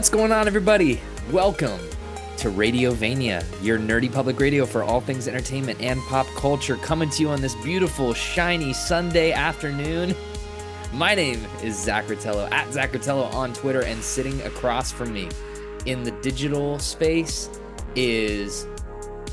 [0.00, 0.98] What's going on, everybody?
[1.30, 1.78] Welcome
[2.38, 7.20] to Radiovania, your nerdy public radio for all things entertainment and pop culture, coming to
[7.20, 10.14] you on this beautiful, shiny Sunday afternoon.
[10.94, 15.28] My name is Zach Rottello, at Zach Rottello on Twitter, and sitting across from me
[15.84, 17.50] in the digital space
[17.94, 18.66] is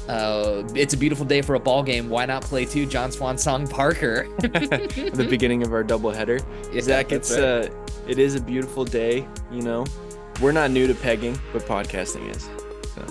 [0.10, 2.10] uh, it's a beautiful day for a ball game.
[2.10, 2.86] Why not play two?
[2.86, 4.28] Jon Swan Song Parker.
[4.40, 6.44] the beginning of our doubleheader.
[6.74, 7.42] Yeah, Zach, it's right.
[7.42, 7.70] uh,
[8.10, 9.26] it is a beautiful day.
[9.50, 9.86] You know,
[10.42, 12.50] we're not new to pegging, but podcasting is.
[12.94, 13.06] So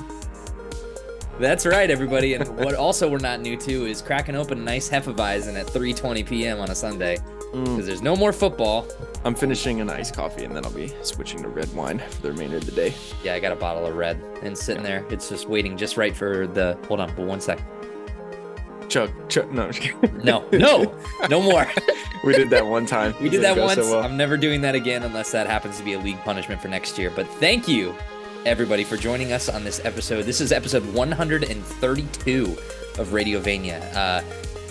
[1.38, 2.34] That's right, everybody.
[2.34, 6.26] And what also we're not new to is cracking open a nice Hefeweizen at 3:20
[6.26, 6.60] p.m.
[6.60, 7.18] on a Sunday
[7.52, 8.86] mm, because there's no more football.
[9.24, 12.30] I'm finishing an iced coffee, and then I'll be switching to red wine for the
[12.30, 12.94] remainder of the day.
[13.24, 15.04] Yeah, I got a bottle of red and sitting there.
[15.10, 16.78] It's just waiting just right for the.
[16.86, 17.60] Hold on, but one sec.
[18.88, 20.18] Chuck, Chuck, no, I'm just kidding.
[20.22, 20.94] No, no,
[21.28, 21.66] no more.
[22.24, 23.14] we did that one time.
[23.20, 23.74] We did that once.
[23.74, 24.04] so well.
[24.04, 26.98] I'm never doing that again unless that happens to be a league punishment for next
[26.98, 27.10] year.
[27.10, 27.94] But thank you,
[28.44, 30.22] everybody, for joining us on this episode.
[30.22, 32.44] This is episode 132
[32.98, 33.94] of Radiovania.
[33.94, 34.22] Uh,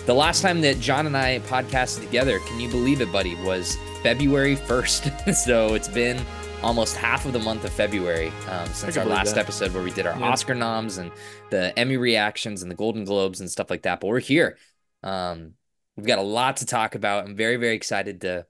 [0.06, 3.76] the last time that Jon and I podcasted together, can you believe it, buddy, was
[4.02, 5.34] February 1st.
[5.44, 6.24] so it's been
[6.66, 9.40] almost half of the month of February um, since our last that.
[9.40, 10.26] episode where we did our Yeah.
[10.26, 11.12] Oscar noms and
[11.50, 14.00] the Emmy reactions and the Golden Globes and stuff like that.
[14.00, 14.58] But we're here.
[15.02, 15.54] Um,
[15.96, 17.24] we've got a lot to talk about.
[17.24, 18.46] I'm very, very excited to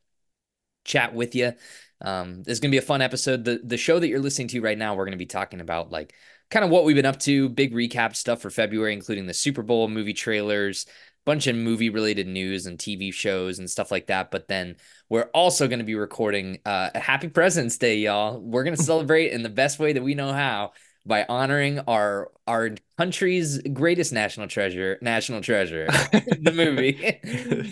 [0.85, 1.53] chat with you.
[2.01, 3.45] Um, this is gonna be a fun episode.
[3.45, 6.15] The the show that you're listening to right now, we're gonna be talking about like
[6.51, 9.63] kind of what we've been up to, big recap stuff for February, including the Super
[9.63, 10.87] Bowl movie trailers,
[11.25, 14.31] bunch of movie related news and TV shows and stuff like that.
[14.31, 14.77] But then
[15.09, 18.41] we're also gonna be recording uh, a Happy President's Day, y'all.
[18.41, 20.73] We're gonna celebrate in the best way that we know how
[21.05, 25.87] by honoring our our country's greatest national treasure, national treasure,
[26.41, 27.21] the movie,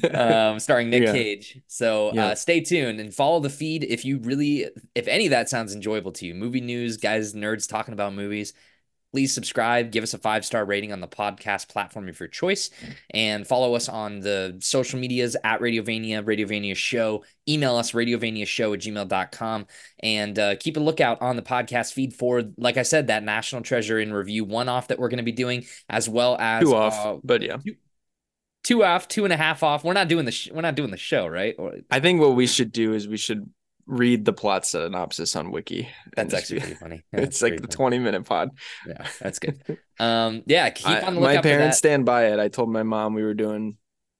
[0.14, 1.12] um, starring Nick Yeah.
[1.12, 1.60] Cage.
[1.66, 2.26] So Yeah.
[2.26, 5.74] uh, stay tuned and follow the feed if you really, if any of that sounds
[5.74, 6.34] enjoyable to you.
[6.34, 8.52] Movie news, guys, nerds talking about movies.
[9.14, 12.70] Please subscribe, give us a five star rating on the podcast platform of your choice,
[13.10, 17.22] and follow us on the social medias at Radiovania, Radiovania Show.
[17.48, 19.66] Email us, radiovaniashow at gmail.com,
[20.00, 23.62] and uh, keep a lookout on the podcast feed for, like I said, that National
[23.62, 26.74] Treasure in Review one off that we're going to be doing, as well as Two
[26.74, 27.58] off, uh, but yeah.
[28.64, 29.84] two off, two and a half off.
[29.84, 31.54] We're not doing the sh- we're not doing the show, right?
[31.56, 33.48] Or, I think what we should do is we should
[33.86, 35.88] read the plot synopsis on Wiki.
[36.16, 37.04] that's actually pretty funny.
[37.12, 37.96] Yeah, it's like the funny.
[37.96, 38.50] 20 minute pod.
[38.86, 39.60] Yeah, that's good.
[40.00, 42.40] Um, yeah, keep I- on the my parents stand by it.
[42.40, 43.76] I told my mom we were doing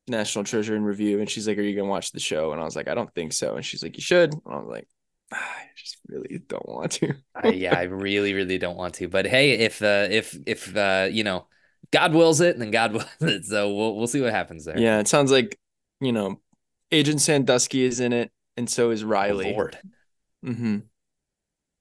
[0.07, 2.65] National Treasure in review, and she's like, "Are you gonna watch the show?" And I
[2.65, 4.87] was like, "I don't think so." And she's like, "You should." And I was like,
[5.33, 7.15] "Ah, "I just really don't want to."
[7.53, 11.25] Yeah, I really, really don't want to, but hey, if uh, if if uh, you
[11.25, 11.49] know,
[11.91, 13.45] God wills it, then God wills it.
[13.47, 14.79] So we'll we'll see what happens there.
[14.79, 15.59] yeah, it sounds like
[16.01, 16.39] you know,
[16.93, 19.53] Agent Sandusky is in it, and so is Riley.
[19.53, 19.79] Lord.
[20.45, 20.79] Mm-hmm.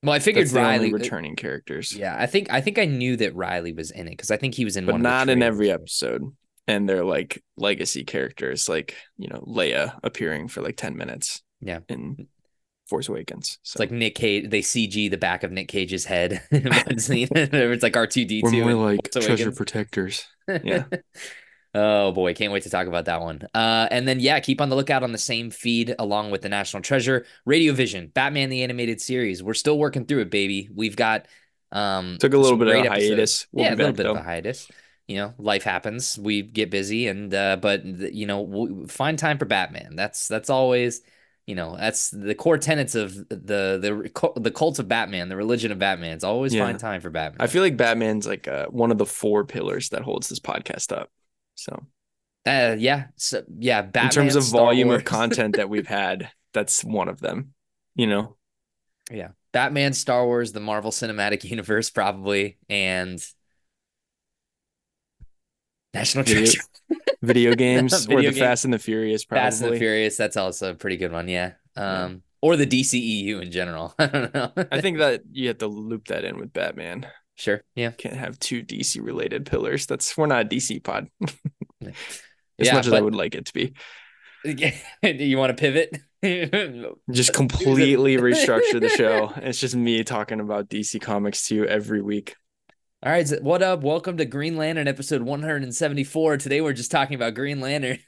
[0.03, 0.87] Well, I figured That's the Riley.
[0.87, 4.11] only returning characters, Yeah, I think I think I knew that Riley was in it
[4.11, 5.01] because I think he was in but one.
[5.01, 6.23] of the not in every episode.
[6.67, 11.41] And they're like legacy characters, like you know, Leia appearing for like ten minutes.
[11.61, 11.79] Yeah.
[11.89, 12.27] in
[12.89, 13.57] Force Awakens.
[13.61, 14.49] It's like Nick Cage.
[14.49, 17.29] They CG the back of Nick Cage's head in one scene.
[17.33, 18.63] it's like R two D two.
[18.65, 19.57] we're more like treasure Awakens.
[19.57, 20.25] protectors.
[20.63, 20.83] Yeah.
[21.75, 23.41] Oh boy, can't wait to talk about that one.
[23.53, 26.49] Uh, and then yeah, keep on the lookout on the same feed along with the
[26.49, 29.41] National Treasure, Radio Vision, Batman the Animated Series.
[29.41, 30.69] We're still working through it, baby.
[30.73, 31.27] We've got
[31.71, 33.47] um Took a little bit of a hiatus.
[33.51, 34.69] We'll yeah, a little back, bit of a hiatus.
[35.07, 36.17] You know, life happens.
[36.17, 39.95] We get busy, and uh, but you know, we find time for Batman.
[39.95, 41.01] That's that's always.
[41.45, 45.73] You know, that's the core tenets of the the the cult of Batman, the religion
[45.73, 46.13] of Batman.
[46.13, 46.63] It's always Yeah.
[46.63, 47.41] find time for Batman.
[47.41, 50.95] I feel like Batman's like uh, one of the four pillars that holds this podcast
[50.97, 51.09] up.
[51.55, 51.83] So,
[52.47, 53.81] Uh, yeah, so yeah.
[53.81, 54.99] Batman, in terms of Star volume Wars.
[55.01, 57.53] of content that we've had, that's one of them.
[57.95, 58.37] You know,
[59.11, 63.23] yeah, Batman, Star Wars, the Marvel Cinematic Universe, probably, and
[65.93, 66.61] National Video- Treasure,
[67.21, 68.31] video games or the.
[68.31, 69.43] Fast and the Furious, probably.
[69.45, 70.17] Fast and the Furious.
[70.17, 71.27] That's also a pretty good one.
[71.27, 71.53] Yeah.
[71.77, 72.03] Yeah.
[72.03, 73.95] Um, or the DCEU in general.
[73.97, 74.51] I don't know.
[74.71, 77.07] I think that you have to loop that in with Batman.
[77.35, 77.63] Sure.
[77.75, 77.91] Yeah.
[77.91, 79.85] Can't have two DC related pillars.
[79.85, 81.09] That's we're not a DC pod.
[81.81, 81.93] as
[82.57, 83.73] Yeah, much as I would like it to be.
[84.45, 85.99] Do you want to pivot?
[87.11, 89.31] Just completely restructure the show.
[89.37, 92.35] It's just me talking about DC Comics to you every week.
[93.05, 93.83] All right, what up?
[93.83, 96.37] Welcome to Green Lantern episode 174.
[96.37, 97.99] Today we're just talking about Green Lantern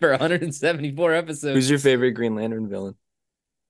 [0.00, 1.54] for 174 episodes.
[1.54, 2.96] Who's your favorite Green Lantern villain?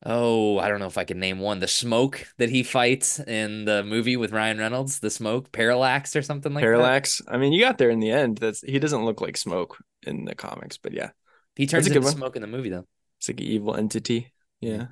[0.04, 1.60] Oh, I don't know if I can name one.
[1.60, 6.22] The smoke that he fights in the movie with Ryan Reynolds, the smoke, Parallax or
[6.22, 6.66] something like that.
[6.66, 7.22] Parallax.
[7.28, 8.38] I mean, you got there in the end.
[8.38, 11.10] That's he doesn't look like smoke in the comics, but yeah.
[11.54, 12.86] He turns That's a good into smoke in the movie though.
[13.18, 14.32] it's like an evil entity.
[14.60, 14.86] Yeah.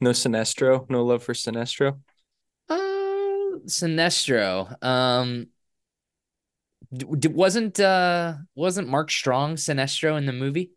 [0.00, 0.88] No Sinestro.
[0.88, 2.00] No love for Sinestro.
[2.68, 4.82] Uh, Sinestro.
[4.82, 5.48] Um,
[6.90, 10.70] wasn't uh wasn't Mark Strong Sinestro in the movie?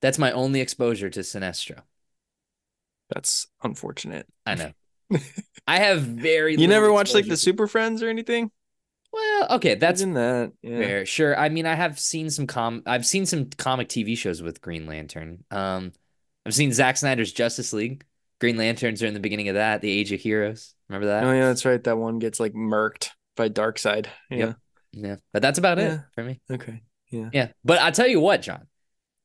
[0.00, 1.82] That's my only exposure to Sinestro.
[3.10, 4.26] That's unfortunate.
[4.44, 4.72] I know.
[5.66, 6.56] I have very.
[6.56, 8.50] You never watched like the Super Friends or anything?
[9.12, 10.52] Well, okay, that's in that.
[10.62, 10.78] Yeah.
[10.78, 11.06] Fair.
[11.06, 11.38] Sure.
[11.38, 12.82] I mean, I have seen some com.
[12.86, 15.44] I've seen some comic TV shows with Green Lantern.
[15.50, 15.92] Um,
[16.44, 18.04] I've seen Zack Snyder's Justice League.
[18.40, 19.80] Green Lanterns are in the beginning of that.
[19.80, 20.74] The Age of Heroes.
[20.88, 21.24] Remember that?
[21.24, 21.82] Oh yeah, that's right.
[21.82, 24.06] That one gets like murked by Darkseid.
[24.30, 24.36] Yeah.
[24.38, 24.56] Yep.
[24.92, 25.16] Yeah.
[25.32, 25.94] But that's about yeah.
[25.94, 26.40] it for me.
[26.50, 26.82] Okay.
[27.10, 27.30] Yeah.
[27.32, 27.48] Yeah.
[27.64, 28.66] But I'll tell you what, Jon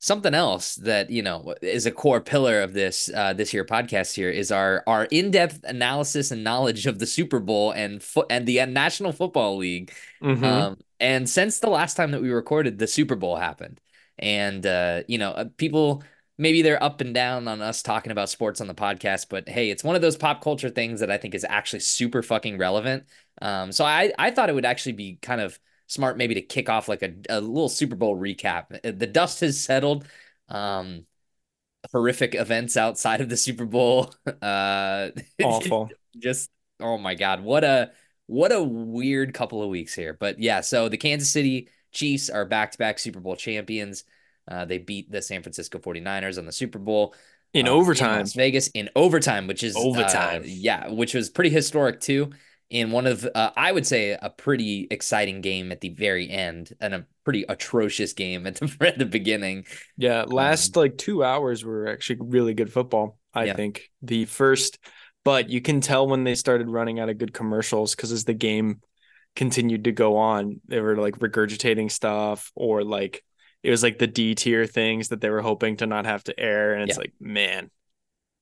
[0.03, 4.13] something else that you know is a core pillar of this uh, this year podcast
[4.13, 8.45] here is our our in-depth analysis and knowledge of the Super Bowl and foot and
[8.45, 9.94] the National Football League.
[10.21, 10.44] Mm-hmm.
[10.44, 13.79] Um, and since the last time that we recorded, the Super Bowl happened,
[14.19, 16.03] and uh, you know uh, people
[16.38, 19.69] maybe they're up and down on us talking about sports on the podcast, but hey,
[19.69, 23.06] it's one of those pop culture things that I think is actually super fucking relevant.
[23.41, 25.57] Um, so I I thought it would actually be kind of
[25.88, 28.74] smart maybe to kick off like a, a little Super Bowl recap.
[28.74, 30.06] Uh, the dust has settled.
[30.50, 31.06] Um,
[31.91, 34.13] horrific events outside of the Super Bowl.
[34.41, 35.09] Uh,
[35.44, 35.89] Awful.
[36.18, 36.50] just
[36.80, 37.91] oh my god, what a
[38.27, 40.15] what a weird couple of weeks here.
[40.18, 44.03] But yeah, so the Kansas City Chiefs are back-to-back Super Bowl champions.
[44.47, 47.15] Uh, they beat the San Francisco 49ers on the Super Bowl
[47.53, 48.13] in uh, overtime.
[48.13, 50.41] In Las Vegas in overtime, which is uh, overtime.
[50.41, 52.31] Uh, yeah, which was pretty historic too
[52.73, 56.73] in one of uh, I would say a pretty exciting game at the very end
[56.81, 59.65] and a pretty atrocious game at the at the beginning.
[59.95, 63.55] Yeah, last um, like 2 hours were actually really good football, I yeah.
[63.55, 63.91] think.
[64.01, 64.79] The first
[65.23, 68.33] but you can tell when they started running out of good commercials cuz as the
[68.33, 68.81] game
[69.35, 73.23] continued to go on, they were like regurgitating stuff or like
[73.61, 76.37] it was like the D tier things that they were hoping to not have to
[76.39, 77.01] air and it's yeah.
[77.01, 77.69] like, man,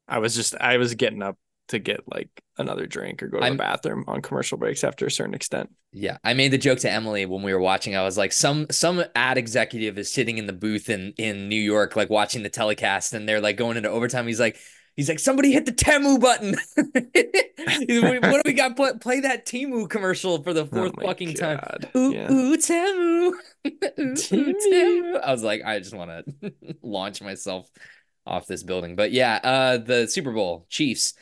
[0.07, 1.37] I was just I was getting up
[1.71, 5.06] to get like another drink or go to I'm, the bathroom on commercial breaks after
[5.06, 5.69] a certain extent.
[5.91, 7.95] Yeah, I made the joke to Emily when we were watching.
[7.95, 11.59] I was like, some some ad executive is sitting in the booth in in New
[11.59, 14.27] York, like watching the telecast, and they're like going into overtime.
[14.27, 14.57] He's like.
[14.97, 16.53] He's like, somebody hit the Temu button.
[16.75, 18.75] what do we got?
[18.75, 21.57] Play, play that Temu commercial for the oh fourth oh fucking God.
[21.59, 21.91] time.
[21.95, 22.29] Ooh, yeah.
[22.29, 23.31] ooh, Temu.
[23.65, 25.21] ooh, Temu.
[25.21, 26.53] I was like, I just want to
[26.83, 27.69] launch myself
[28.25, 28.97] off this building.
[28.97, 31.13] But yeah, uh, the Super Bowl Chiefs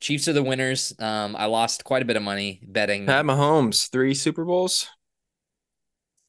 [0.00, 0.92] Chiefs are the winners.
[0.98, 3.06] Um, I lost quite a bit of money betting.
[3.06, 4.88] Pat Mahomes, three Super Bowls.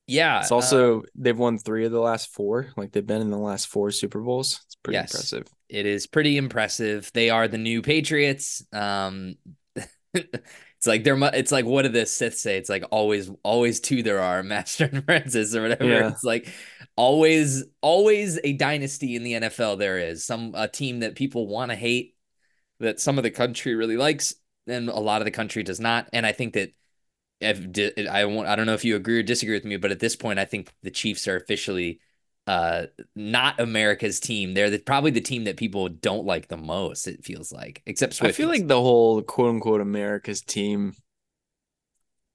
[0.08, 0.40] Yeah.
[0.40, 2.70] It's also uh, they've won three of the last four.
[2.78, 4.62] Like they've been in the last four Super Bowls.
[4.66, 5.48] It's pretty yes, impressive.
[5.70, 7.12] It is pretty impressive.
[7.14, 8.64] They are the new Patriots.
[8.72, 9.36] Um,
[10.14, 12.58] it's like they're it's like what did the Sith say?
[12.58, 15.86] It's like always always two there are Master and Francis or whatever.
[15.86, 16.08] Yeah.
[16.08, 16.54] It's like
[16.96, 19.78] always always a dynasty in the NFL.
[19.78, 22.16] There is some a team that people want to hate
[22.80, 24.36] that some of the country really likes
[24.68, 26.08] and a lot of the country does not.
[26.14, 26.74] And I think that
[27.40, 30.00] if I won't, I don't know if you agree or disagree with me, but at
[30.00, 32.00] this point, I think the Chiefs are officially
[32.48, 34.54] uh, not America's team.
[34.54, 37.08] They're the, probably the team that people don't like the most.
[37.08, 38.28] It feels like, except Swifties.
[38.28, 40.94] I feel like the whole quote unquote America's team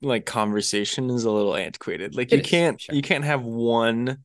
[0.02, 2.16] like conversation is a little antiquated.
[2.16, 2.94] Like it you is, can't sure.
[2.94, 4.18] you can't have one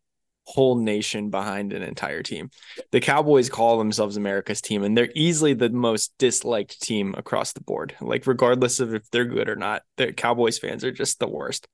[0.47, 2.49] whole nation behind an entire team.
[2.91, 7.61] The Cowboys call themselves America's team, and they're easily the most disliked team across the
[7.61, 7.95] board.
[7.99, 11.67] Like, regardless of if they're good or not, the Cowboys fans are just the worst.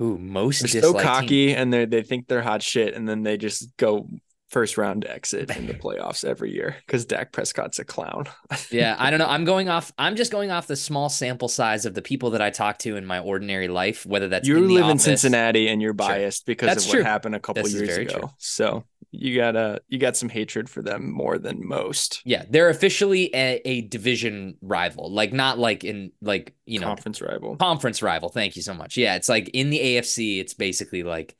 [0.00, 1.56] Ooh, most they're so cocky, team.
[1.58, 4.08] and they they think they're hot shit, and then they just go
[4.48, 8.24] first round exit in the playoffs every year because Dak Prescott's a clown.
[8.70, 9.28] yeah, I don't know.
[9.28, 9.92] I'm going off.
[9.98, 12.96] I'm just going off the small sample size of the people that I talk to
[12.96, 14.04] in my ordinary life.
[14.06, 14.92] Whether that's you live office.
[14.92, 16.54] in Cincinnati and you're biased sure.
[16.54, 18.18] because that's of what happened a couple years ago.
[18.18, 18.30] True.
[18.38, 22.20] So you gotta uh, you got some hatred for them more than most.
[22.24, 27.22] Yeah, they're officially a, a division rival, like not like in like you know conference
[27.22, 27.56] rival.
[27.56, 28.28] Conference rival.
[28.28, 28.96] Thank you so much.
[28.96, 31.36] Yeah, it's like in the AFC, it's basically like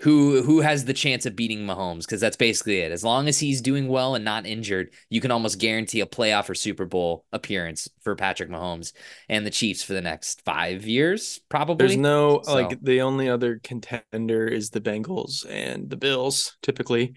[0.00, 2.90] who who has the chance of beating Mahomes because that's basically it.
[2.90, 6.48] As long as he's doing well and not injured, you can almost guarantee a playoff
[6.48, 8.92] or Super Bowl appearance for Patrick Mahomes
[9.28, 11.86] and the Chiefs for the next 5 years probably.
[11.86, 12.54] There's no so.
[12.54, 17.14] like the only other contender is the Bengals and the Bills typically.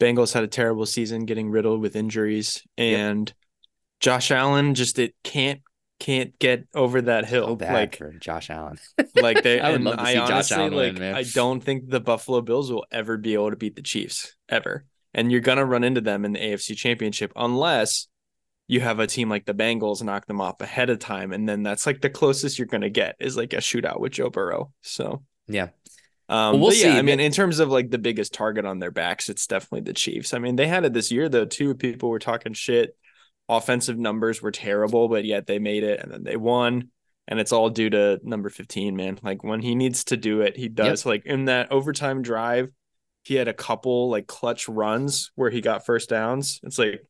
[0.00, 3.36] Bengals had a terrible season getting riddled with injuries and yep.
[4.00, 5.60] Josh Allen just it can't
[6.04, 7.46] can't get over that hill.
[7.46, 8.78] So bad like for Josh Allen.
[9.14, 11.14] like they, I would love to see honestly, Josh Allen like, win, man.
[11.14, 14.84] I don't think the Buffalo Bills will ever be able to beat the Chiefs ever,
[15.14, 18.08] and you're gonna run into them in the AFC Championship unless
[18.68, 21.62] you have a team like the Bengals knock them off ahead of time, and then
[21.62, 24.72] that's like the closest you're gonna get is like a shootout with Joe Burrow.
[24.82, 25.68] So yeah.
[26.28, 26.84] Um, well, we'll see.
[26.84, 29.82] Yeah, I mean, in terms of like the biggest target on their backs, it's definitely
[29.82, 30.34] the Chiefs.
[30.34, 31.74] I mean, they had it this year though too.
[31.74, 32.94] People were talking shit.
[33.48, 36.90] Offensive numbers were terrible, but yet they made it and then they won.
[37.26, 39.18] And it's all due to number 15, man.
[39.22, 41.02] Like when he needs to do it, he does.
[41.02, 41.06] Yep.
[41.06, 42.70] Like in that overtime drive,
[43.22, 46.60] he had a couple like clutch runs where he got first downs.
[46.62, 47.02] It's like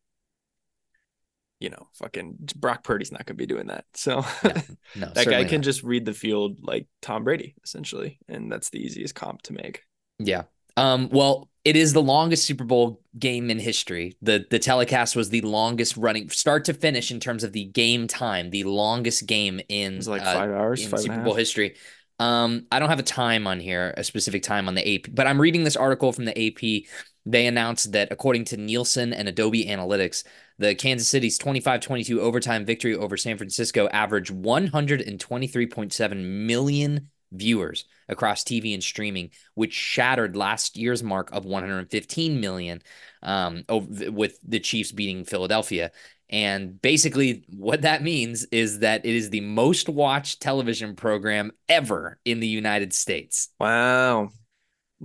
[1.61, 3.87] you know, fucking Brock Purdy's not going to be doing that.
[3.95, 4.53] So no,
[4.97, 5.64] no, that guy can not.
[5.64, 9.83] just read the field like Tom Brady, essentially, and that's the easiest comp to make.
[10.19, 10.43] Yeah.
[10.76, 11.09] Um.
[11.11, 14.16] Well, it is the longest Super Bowl game in history.
[14.21, 18.06] the The telecast was the longest running, start to finish, in terms of the game
[18.06, 21.76] time, the longest game in like uh, five hours, in five Super Bowl history.
[22.18, 25.26] Um, I don't have a time on here, a specific time on the AP, but
[25.26, 26.85] I'm reading this article from the AP.
[27.26, 30.25] They announced that according to Nielsen and Adobe Analytics,
[30.59, 38.75] the Kansas City's 25-22 overtime victory over San Francisco averaged 123.7 million viewers across TV
[38.75, 42.83] and streaming, which shattered last year's mark of 115 million
[43.23, 45.91] um, with the Chiefs beating Philadelphia.
[46.31, 52.19] And basically, what that means is that it is the most watched television program ever
[52.25, 53.50] in the United States.
[53.61, 54.31] Wow.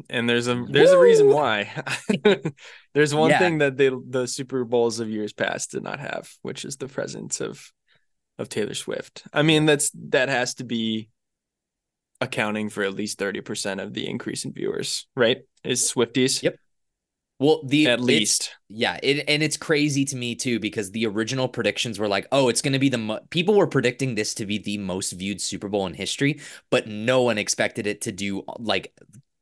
[0.09, 0.95] And there's a there's Woo!
[0.95, 1.71] a reason why.
[2.93, 3.39] there's one yeah.
[3.39, 6.87] thing that they the Super Bowls of years past did not have, which is the
[6.87, 7.71] presence of
[8.37, 9.23] of Taylor Swift.
[9.33, 11.09] I mean, that's that has to be
[12.21, 15.37] accounting for at least 30% of the increase in viewers, right?
[15.63, 16.43] Is Swifties.
[16.43, 16.55] Yep.
[17.39, 21.47] Well, the at least, yeah, it, and it's crazy to me too because the original
[21.47, 23.21] predictions were like, oh, it's going to be the mo-.
[23.29, 27.21] people were predicting this to be the most viewed Super Bowl in history, but no
[27.21, 28.93] one expected it to do like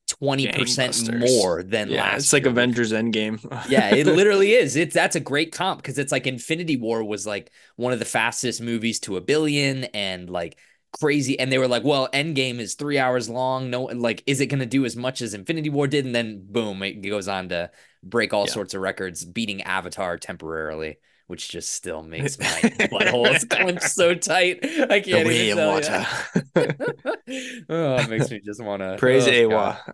[0.07, 2.24] twenty percent more than yeah, last.
[2.24, 3.43] It's like Avengers Endgame.
[3.69, 4.75] yeah, it literally is.
[4.75, 8.05] It's that's a great comp because it's like Infinity War was like one of the
[8.05, 10.60] fastest movies to a billion, and like
[11.00, 11.39] crazy.
[11.39, 13.70] And they were like, well, Endgame is three hours long.
[13.70, 16.06] No, like, is it going to do as much as Infinity War did?
[16.06, 17.72] And then boom, it goes on to
[18.03, 18.53] break all yeah.
[18.53, 24.60] sorts of records, beating Avatar temporarily, which just still makes my buttholes clench so tight.
[24.63, 26.08] I can't the even water.
[27.70, 29.94] oh, it makes me just want to praise oh, Eywa.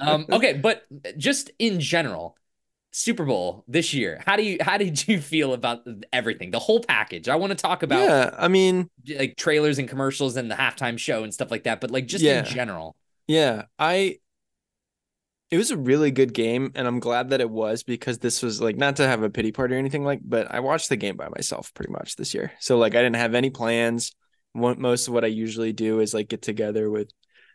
[0.00, 0.84] um, okay, but
[1.16, 2.36] just in general,
[2.96, 4.22] Super Bowl this year.
[4.24, 5.80] How do you how did you feel about
[6.12, 7.28] everything, the whole package?
[7.28, 8.00] I want to talk about.
[8.00, 11.80] Yeah, I mean, like trailers and commercials and the halftime show and stuff like that.
[11.80, 12.38] But like just yeah.
[12.38, 12.94] in general.
[13.26, 14.18] Yeah, I.
[15.50, 18.60] It was a really good game, and I'm glad that it was because this was
[18.60, 21.16] like not to have a pity party or anything like, but I watched the game
[21.16, 22.52] by myself pretty much this year.
[22.60, 24.14] So like I didn't have any plans.
[24.52, 27.10] What Most of what I usually do is like get together with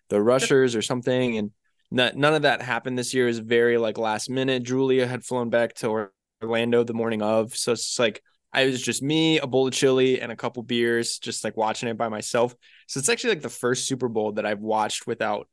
[0.10, 1.52] the rushers or something and
[1.92, 3.28] none of that happened this year.
[3.28, 4.64] Is very like last minute.
[4.64, 6.10] Julia had flown back to
[6.42, 8.22] Orlando the morning of, so it's like
[8.54, 11.90] I was just me, a bowl of chili, and a couple beers, just like watching
[11.90, 12.56] it by myself.
[12.88, 15.48] So it's actually like the first Super Bowl that I've watched without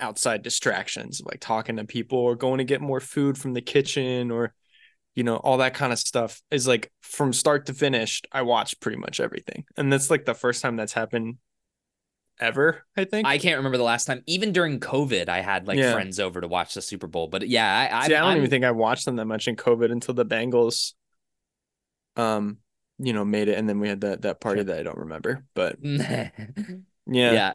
[0.00, 4.30] outside distractions, like talking to people or going to get more food from the kitchen
[4.30, 4.54] or
[5.14, 8.80] you know all that kind of stuff is like from start to finish i watched
[8.80, 11.36] pretty much everything and that's like the first time that's happened
[12.40, 12.84] ever.
[12.96, 14.22] I think I can't remember the last time.
[14.26, 15.92] Even during COVID, I had like yeah.
[15.92, 17.28] friends over to watch the Super Bowl.
[17.28, 19.56] But yeah, I, See, I don't I'm, even think I watched them that much in
[19.56, 20.94] COVID until the Bengals,
[22.16, 22.58] um,
[22.98, 25.44] you know, made it, and then we had that that party that I don't remember.
[25.54, 26.30] But yeah,
[27.06, 27.52] yeah,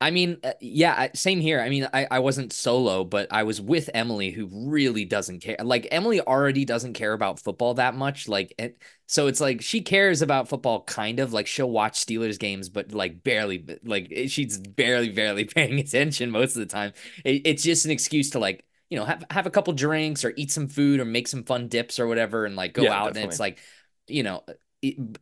[0.00, 1.60] I mean, uh, yeah, same here.
[1.60, 5.56] I mean, I, I wasn't solo, but I was with Emily, who really doesn't care.
[5.60, 8.28] Like, Emily already doesn't care about football that much.
[8.28, 11.32] Like, it, so it's like she cares about football, kind of.
[11.32, 16.54] Like, she'll watch Steelers games, but like barely, like, she's barely, barely paying attention most
[16.54, 16.92] of the time.
[17.24, 20.32] It, it's just an excuse to like, you know, have have a couple drinks or
[20.36, 23.14] eat some food or make some fun dips or whatever, and like go yeah, out.
[23.14, 23.22] Definitely.
[23.22, 23.58] And it's like,
[24.06, 24.44] you know,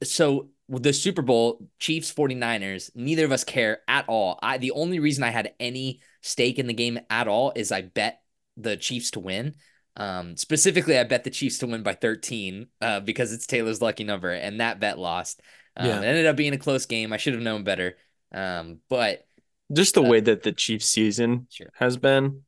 [0.04, 4.38] so the Super Bowl, Chiefs 49ers, neither of us care at all.
[4.42, 7.82] I the only reason I had any stake in the game at all is I
[7.82, 8.20] bet
[8.56, 9.54] the Chiefs to win.
[9.96, 14.04] Um, specifically, I bet the Chiefs to win by 13 uh, because it's Taylor's lucky
[14.04, 15.40] number, and that bet lost.
[15.76, 16.00] Um, yeah.
[16.00, 17.12] It ended up being a close game.
[17.12, 17.96] I should have known better.
[18.32, 19.26] Um, but
[19.72, 21.70] just the uh, way that the Chiefs season sure.
[21.74, 22.42] has been,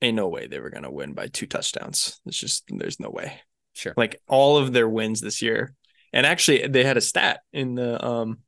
[0.00, 2.20] ain't no way they were gonna win by two touchdowns.
[2.26, 3.40] It's just there's no way.
[3.74, 3.94] Sure.
[3.96, 5.74] Like all of their wins this year
[6.14, 8.38] and actually, they had a stat in the um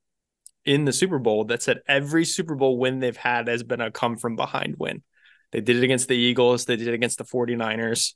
[0.65, 3.91] in the Super Bowl that said every Super Bowl win they've had has been a
[3.91, 5.03] come from behind win.
[5.51, 8.15] They did it against the Eagles, they did it against the 49ers.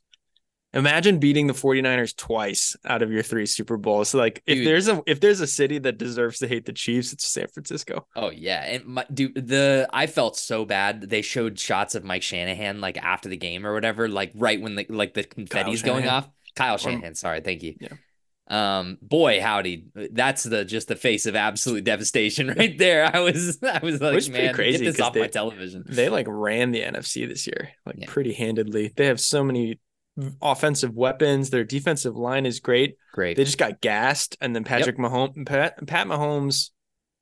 [0.73, 4.11] Imagine beating the 49ers twice out of your three Super Bowls.
[4.11, 6.71] So like dude, if there's a if there's a city that deserves to hate the
[6.71, 8.07] Chiefs, it's San Francisco.
[8.15, 8.63] Oh yeah.
[8.63, 11.09] And my, dude, the I felt so bad.
[11.09, 14.75] They showed shots of Mike Shanahan like after the game or whatever, like right when
[14.75, 16.29] the like the confetti's going off.
[16.55, 17.75] Kyle Shanahan, sorry, thank you.
[17.81, 17.89] Yeah
[18.51, 23.09] Um, boy, howdy, that's the just the face of absolute devastation right there.
[23.13, 25.85] I was, I was like, man, crazy get this off they, my television.
[25.87, 28.07] They like ran the NFC this year, like yeah.
[28.09, 28.91] pretty handedly.
[28.93, 29.79] They have so many
[30.41, 31.49] offensive weapons.
[31.49, 32.97] Their defensive line is great.
[33.13, 33.37] Great.
[33.37, 35.07] They just got gassed, and then Patrick yep.
[35.09, 36.71] Mahomes, Pat, Pat Mahomes,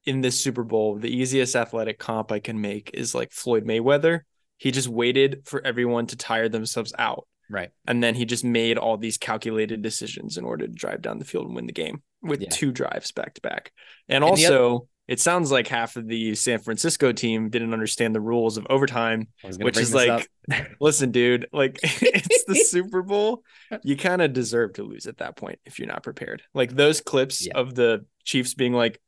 [0.06, 4.22] in this Super Bowl, the easiest athletic comp I can make is like Floyd Mayweather.
[4.58, 7.28] He just waited for everyone to tire themselves out.
[7.50, 7.72] Right.
[7.88, 11.26] And then he just made all these calculated decisions in order to drive down the
[11.26, 12.50] field and win the game with yeah.
[12.50, 13.72] two drives back to back.
[14.08, 18.14] And, and also, other- it sounds like half of the San Francisco team didn't understand
[18.14, 19.28] the rules of overtime,
[19.58, 20.30] which is like,
[20.80, 23.44] listen, dude, like it's the Super Bowl.
[23.82, 26.44] You kind of deserve to lose at that point if you're not prepared.
[26.54, 27.54] Like those clips yeah.
[27.56, 29.02] of the Chiefs being like,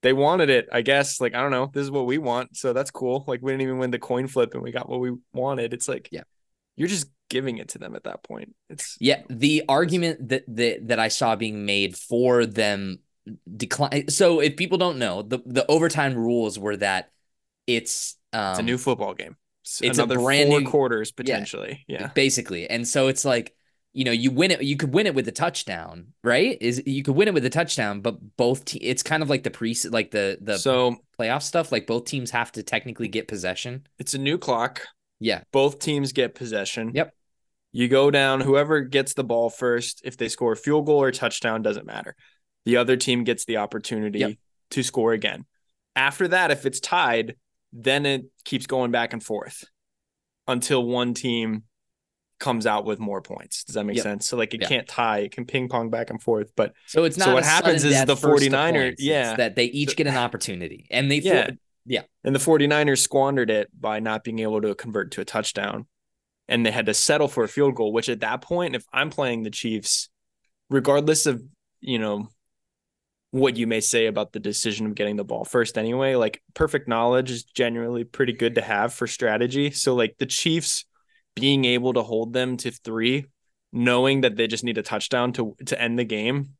[0.00, 1.20] they wanted it, I guess.
[1.20, 2.56] Like, I don't know, this is what we want.
[2.56, 3.24] So that's cool.
[3.26, 5.74] Like, we didn't even win the coin flip and we got what we wanted.
[5.74, 6.22] It's like, yeah,
[6.76, 8.54] you're just giving it to them at that point.
[8.68, 9.22] It's yeah.
[9.28, 12.98] The argument that that that I saw being made for them
[13.56, 14.08] decline.
[14.08, 17.10] So if people don't know, the the overtime rules were that
[17.66, 19.36] it's um, it's a new football game.
[19.62, 21.84] It's, it's another a brand four new quarters potentially.
[21.88, 22.68] Yeah, yeah, basically.
[22.68, 23.54] And so it's like
[23.92, 24.62] you know you win it.
[24.62, 26.58] You could win it with a touchdown, right?
[26.60, 29.42] Is you could win it with a touchdown, but both te- it's kind of like
[29.42, 31.72] the pre like the the so playoff stuff.
[31.72, 33.86] Like both teams have to technically get possession.
[33.98, 34.82] It's a new clock.
[35.24, 36.92] Yeah, both teams get possession.
[36.94, 37.14] Yep.
[37.72, 38.40] You go down.
[38.40, 42.14] Whoever gets the ball first, if they score a field goal or touchdown, doesn't matter
[42.64, 44.32] the other team gets the opportunity yep.
[44.70, 45.44] to score again.
[45.96, 47.36] After that, if it's tied,
[47.72, 49.64] then it keeps going back and forth
[50.46, 51.64] until one team
[52.40, 53.64] comes out with more points.
[53.64, 54.02] Does that make yep.
[54.02, 54.26] sense?
[54.26, 57.16] So like it can't tie, it can ping pong back and forth, but so it's
[57.16, 61.10] not so what happens is the 49ers, yeah, that they each get an opportunity and
[61.10, 61.50] they yeah.
[61.86, 62.02] Yeah.
[62.22, 65.86] And the 49ers squandered it by not being able to convert to a touchdown
[66.48, 69.10] and they had to settle for a field goal, which at that point if I'm
[69.10, 70.08] playing the Chiefs
[70.70, 71.42] regardless of,
[71.80, 72.28] you know,
[73.30, 76.14] what you may say about the decision of getting the ball first anyway.
[76.14, 79.70] Like perfect knowledge is generally pretty good to have for strategy.
[79.72, 80.84] So like the Chiefs
[81.34, 83.26] being able to hold them to 3
[83.72, 86.50] knowing that they just need a touchdown to to end the game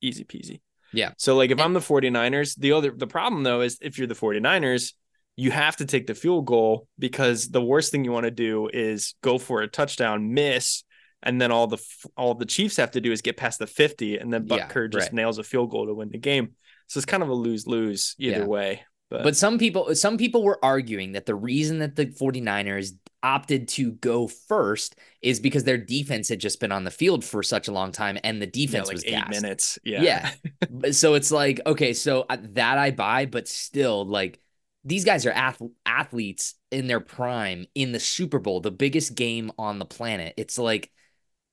[0.00, 0.60] easy peasy.
[0.92, 1.12] Yeah.
[1.18, 4.14] So like if I'm the 49ers, the other the problem though is if you're the
[4.14, 4.92] 49ers,
[5.36, 8.68] you have to take the field goal because the worst thing you want to do
[8.72, 10.82] is go for a touchdown, miss,
[11.22, 11.78] and then all the
[12.16, 14.98] all the Chiefs have to do is get past the 50 and then Butker yeah,
[14.98, 15.12] just right.
[15.12, 16.54] nails a field goal to win the game.
[16.88, 18.44] So it's kind of a lose-lose either yeah.
[18.46, 18.82] way.
[19.10, 19.22] But.
[19.22, 22.90] but some people some people were arguing that the reason that the 49ers
[23.22, 27.42] opted to go first is because their defense had just been on the field for
[27.42, 29.30] such a long time and the defense yeah, like was eight gassed.
[29.30, 29.78] minutes.
[29.84, 30.02] Yeah.
[30.02, 30.90] Yeah.
[30.92, 34.40] so it's like, okay, so uh, that I buy, but still like
[34.84, 39.50] these guys are ath- athletes in their prime in the Super Bowl, the biggest game
[39.58, 40.34] on the planet.
[40.36, 40.90] It's like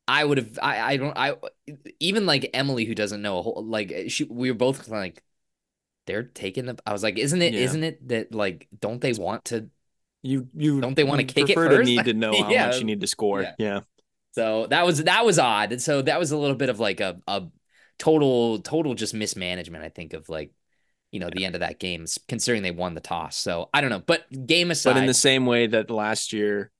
[0.08, 1.36] I would have I I don't I
[1.99, 5.23] even like Emily who doesn't know a whole like she we were both like
[6.06, 7.65] they're taking the I was like isn't it yeah.
[7.65, 9.69] not it that like don't they want to
[10.26, 11.78] you you don't they want to kick it first?
[11.78, 12.68] to need to know how yeah.
[12.68, 13.54] much you need to score yeah.
[13.58, 13.80] yeah.
[14.32, 17.00] so that was that was odd and so that was a little bit of like
[17.00, 17.44] a a
[18.00, 20.52] total total just mismanagement I think of like
[21.12, 23.90] you know the end of that game considering they won the toss so I don't
[23.90, 26.72] know but game aside but in the same way that last year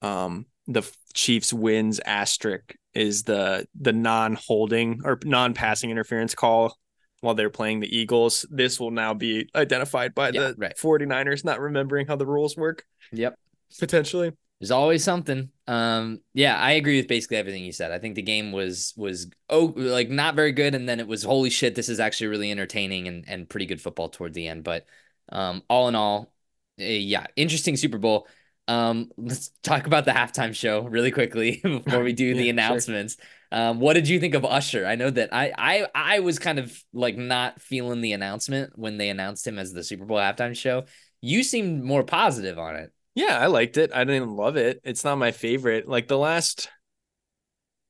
[0.00, 6.76] um the Chiefs wins asterisk is the the non-holding or non-passing interference call
[7.24, 8.46] while they're playing the Eagles.
[8.50, 10.76] This will now be identified by yeah, the right.
[10.76, 12.84] 49ers not remembering how the rules work.
[13.12, 13.38] Yep.
[13.78, 14.32] Potentially.
[14.60, 15.50] There's always something.
[15.66, 17.90] Um yeah, I agree with basically everything you said.
[17.90, 21.22] I think the game was was oh like not very good and then it was
[21.24, 24.62] holy shit this is actually really entertaining and and pretty good football toward the end,
[24.62, 24.86] but
[25.30, 26.32] um all in all
[26.78, 28.28] eh, yeah, interesting Super Bowl.
[28.66, 33.16] Um, let's talk about the halftime show really quickly before we do yeah, the announcements.
[33.16, 33.26] Sure.
[33.54, 34.84] Um, what did you think of Usher?
[34.84, 38.98] I know that I I I was kind of like not feeling the announcement when
[38.98, 40.86] they announced him as the Super Bowl halftime show.
[41.20, 42.92] You seemed more positive on it.
[43.14, 43.92] Yeah, I liked it.
[43.94, 44.80] I didn't love it.
[44.82, 45.88] It's not my favorite.
[45.88, 46.68] Like the last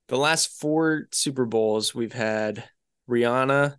[0.08, 2.62] the last four Super Bowls we've had
[3.08, 3.76] Rihanna,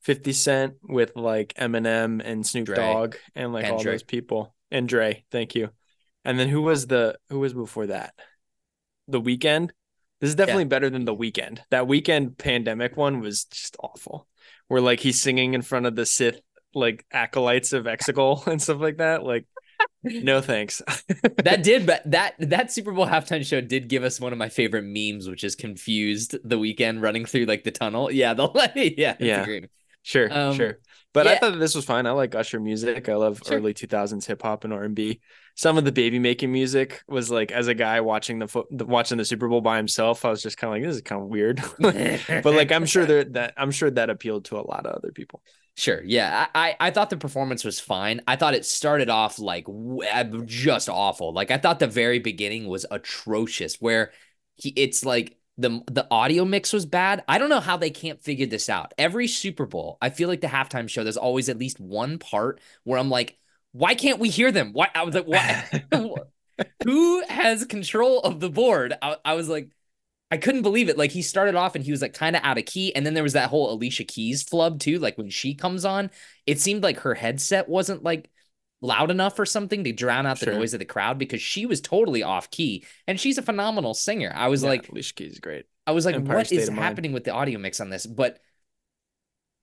[0.00, 3.92] 50 Cent with like Eminem and Snoop Dre, Dogg and like and all Dre.
[3.92, 4.52] those people.
[4.72, 5.70] And Dre, thank you.
[6.24, 8.14] And then who was the who was before that?
[9.06, 9.70] The Weeknd.
[10.20, 10.68] This is definitely yeah.
[10.68, 11.60] better than the Weeknd.
[11.70, 14.26] That Weeknd pandemic one was just awful.
[14.66, 16.40] Where like he's singing in front of the Sith
[16.74, 19.24] like acolytes of Exegol and stuff like that.
[19.24, 19.46] Like,
[20.02, 20.82] no thanks.
[21.44, 24.48] that did, but that that Super Bowl halftime show did give us one of my
[24.48, 28.10] favorite memes, which is confused the Weeknd running through like the tunnel.
[28.18, 29.44] Yeah, the yeah, yeah.
[29.44, 29.66] Great.
[30.02, 30.78] Sure, um, sure.
[31.12, 31.32] But yeah.
[31.32, 32.06] I thought this was fine.
[32.06, 33.08] I like Usher music.
[33.08, 33.58] I love sure.
[33.58, 35.20] early 2000s hip hop and R&B.
[35.58, 39.18] Some of the baby making music was like as a guy watching the, fo- watching
[39.18, 41.26] the Super Bowl by himself, I was just kind of like this is kind of
[41.26, 41.60] weird.
[41.80, 45.10] but like I'm sure that that I'm sure that appealed to a lot of other
[45.10, 45.42] people.
[45.74, 46.00] Sure.
[46.04, 46.46] Yeah.
[46.54, 48.20] I, I thought the performance was fine.
[48.28, 51.32] I thought it started off like uh, just awful.
[51.32, 54.12] Like I thought the very beginning was atrocious where
[54.54, 57.24] he it's like the the audio mix was bad.
[57.26, 58.94] I don't know how they can't figure this out.
[58.96, 62.60] Every Super Bowl, I feel like the halftime show, there's always at least one part
[62.84, 63.38] where I'm like,
[63.78, 64.72] why can't we hear them?
[64.72, 65.82] Why I was like, why
[66.84, 68.92] who has control of the board?
[69.00, 69.70] I, I was like,
[70.32, 70.98] I couldn't believe it.
[70.98, 72.92] Like he started off and he was like kind of out of key.
[72.94, 74.98] And then there was that whole Alicia Keys flub too.
[74.98, 76.10] Like when she comes on,
[76.44, 78.28] it seemed like her headset wasn't like
[78.80, 80.54] loud enough or something to drown out the sure.
[80.54, 84.32] noise of the crowd because she was totally off key and she's a phenomenal singer.
[84.34, 85.66] I was yeah, like, Alicia Keys is great.
[85.86, 88.06] I was like, Empire what State is happening with the audio mix on this?
[88.06, 88.40] But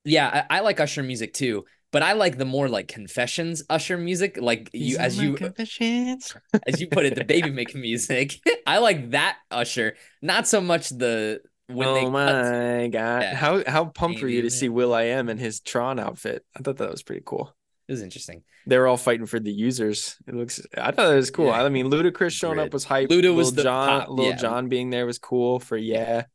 [0.05, 3.97] yeah, I, I, like Usher music too, but I like the more like confessions Usher
[3.97, 6.35] music, like you as you confessions.
[6.67, 8.37] as you put it, the baby making music.
[8.67, 13.33] I like that Usher, not so much the when oh my god!
[13.33, 16.43] How how pumped were you to see will.i.am in his Tron outfit?
[16.53, 17.55] I thought that was pretty cool.
[17.87, 18.43] It was interesting.
[18.67, 20.17] They were all fighting for the users.
[20.27, 20.59] It looks.
[20.77, 21.45] I thought it was cool.
[21.45, 21.63] Yeah.
[21.63, 23.07] I mean, Ludacris showing up was hype.
[23.07, 23.87] Luda was Lil the Jon.
[24.01, 24.35] Pop, Lil yeah.
[24.35, 25.61] Jon being there was cool.
[25.61, 26.25] For yeah,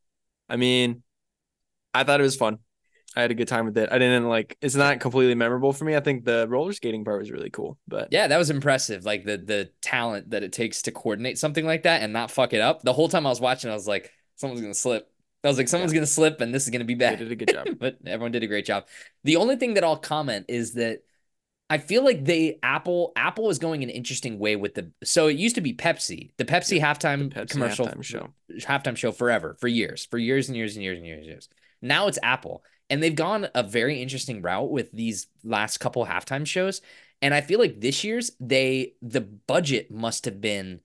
[0.48, 1.02] I mean,
[1.92, 2.60] I thought it was fun.
[3.16, 3.88] I had a good time with it.
[3.90, 4.56] I didn't like.
[4.60, 5.96] It's not completely memorable for me.
[5.96, 7.76] I think the roller skating part was really cool.
[7.88, 9.04] But yeah, that was impressive.
[9.04, 12.52] Like the the talent that it takes to coordinate something like that and not fuck
[12.52, 12.82] it up.
[12.82, 15.10] The whole time I was watching, I was like, someone's gonna slip.
[15.42, 15.98] I was like, someone's yeah.
[15.98, 17.18] gonna slip, and this is gonna be bad.
[17.18, 18.86] They did a good job, but everyone did a great job.
[19.24, 21.02] The only thing that I'll comment is that
[21.68, 25.36] I feel like they Apple Apple is going an interesting way with the so it
[25.36, 28.28] used to be Pepsi, the Pepsi yeah, halftime the Pepsi commercial halftime show.
[28.58, 31.48] halftime show forever, for years, for years and years and years and years and years.
[31.82, 32.62] Now it's Apple.
[32.90, 36.82] And they've gone a very interesting route with these last couple halftime shows.
[37.22, 40.80] And I feel like this year's they the budget must have been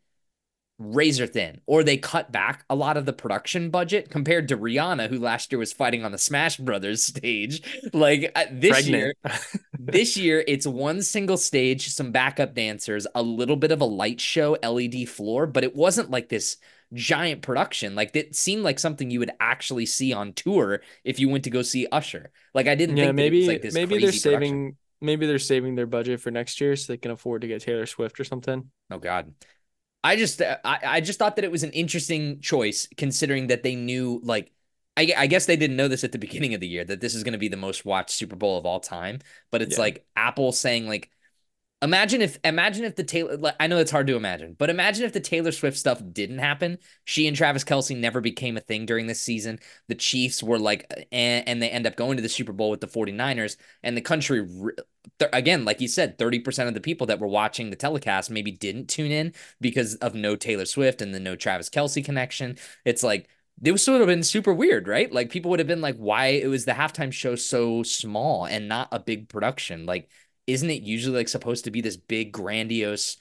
[0.77, 5.09] razor thin, or they cut back a lot of the production budget compared to Rihanna,
[5.09, 7.61] who last year was fighting on the Smash Brothers stage.
[7.93, 8.85] Like uh, this Pregnant.
[8.85, 9.13] year,
[9.79, 14.19] this year it's one single stage, some backup dancers, a little bit of a light
[14.19, 16.57] show, LED floor, but it wasn't like this
[16.93, 17.95] giant production.
[17.95, 21.49] Like it seemed like something you would actually see on tour if you went to
[21.49, 22.31] go see Usher.
[22.53, 24.77] Like I didn't yeah, think maybe like maybe they're saving production.
[25.01, 27.85] maybe they're saving their budget for next year so they can afford to get Taylor
[27.85, 28.69] Swift or something.
[28.91, 29.33] Oh God.
[30.03, 33.63] I just uh, I, I just thought that it was an interesting choice considering that
[33.63, 34.51] they knew like
[34.97, 37.15] I, I guess they didn't know this at the beginning of the year that this
[37.15, 39.19] is going to be the most watched Super Bowl of all time,
[39.51, 39.81] but it's yeah.
[39.81, 41.09] like Apple saying like
[41.85, 45.13] Imagine if imagine if the Taylor I know it's hard to imagine, but imagine if
[45.13, 46.79] the Taylor Swift stuff didn't happen.
[47.03, 49.59] She and Travis Kelce never became a thing during this season.
[49.87, 52.81] The Chiefs were like and, and they end up going to the Super Bowl with
[52.81, 54.47] the 49ers and the country
[55.31, 58.87] again, like you said, 30% of the people that were watching the telecast maybe didn't
[58.87, 62.57] tune in because of no Taylor Swift and the no Travis Kelce connection.
[62.83, 63.29] It's like
[63.63, 65.11] it was sort of been super weird, right?
[65.11, 68.67] Like people would have been like, why it was the halftime show so small and
[68.67, 69.85] not a big production?
[69.85, 70.09] Like
[70.47, 73.17] isn't it usually like supposed to be this big grandiose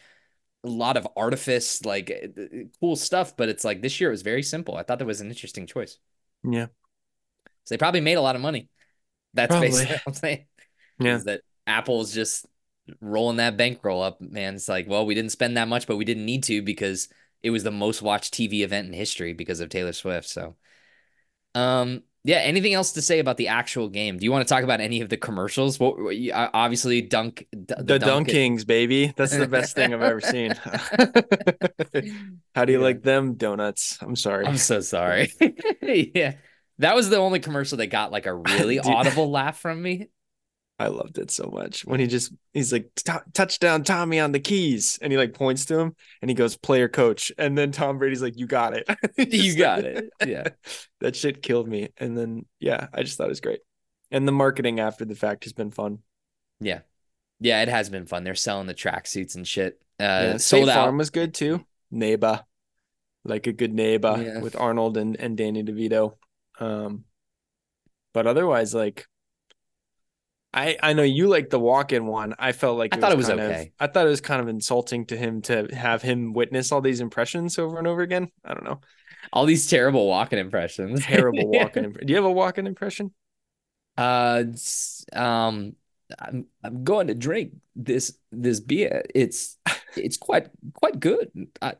[0.65, 4.13] a lot of artifice like eh, eh, cool stuff but it's like this year it
[4.13, 4.77] was very simple.
[4.77, 5.99] I thought that was an interesting choice.
[6.43, 6.67] Yeah.
[7.65, 8.69] So they probably made a lot of money.
[9.35, 9.69] That's probably.
[9.69, 10.47] basically what i'm saying
[11.01, 11.17] yeah.
[11.17, 12.47] is that apple's just
[13.01, 14.55] rolling that bankroll up man.
[14.55, 17.09] It's like well we didn't spend that much but we didn't need to because
[17.43, 20.57] it was the most watched tv event in history because of taylor swift so.
[21.55, 22.39] Um yeah.
[22.39, 24.19] Anything else to say about the actual game?
[24.19, 25.79] Do you want to talk about any of the commercials?
[25.79, 29.13] What uh, obviously dunk the, the DunKings, baby.
[29.17, 30.55] That's the best thing I've ever seen.
[32.55, 32.85] How do you yeah.
[32.85, 33.99] like them donuts?
[34.01, 34.47] I'm sorry.
[34.47, 35.33] I'm so sorry.
[35.83, 36.35] yeah.
[36.79, 40.09] That was the only commercial that got like a really audible laugh from me.
[40.85, 41.87] I loved it so much.
[41.87, 42.91] When he just he's like
[43.33, 44.99] touchdown Tommy on the keys.
[45.01, 47.33] And he like points to him and he goes player coach.
[47.39, 48.87] And then Tom Brady's like you got it.
[49.17, 50.11] You got it.
[50.27, 50.49] yeah.
[51.01, 51.89] That shit killed me.
[51.97, 53.61] And then yeah I just thought it was great.
[54.11, 55.99] And the marketing after the fact has been fun.
[56.61, 56.81] Yeah.
[57.41, 58.25] Yeah it has been fun.
[58.25, 59.81] They're selling the track suits and shit.
[59.99, 61.65] Uh yeah, sold State Farm was good too.
[61.91, 62.45] Neighbor.
[63.25, 64.41] Like a good neighbor yeah.
[64.41, 66.17] with Arnold and and Danny DeVito.
[66.61, 67.05] Um
[68.13, 69.07] but otherwise like
[70.55, 72.35] I I know you like the Walken one.
[72.39, 73.63] I felt like I thought it was okay.
[73.63, 76.81] Of, I thought it was kind of insulting to him to have him witness all
[76.81, 78.31] these impressions over and over again.
[78.45, 78.81] I don't know.
[79.33, 81.05] All these terrible Walken impressions.
[81.05, 81.85] Terrible Walken.
[81.85, 83.13] Imp- Do you have a Walken impression?
[83.99, 84.45] Uh,
[85.13, 85.75] um,
[86.19, 89.05] I'm I'm going to drink this this beer.
[89.13, 89.59] It's
[89.97, 91.33] it's quite quite good.
[91.61, 91.75] I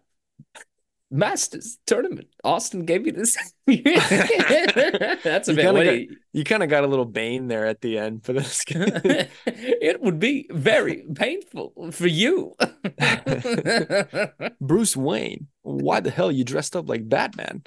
[1.11, 2.29] Masters tournament.
[2.43, 3.37] Austin gave you this.
[3.67, 5.65] That's a You bit.
[6.09, 8.65] got- you- kind of got a little Bane there at the end for this.
[8.71, 12.55] it would be very painful for you.
[14.61, 17.63] Bruce Wayne, why the hell you dressed up like Batman?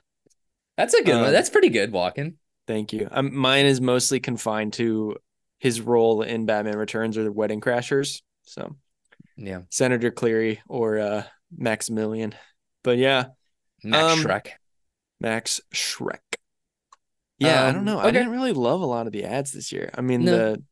[0.77, 1.25] That's a good one.
[1.25, 2.35] Um, That's pretty good, Walken.
[2.67, 3.07] Thank you.
[3.09, 5.15] Um, mine is mostly confined to
[5.59, 8.21] his role in Batman Returns or the Wedding Crashers.
[8.43, 8.75] So
[9.37, 9.61] Yeah.
[9.71, 11.23] Senator Cleary or uh,
[11.55, 12.35] Maximilian.
[12.87, 13.25] But yeah,
[13.83, 14.47] Max Um, Shreck.
[15.19, 16.21] Max Shreck.
[17.37, 17.99] Yeah, I Um, don't know.
[17.99, 19.89] I didn't really love a lot of the ads this year.
[19.93, 20.31] I mean, No.
[20.53, 20.63] the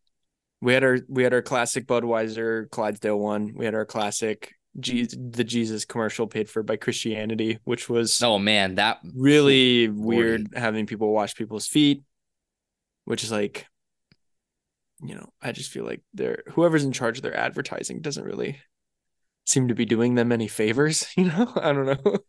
[0.61, 3.51] we had our we had our classic Budweiser Clydesdale one.
[3.53, 8.39] We had our classic Je- the Jesus commercial paid for by Christianity, which was Oh
[8.39, 12.01] man, that really weird having people wash people's feet,
[13.03, 13.67] which is like,
[15.03, 18.61] you know, I just feel like they're whoever's in charge of their advertising doesn't really
[19.45, 21.05] seem to be doing them any favors.
[21.17, 22.17] You know, I don't know.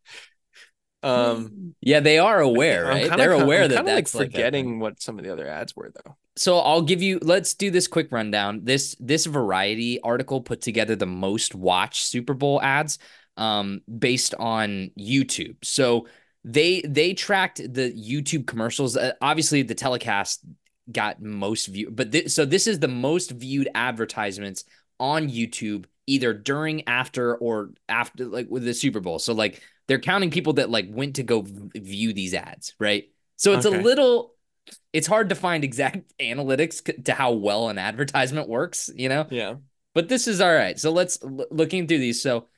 [1.02, 3.02] Um, yeah, they are aware, right?
[3.02, 5.46] kinda- They're aware I'm that that's like like a forgetting what some of the other
[5.46, 6.16] ads were though.
[6.37, 8.62] So I'll give you let's do this quick rundown.
[8.64, 12.98] This this variety article put together the most watched Super Bowl ads
[13.37, 15.57] um based on YouTube.
[15.62, 16.09] So
[16.44, 18.96] they they tracked the YouTube commercials.
[18.96, 20.40] Uh, obviously the telecast
[20.90, 24.64] got most view but thi- so this is the most viewed advertisements
[24.98, 29.19] on YouTube either during after or after like with the Super Bowl.
[29.19, 33.11] So like they're counting people that like went to go v- view these ads, right?
[33.37, 33.79] So it's Okay.
[33.79, 34.35] a little
[34.92, 39.27] it's hard to find exact analytics c- to how well an advertisement works, you know?
[39.29, 39.57] Yeah.
[39.95, 40.79] But this is all right.
[40.79, 42.23] So let's l- looking through these.
[42.23, 42.49] So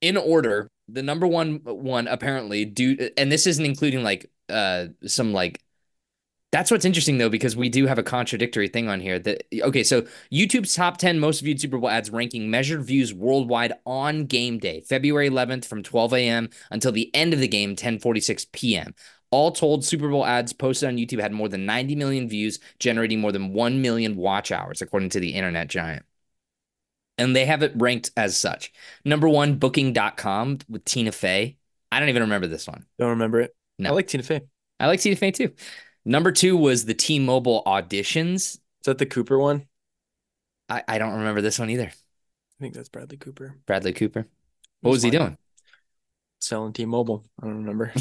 [0.00, 5.32] in order, the number one one apparently do and this isn't including like uh some
[5.32, 5.62] like
[6.54, 9.82] that's what's interesting though because we do have a contradictory thing on here that okay
[9.82, 14.60] so YouTube's top 10 most viewed Super Bowl ads ranking measured views worldwide on game
[14.60, 16.48] day February 11th from 12 a.m.
[16.70, 18.94] until the end of the game 10:46 p.m.
[19.32, 23.20] All told, Super Bowl ads posted on YouTube had more than 90 million views, generating
[23.20, 26.04] more than 1 million watch hours, according to the internet giant.
[27.18, 28.72] And they have it ranked as such.
[29.04, 31.56] Number one, booking.com with Tina Fey.
[31.90, 32.86] I don't even remember this one.
[32.96, 33.56] Don't remember it.
[33.76, 33.90] No.
[33.90, 34.42] I like Tina Fey.
[34.78, 35.50] I like Tina Fey too.
[36.04, 38.34] Number two was the T Mobile auditions.
[38.36, 39.66] Is that the Cooper one?
[40.68, 41.86] I, I don't remember this one either.
[41.88, 43.56] I think that's Bradley Cooper.
[43.66, 44.26] Bradley Cooper.
[44.80, 45.36] What was he doing?
[46.40, 47.24] Selling T-Mobile.
[47.42, 47.92] I don't remember.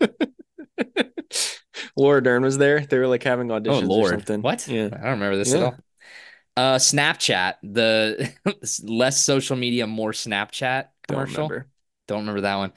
[1.96, 2.80] Laura Dern was there.
[2.80, 4.10] They were like having auditions Oh or Lord.
[4.10, 4.42] something.
[4.42, 4.66] What?
[4.68, 4.86] Yeah.
[4.86, 5.76] I don't remember this at all.
[6.54, 8.30] Uh Snapchat, the
[8.82, 11.48] less social media, more Snapchat Don't commercial.
[11.48, 11.66] remember.
[12.08, 12.72] Don't remember that one.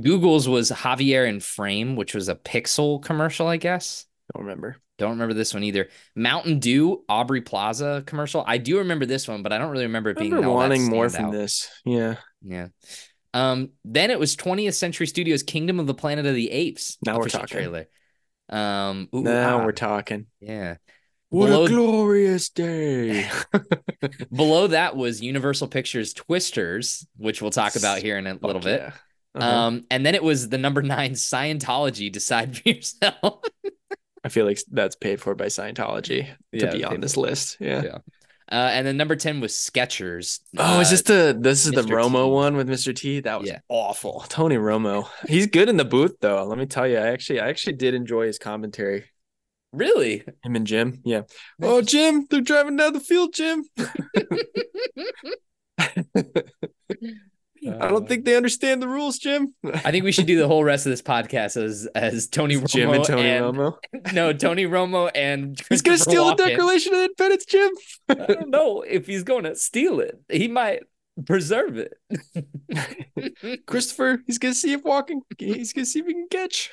[0.00, 4.06] Google's was Javier in Frame, which was a Pixel commercial, I guess.
[4.34, 4.76] Don't remember.
[4.98, 5.88] Don't remember this one either.
[6.16, 8.42] Mountain Dew, Aubrey Plaza commercial.
[8.46, 11.08] I do remember this one, but I don't really remember it being remember wanting more
[11.08, 11.70] from this.
[11.84, 12.16] Yeah.
[12.42, 12.68] Yeah.
[13.32, 16.98] Um, then it was 20th Century Studios Kingdom of the Planet of the Apes.
[17.06, 17.46] Now we're talking.
[17.46, 17.86] trailer.
[18.48, 20.26] Um, ooh, now ah, we're talking.
[20.40, 20.76] yeah.
[21.30, 23.28] What Below- a glorious day.
[24.34, 28.62] Below that was Universal Pictures Twisters, which we'll talk about here in a little Fuck
[28.62, 28.80] bit.
[28.80, 28.92] yeah.
[29.38, 29.56] Uh-huh.
[29.58, 32.10] Um, and then it was the number nine Scientology.
[32.12, 33.40] Decide for yourself.
[34.24, 37.56] I feel like that's paid for by Scientology to Yeah, be on this list.
[37.60, 37.82] Yeah.
[37.82, 37.98] Yeah.
[38.50, 40.40] Uh, and then number ten was Skechers.
[40.56, 42.30] Oh, is Uh, this the this is the Romo T.
[42.30, 42.94] one with Mr.
[42.96, 43.20] T?
[43.20, 43.58] That was Yeah.
[43.68, 44.24] awful.
[44.28, 45.06] Tony Romo.
[45.28, 46.42] He's good in the booth though.
[46.44, 46.96] Let me tell you.
[46.96, 49.04] I actually I actually did enjoy his commentary.
[49.74, 50.24] really?
[50.42, 51.00] Him and Jim.
[51.04, 51.22] Yeah.
[51.60, 53.64] Oh, Jim, they're driving down the field, Jim.
[57.80, 59.54] I don't think they understand the rules, Jim.
[59.64, 62.68] I think we should do the whole rest of this podcast as as Tony Romo
[62.68, 63.76] Jim and Tony and- Romo.
[64.12, 66.48] No, Tony Romo and He's gonna steal the Walken.
[66.48, 67.70] Declaration of Independence, Jim.
[68.08, 70.18] I don't know if he's going to steal it.
[70.30, 70.80] He might
[71.26, 71.94] preserve it.
[73.66, 75.20] Christopher, he's gonna see if Walken.
[75.38, 76.70] He's gonna see if he can catch.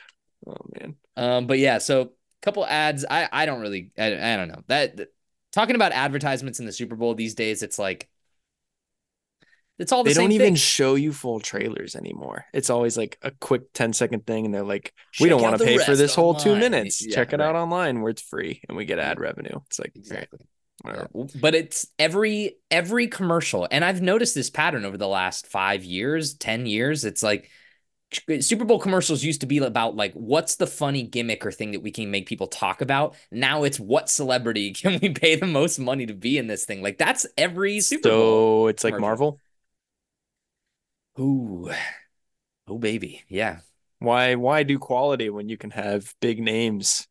[0.48, 0.96] Oh man.
[1.18, 3.06] Um, but yeah, so couple ads.
[3.10, 3.92] I I don't really.
[3.98, 5.08] I, I don't know that-
[5.52, 8.10] Talking about advertisements in the Super Bowl these days, it's like
[9.78, 10.56] it's all the They don't even thing.
[10.56, 12.46] show you full trailers anymore.
[12.54, 15.58] It's always like a quick 10 second thing, and they're like, we Check don't want
[15.58, 17.06] to pay for this whole two minutes.
[17.06, 17.50] Yeah, Check it right.
[17.50, 19.60] out online where it's free and we get ad revenue.
[19.68, 20.40] It's like, Exactly.
[20.86, 21.08] Yeah.
[21.34, 26.36] But it's every every commercial, and I've noticed this pattern over the last five years,
[26.36, 27.06] ten years.
[27.06, 27.50] It's like
[28.30, 31.72] uh, Super Bowl commercials used to be about like what's the funny gimmick or thing
[31.72, 33.16] that we can make people talk about.
[33.32, 36.82] Now it's what celebrity can we pay the most money to be in this thing?
[36.82, 38.42] Like that's every Super Bowl.
[38.64, 39.02] So it's like commercial.
[39.02, 39.42] Marvel.
[41.20, 41.70] Ooh,
[42.68, 43.60] oh baby, yeah.
[44.00, 47.08] Why why do quality when you can have big names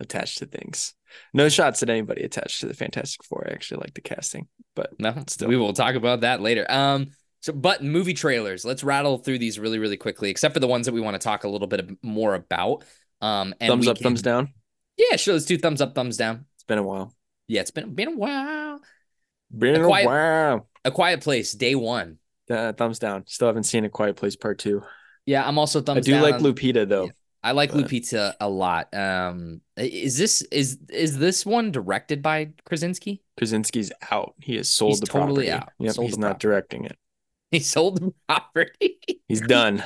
[0.00, 0.94] attached to things?
[1.32, 3.46] No shots at anybody attached to the Fantastic Four.
[3.48, 5.48] I actually like the casting, but No, Still.
[5.48, 6.66] we will talk about that later.
[6.68, 10.66] Um, So, but movie trailers, let's rattle through these really, really quickly, except for the
[10.66, 12.84] ones that we want to talk a little bit more about.
[13.20, 14.52] Um, and thumbs up, can, thumbs down.
[14.96, 15.34] Yeah, sure.
[15.34, 16.46] Let's do thumbs up, thumbs down.
[16.56, 17.14] It's been a while.
[17.46, 18.80] Yeah, it's been been a while.
[19.56, 20.68] Been a, quiet, a while.
[20.84, 22.18] A Quiet Place, day one.
[22.50, 23.24] Uh, thumbs down.
[23.26, 24.82] Still haven't seen A Quiet Place Part Two.
[25.26, 25.98] Yeah, I'm also thumbs.
[25.98, 26.22] I do down.
[26.22, 27.06] like Lupita though.
[27.06, 27.12] Yeah.
[27.42, 27.84] I like but...
[27.84, 28.92] Lupita a lot.
[28.94, 33.22] Um, is this is is this one directed by Krasinski?
[33.38, 34.34] Krasinski's out.
[34.40, 35.50] He has sold he's the totally property.
[35.50, 35.72] out.
[35.78, 36.96] Yep, he's not directing it.
[37.50, 38.98] He sold the property.
[39.28, 39.80] he's done.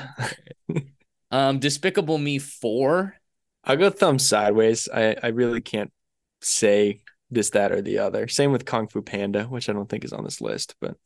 [1.30, 3.14] um, Despicable Me four.
[3.62, 4.88] I'll go thumb sideways.
[4.88, 5.92] I I really can't
[6.40, 8.26] say this, that, or the other.
[8.26, 10.96] Same with Kung Fu Panda, which I don't think is on this list, but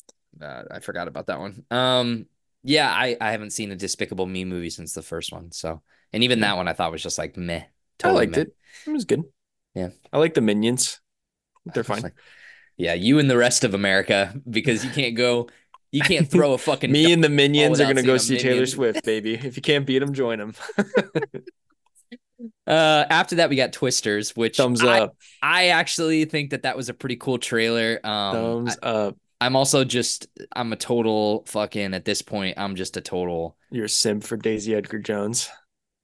[0.40, 1.64] uh, I forgot about that one.
[1.70, 2.26] Um,
[2.62, 6.22] yeah, I I haven't seen a Despicable Me movie since the first one, so and
[6.22, 7.64] even that one I thought was just like meh.
[7.98, 8.42] Totally I liked meh.
[8.42, 8.56] it.
[8.86, 9.24] It was good.
[9.74, 11.00] Yeah, I like the Minions.
[11.66, 12.02] They're fine.
[12.02, 12.14] Like,
[12.76, 15.48] yeah, you and the rest of America because you can't go.
[15.90, 16.90] You can't throw a fucking.
[16.90, 19.34] Me and the Minions are gonna go see Taylor Swift, baby.
[19.34, 20.54] If you can't beat them, join them.
[22.66, 25.16] Uh, after that, we got Twisters, which thumbs I, up.
[25.42, 28.00] I actually think that that was a pretty cool trailer.
[28.04, 29.16] Um, thumbs I, up.
[29.42, 32.58] I'm also just I'm a total fucking at this point.
[32.58, 33.56] I'm just a total.
[33.70, 35.48] You're a sim for Daisy Edgar Jones.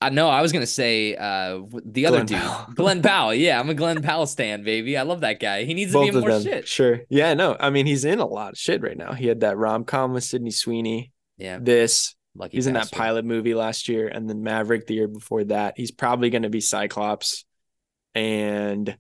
[0.01, 0.29] I know.
[0.29, 2.72] I was gonna say uh the other dude, Powell.
[2.74, 3.35] Glen Powell.
[3.35, 4.96] Yeah, I'm a Glen Powell stan, baby.
[4.96, 5.64] I love that guy.
[5.64, 6.42] He needs Both to be in more them.
[6.42, 6.68] shit.
[6.68, 7.01] Sure.
[7.09, 7.35] Yeah.
[7.35, 7.57] No.
[7.59, 9.12] I mean, he's in a lot of shit right now.
[9.12, 11.12] He had that rom com with Sydney Sweeney.
[11.37, 11.59] Yeah.
[11.61, 12.14] This.
[12.35, 12.77] Lucky he's bastard.
[12.77, 15.74] in that pilot movie last year, and then Maverick the year before that.
[15.77, 17.44] He's probably going to be Cyclops,
[18.14, 18.96] and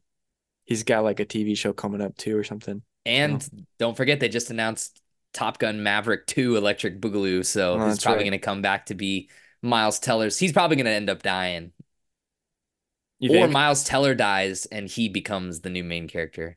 [0.64, 2.82] he's got like a TV show coming up too or something.
[3.08, 5.00] And don't forget, they just announced
[5.32, 7.44] Top Gun Maverick 2 Electric Boogaloo.
[7.44, 8.30] So oh, he's probably right.
[8.30, 9.30] going to come back to be
[9.62, 10.38] Miles Teller's.
[10.38, 11.72] He's probably going to end up dying.
[13.18, 13.52] You or think?
[13.52, 16.56] Miles Teller dies and he becomes the new main character.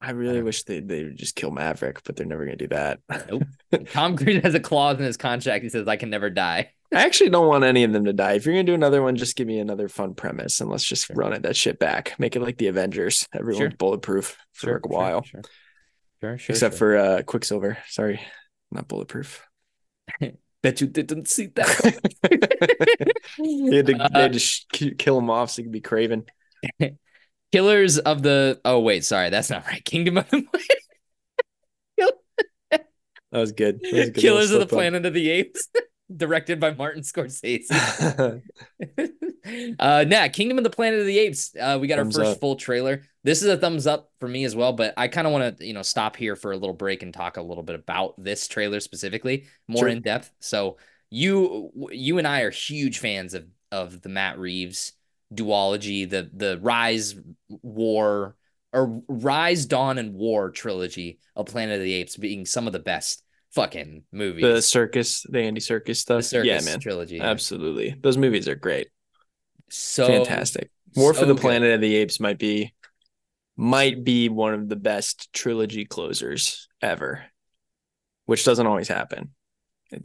[0.00, 2.68] I really I wish they they would just kill Maverick, but they're never gonna do
[2.68, 3.00] that.
[3.30, 3.44] Nope.
[3.90, 5.62] Tom Cruise has a clause in his contract.
[5.62, 8.34] He says, "I can never die." I actually don't want any of them to die.
[8.34, 11.06] If you're gonna do another one, just give me another fun premise and let's just
[11.06, 11.16] sure.
[11.16, 12.14] run it that shit back.
[12.18, 13.28] Make it like the Avengers.
[13.34, 13.70] Everyone's sure.
[13.76, 15.22] bulletproof for sure, a while.
[15.22, 15.42] Sure,
[16.20, 16.54] sure, sure.
[16.54, 17.78] Except for uh, Quicksilver.
[17.88, 18.20] Sorry,
[18.70, 19.46] not bulletproof.
[20.62, 22.00] Bet you didn't see that.
[23.38, 24.40] they had to, uh, they had
[24.72, 26.26] to kill him off so he could be Kraven.
[27.52, 28.60] Killers of the.
[28.64, 29.84] Oh wait, sorry, that's not right.
[29.84, 30.44] Kingdom of the
[33.34, 33.80] That was good.
[33.82, 35.68] That was good Killers of the Planet of the Apes,
[36.14, 37.64] directed by Martin Scorsese.
[39.78, 41.54] uh, nah, Kingdom of the Planet of the Apes.
[41.58, 42.40] Uh, we got thumbs our first up.
[42.40, 43.02] full trailer.
[43.22, 45.66] This is a thumbs up for me as well, but I kind of want to,
[45.66, 48.48] you know, stop here for a little break and talk a little bit about this
[48.48, 49.88] trailer specifically, more sure.
[49.88, 50.30] in depth.
[50.40, 50.76] So
[51.10, 54.92] you, you and I are huge fans of of the Matt Reeves
[55.34, 57.16] duology, the the Rise
[57.48, 58.36] War
[58.72, 62.78] or Rise Dawn and War trilogy of Planet of the Apes being some of the
[62.78, 63.23] best
[63.54, 64.42] fucking movies.
[64.42, 66.28] The Serkis, the Andy Serkis stuff.
[66.28, 66.80] The Serkis yeah, man.
[66.80, 67.20] trilogy.
[67.20, 67.94] Absolutely.
[68.00, 68.88] Those movies are great.
[69.70, 70.70] So fantastic.
[70.96, 72.74] War so for the Planet of the Apes might be
[73.56, 77.24] might be one of the best trilogy closers ever.
[78.26, 79.30] Which doesn't always happen.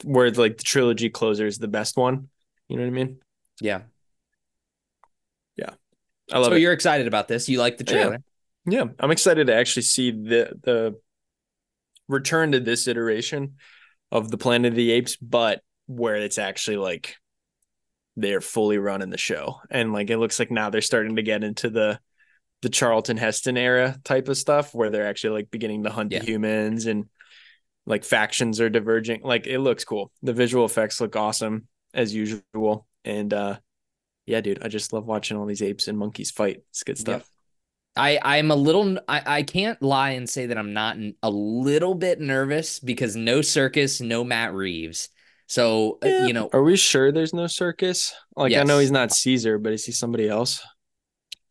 [0.03, 2.29] Where like the trilogy closer is the best one.
[2.67, 3.19] You know what I mean?
[3.61, 3.81] Yeah.
[5.55, 5.71] Yeah.
[6.31, 6.59] I love so it.
[6.59, 7.49] you're excited about this.
[7.49, 8.19] You like the trailer.
[8.65, 8.83] Yeah.
[8.83, 8.91] yeah.
[8.99, 10.99] I'm excited to actually see the the
[12.09, 13.55] return to this iteration
[14.11, 17.15] of the Planet of the Apes, but where it's actually like
[18.17, 19.61] they're fully running the show.
[19.69, 21.99] And like it looks like now they're starting to get into the
[22.61, 26.19] the Charlton Heston era type of stuff where they're actually like beginning to hunt yeah.
[26.19, 27.05] the humans and
[27.85, 29.21] like factions are diverging.
[29.23, 30.11] Like it looks cool.
[30.23, 32.85] The visual effects look awesome as usual.
[33.05, 33.59] And uh
[34.25, 36.61] yeah, dude, I just love watching all these apes and monkeys fight.
[36.69, 37.27] It's good stuff.
[37.99, 41.95] I I'm a little I, I can't lie and say that I'm not a little
[41.95, 45.09] bit nervous because no Serkis, no Matt Reeves.
[45.47, 46.25] So uh, yeah.
[46.27, 48.13] you know, are we sure there's no Serkis?
[48.35, 48.61] Like yes.
[48.61, 50.61] I know he's not Caesar, but is he somebody else?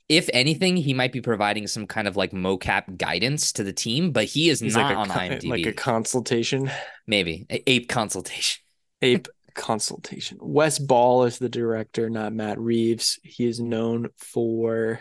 [0.08, 4.12] If anything, he might be providing some kind of like mocap guidance to the team,
[4.12, 5.48] but he is he's not like on IMDb.
[5.48, 6.70] Like a consultation,
[7.06, 8.62] maybe a ape consultation.
[9.00, 10.38] Ape consultation.
[10.40, 13.20] Wes Ball is the director, not Matt Reeves.
[13.22, 14.98] He is known for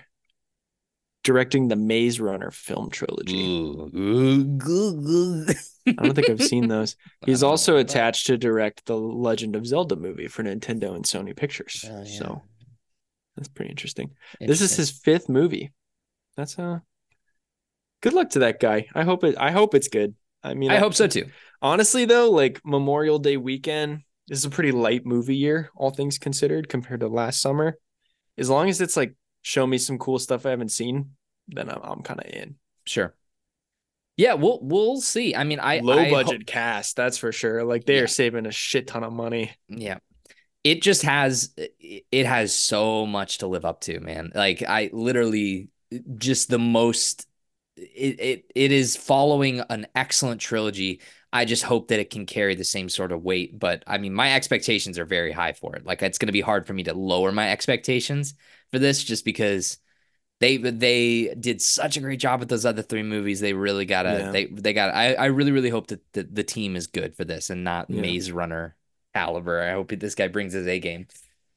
[1.27, 3.35] directing the Maze Runner film trilogy.
[3.43, 3.91] Ooh,
[4.65, 5.45] ooh,
[5.85, 6.95] I don't think I've seen those.
[7.25, 11.83] He's also attached to direct the Legend of Zelda movie for Nintendo and Sony Pictures.
[11.85, 12.17] Oh, yeah.
[12.17, 12.41] So
[13.35, 14.11] that's pretty interesting.
[14.39, 14.47] interesting.
[14.47, 15.73] This is his fifth movie.
[16.37, 16.79] That's uh
[18.01, 18.87] good luck to that guy.
[18.95, 20.15] I hope it I hope it's good.
[20.41, 21.25] I mean I, I hope so too.
[21.61, 26.17] Honestly though, like Memorial Day weekend, this is a pretty light movie year, all things
[26.17, 27.77] considered, compared to last summer.
[28.37, 31.16] As long as it's like show me some cool stuff I haven't seen,
[31.47, 32.55] then I'm, I'm kind of in.
[32.85, 33.13] Sure.
[34.15, 35.35] Yeah, we'll we'll see.
[35.35, 37.63] I mean, I low I budget ho- cast, that's for sure.
[37.63, 38.01] Like they Yeah.
[38.01, 39.51] are saving a shit ton of money.
[39.67, 39.99] yeah.
[40.63, 44.31] It just has it has so much to live up to, man.
[44.35, 45.69] Like I literally
[46.17, 47.25] just the most
[47.77, 51.01] it it, it is following an excellent trilogy.
[51.31, 54.13] I just hope that it can carry the same sort of weight, but I mean,
[54.13, 55.85] my expectations are very high for it.
[55.85, 58.33] Like it's going to be hard for me to lower my expectations
[58.71, 59.77] for this just because
[60.39, 63.39] they they did such a great job with those other three movies.
[63.39, 64.31] They really gotta Yeah.
[64.31, 64.93] they they got.
[64.93, 67.89] I I really really hope that the, the team is good for this and not
[67.89, 68.01] Yeah.
[68.01, 68.75] Maze Runner
[69.13, 69.61] caliber.
[69.61, 71.07] I hope this guy brings his A game.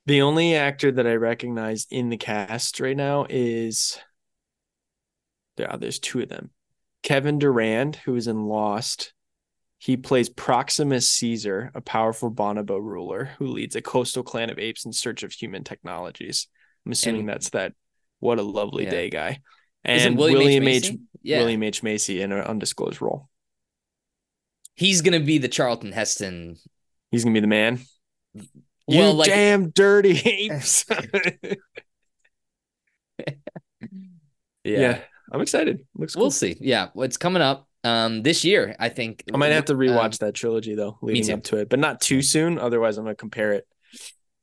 [0.07, 3.99] The only actor that I recognize in the cast right now is
[5.59, 6.51] yeah, there's two of them.
[7.03, 9.13] Kevin Durand, who is in Lost.
[9.79, 14.85] He plays Proximus Caesar, a powerful bonobo ruler who leads a coastal clan of apes
[14.85, 16.49] in search of human technologies.
[16.85, 17.73] I'm assuming And- that's that
[18.21, 18.91] what a lovely Yeah.
[18.91, 19.41] day guy.
[19.85, 20.45] And William H.
[20.45, 20.83] William H.
[20.85, 21.01] Macy?
[21.23, 21.83] Yeah, William H.
[21.83, 23.29] Macy in an undisclosed role.
[24.77, 26.57] he's gonna be the Charlton Heston.
[27.11, 27.81] He's gonna be the man.
[28.35, 28.45] Well,
[29.11, 30.85] you like damn dirty apes.
[34.65, 35.01] yeah.
[35.33, 35.87] I'm excited.
[35.95, 36.23] Looks cool.
[36.25, 36.57] we'll see.
[36.61, 38.75] Yeah, what's coming up um this year?
[38.79, 41.69] I think I might have to rewatch Um, that trilogy though, leading up to it,
[41.69, 42.59] but not too soon.
[42.59, 43.67] Otherwise, I'm gonna compare it.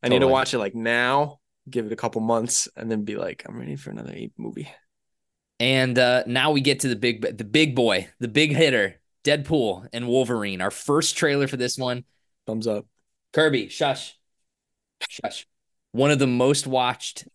[0.02, 1.40] I need to watch it like now,
[1.70, 4.70] give it a couple months, and then be like, I'm ready for another ape movie.
[5.60, 9.88] And uh, now we get to the big, the big boy, the big hitter, Deadpool
[9.92, 10.62] and Wolverine.
[10.62, 12.06] Our first trailer for this one.
[12.46, 12.86] Thumbs up.
[13.34, 14.18] Kirby, shush,
[15.10, 15.46] shush.
[15.92, 17.28] One of the most watched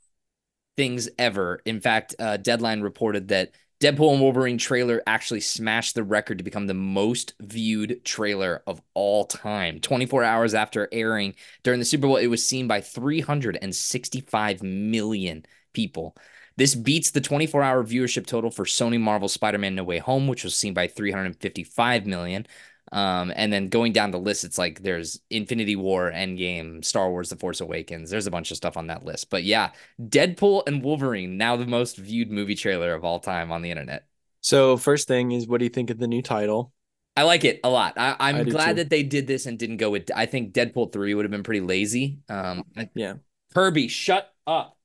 [0.76, 1.60] things ever.
[1.66, 3.50] In fact, uh, Deadline reported that
[3.82, 8.80] Deadpool and Wolverine trailer actually smashed the record to become the most viewed trailer of
[8.94, 9.80] all time.
[9.80, 16.16] 24 hours after airing during the Super Bowl, it was seen by 365 million people.
[16.56, 20.28] This beats the 24 hour viewership total for Sony Marvel Spider Man No Way Home,
[20.28, 22.46] which was seen by 355 million.
[22.92, 27.30] Um, and then going down the list, it's like there's Infinity War, Endgame, Star Wars,
[27.30, 28.10] The Force Awakens.
[28.10, 29.30] There's a bunch of stuff on that list.
[29.30, 33.62] But yeah, Deadpool and Wolverine, now the most viewed movie trailer of all time on
[33.62, 34.06] the internet.
[34.42, 36.72] So first thing is, what do you think of the new title?
[37.16, 37.94] I like it a lot.
[37.96, 38.74] I, I'm I glad too.
[38.76, 40.10] that they did this and didn't go with.
[40.14, 42.18] I think Deadpool 3 would have been pretty lazy.
[42.28, 42.64] Um,
[42.94, 43.14] Yeah.
[43.54, 44.76] Kirby, shut up.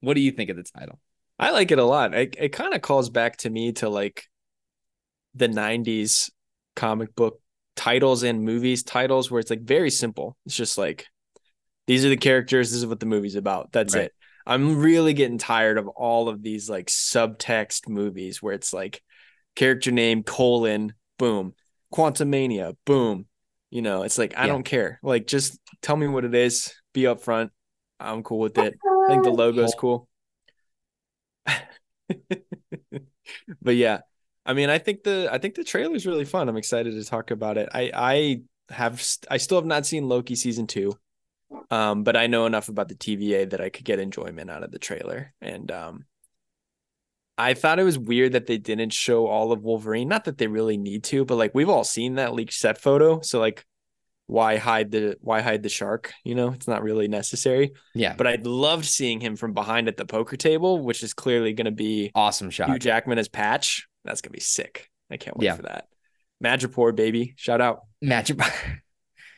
[0.00, 1.00] what do you think of the title?
[1.38, 2.14] I like it a lot.
[2.14, 4.28] It, it kind of calls back to me to like
[5.34, 6.30] the 90s
[6.76, 7.40] comic book
[7.76, 10.36] titles and movies titles where it's like very simple.
[10.46, 11.06] It's just like
[11.86, 13.72] these are the characters, this is what the movie's about.
[13.72, 14.04] That's Right.
[14.04, 14.12] it.
[14.46, 19.02] I'm really getting tired of all of these like subtext movies where it's like
[19.56, 21.54] character name colon boom,
[21.92, 23.26] Quantumania boom.
[23.70, 24.52] You know, it's like I Yeah.
[24.52, 25.00] don't care.
[25.02, 26.74] Like just tell me what it is.
[26.92, 27.50] Be upfront.
[27.98, 28.74] I'm cool with it.
[28.84, 30.08] I think the logo's cool.
[33.62, 34.00] but yeah,
[34.46, 36.48] I mean, I think the I think the trailer's really fun.
[36.48, 37.68] I'm excited to talk about it.
[37.72, 38.40] I I
[38.72, 40.98] have I still have not seen Loki season two,
[41.70, 44.70] um, but I know enough about the TVA that I could get enjoyment out of
[44.70, 45.32] the trailer.
[45.40, 46.04] And um,
[47.38, 50.08] I thought it was weird that they didn't show all of Wolverine.
[50.08, 53.20] Not that they really need to, but like we've all seen that leaked set photo,
[53.20, 53.64] so like.
[54.26, 56.10] Why hide the why hide the shark?
[56.24, 59.98] You know, it's not really necessary Yeah, but I loved seeing him from behind at
[59.98, 62.70] the poker table, which is clearly going to be awesome shot.
[62.70, 62.78] Hugh.
[62.78, 63.86] Jackman as Patch.
[64.04, 64.90] That's going to be sick.
[65.10, 65.56] I can't wait Yeah.
[65.56, 65.88] for that.
[66.42, 67.34] Madripoor, baby.
[67.36, 67.80] Shout out.
[68.04, 68.52] Madripoor.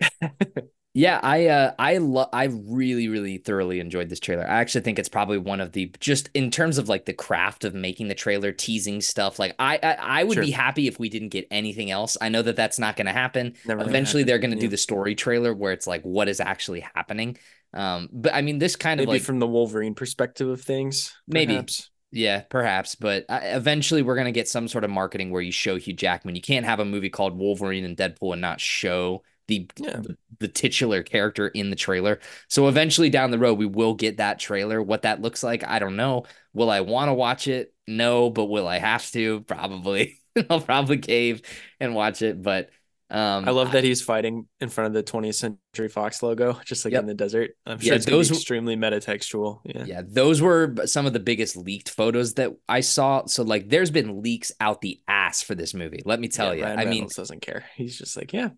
[0.95, 4.45] yeah, I uh I love I really really thoroughly enjoyed this trailer.
[4.45, 7.65] I actually think it's probably one of the just in terms of like the craft
[7.65, 9.39] of making the trailer, teasing stuff.
[9.39, 10.43] Like I I, I would Sure.
[10.43, 12.17] be happy if we didn't get anything else.
[12.21, 13.55] I know that that's not going to happen.
[13.67, 14.29] Never gonna Eventually, happen.
[14.29, 17.39] they're going to do the story trailer where it's like what is actually happening.
[17.73, 21.15] Um, but I mean, this kind of Maybe like from the Wolverine perspective of things.
[21.27, 21.55] Maybe.
[21.55, 21.91] perhaps.
[22.17, 25.77] Yeah, perhaps, but uh, eventually we're gonna get some sort of marketing where you show
[25.77, 26.35] Hugh Jackman.
[26.35, 29.99] You can't have a movie called Wolverine and Deadpool and not show the Yeah.
[30.01, 32.21] the, the titular character in the trailer.
[32.49, 34.83] So eventually down the road we will get that trailer.
[34.83, 36.25] What that looks like, I don't know.
[36.55, 37.75] Will I want to watch it?
[37.87, 39.41] No, but will I have to?
[39.43, 40.19] Probably.
[40.51, 41.43] I'll probably cave
[41.81, 42.71] and watch it, but
[43.09, 46.85] um I love that he's fighting in front of the 20th Century Fox logo, just
[46.85, 47.01] like Yep.
[47.03, 47.51] in the desert.
[47.65, 49.61] I'm sure Yeah, it's those extremely metatextual.
[49.65, 49.85] Yeah.
[49.85, 53.27] Yeah, those were some of the biggest leaked photos that I saw.
[53.27, 56.03] So like there's been leaks out the ass for this movie.
[56.05, 56.65] Let me tell Yeah, you.
[56.65, 57.65] Ryan I mean, doesn't care.
[57.77, 58.51] He's just like, yeah,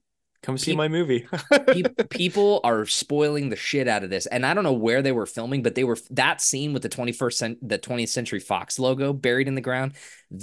[0.43, 1.27] come see Peop- my movie.
[1.67, 5.13] pe- people are spoiling the shit out of this and i don't know where they
[5.13, 8.79] were filming but they were that scene with the 21st cent- the 20th century fox
[8.79, 9.93] logo buried in the ground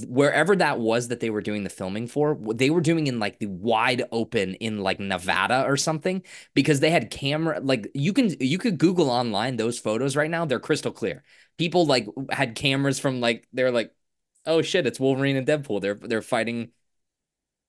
[0.08, 3.40] wherever that was that they were doing the filming for they were doing in like
[3.40, 6.22] the wide open in like nevada or something
[6.54, 10.46] because they had camera like you can you could google online those photos right now
[10.46, 11.24] they're crystal clear
[11.58, 13.92] people like had cameras from like they're like
[14.46, 15.82] oh shit, it's Wolverine and Deadpool.
[15.82, 16.70] They're they're fighting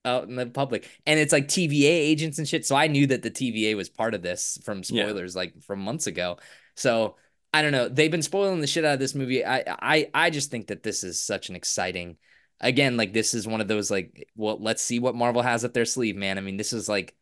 [0.06, 2.64] out in the public, and it's like TVA agents and shit.
[2.64, 5.40] So I knew that the TVA was part of this from spoilers yeah.
[5.40, 6.38] like from months ago.
[6.76, 7.16] So
[7.52, 7.88] I don't know.
[7.88, 9.44] They've been spoiling the shit out of this movie.
[9.44, 12.16] I I I just think that this is such an exciting.
[12.60, 15.74] Again, like this is one of those like, well, let's see what Marvel has up
[15.74, 16.38] their sleeve, man.
[16.38, 17.14] I mean, this is like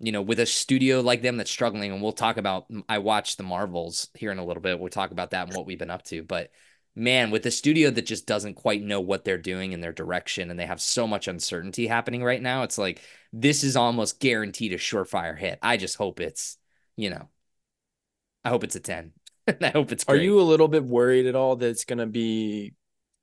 [0.00, 2.66] you know, with a studio like them that's struggling, and we'll talk about.
[2.88, 4.78] I watched the Marvels here in a little bit.
[4.78, 6.22] We'll talk about that and what we've been up to.
[6.22, 6.50] But
[6.94, 10.50] man, with a studio that just doesn't quite know what they're doing in their direction,
[10.50, 14.72] and they have so much uncertainty happening right now, it's like this is almost guaranteed
[14.72, 15.58] a surefire hit.
[15.62, 16.56] I just hope it's,
[16.96, 17.28] you know,
[18.44, 19.12] I hope it's a ten.
[19.60, 20.04] I hope it's.
[20.04, 20.20] Great.
[20.20, 22.74] Are you a little bit worried at all that it's going to be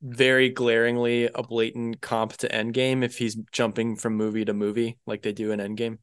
[0.01, 5.21] very glaringly a blatant comp to Endgame if he's jumping from movie to movie like
[5.21, 5.99] they do in Endgame?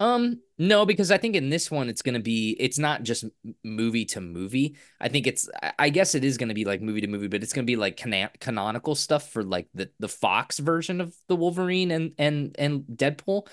[0.00, 3.24] Um, no, because I think in this one it's gonna be it's not just
[3.64, 4.76] movie to movie.
[5.00, 7.52] I think it's I guess it is gonna be like movie to movie, but it's
[7.52, 11.90] gonna be like canon- canonical stuff for like the the Fox version of the Wolverine
[11.90, 13.48] and and and Deadpool.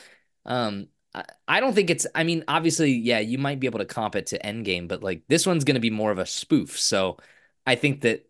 [0.46, 2.06] Um, I, I don't think it's.
[2.14, 5.24] I mean, obviously, yeah, you might be able to comp it to Endgame, but like
[5.28, 6.80] this one's gonna be more of a spoof.
[6.80, 7.18] So
[7.66, 8.30] I think that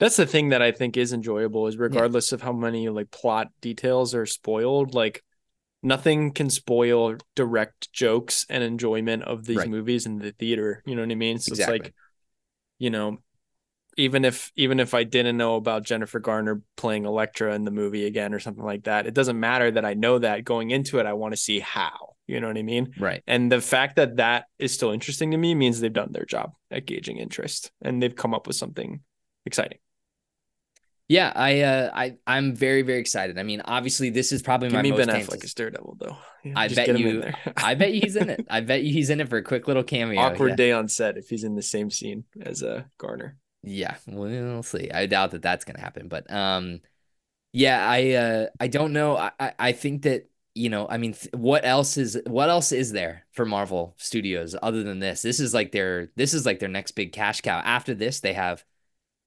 [0.00, 2.36] that's the thing that I think is enjoyable is regardless yeah.
[2.36, 5.22] of how many like plot details are spoiled, like
[5.84, 9.68] nothing can spoil direct jokes and enjoyment of these right.
[9.68, 10.82] movies in the theater.
[10.86, 11.38] You know what I mean?
[11.38, 11.76] So exactly.
[11.76, 11.94] it's like,
[12.78, 13.18] you know,
[13.96, 18.06] even if even if I didn't know about Jennifer Garner playing Elektra in the movie
[18.06, 21.06] again or something like that, it doesn't matter that I know that going into it.
[21.06, 22.14] I want to see how.
[22.26, 22.94] You know what I mean?
[22.98, 23.22] Right.
[23.26, 26.52] And the fact that that is still interesting to me means they've done their job
[26.70, 29.00] at gauging interest and they've come up with something
[29.44, 29.78] exciting.
[31.08, 33.38] Yeah, I uh, I I'm very very excited.
[33.38, 36.16] I mean, obviously this is probably Give my me most Ben Affleck as Daredevil though.
[36.44, 37.24] Yeah, I bet you.
[37.56, 38.46] I bet you he's in it.
[38.48, 40.20] I bet you he's in it for a quick little cameo.
[40.20, 40.56] Awkward yeah.
[40.56, 43.36] day on set if he's in the same scene as uh Garner.
[43.62, 44.90] Yeah, we'll see.
[44.90, 46.80] I doubt that that's gonna happen, but um,
[47.52, 49.16] yeah, I uh I don't know.
[49.16, 52.72] I I, I think that you know, I mean, th- what else is what else
[52.72, 55.22] is there for Marvel Studios other than this?
[55.22, 57.58] This is like their this is like their next big cash cow.
[57.58, 58.64] After this, they have,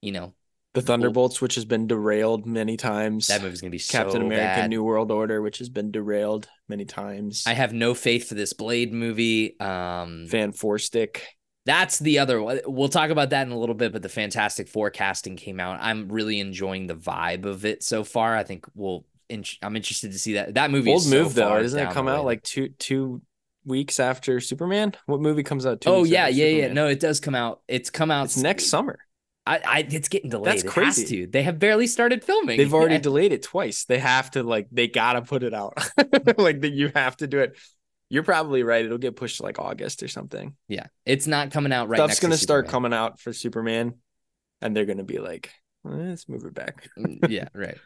[0.02, 0.34] you know,
[0.78, 3.28] the Thunderbolts, which has been derailed many times.
[3.28, 4.70] That movie's gonna be Captain so America: bad.
[4.70, 7.44] New World Order, which has been derailed many times.
[7.48, 9.60] I have no faith for this Blade movie.
[9.60, 11.26] Um, Fan Four Stick.
[11.66, 12.62] That's the other one.
[12.66, 15.80] We'll talk about that in a little bit, but the Fantastic Four casting came out.
[15.82, 18.36] I'm really enjoying the vibe of it so far.
[18.36, 19.06] I think we'll.
[19.62, 20.54] I'm interested to see that.
[20.54, 20.92] That movie.
[20.92, 23.22] Old move so though, doesn't it come out like two two
[23.66, 24.94] weeks after Superman?
[25.08, 25.84] What movie comes out?
[25.88, 26.60] oh yeah, yeah, Superman?
[26.70, 26.74] yeah.
[26.74, 27.62] No, it does come out.
[27.68, 28.26] It's come out.
[28.26, 29.00] It's next summer.
[29.48, 30.46] I, I it's getting delayed.
[30.46, 31.02] That's crazy.
[31.02, 31.28] It has to.
[31.28, 32.58] They have barely started filming.
[32.58, 33.86] They've already delayed it twice.
[33.86, 35.78] They have to like they gotta put it out.
[36.38, 37.58] like that you have to do it.
[38.10, 38.86] You're probably right.
[38.86, 40.56] It'll get pushed to like August or something.
[40.68, 40.88] Yeah.
[41.06, 41.98] It's not coming out right.
[41.98, 43.96] Stuff's gonna to start coming out for Superman.
[44.62, 45.52] And they're gonna be like,
[45.84, 46.90] let's move it back.
[47.30, 47.78] Yeah, right.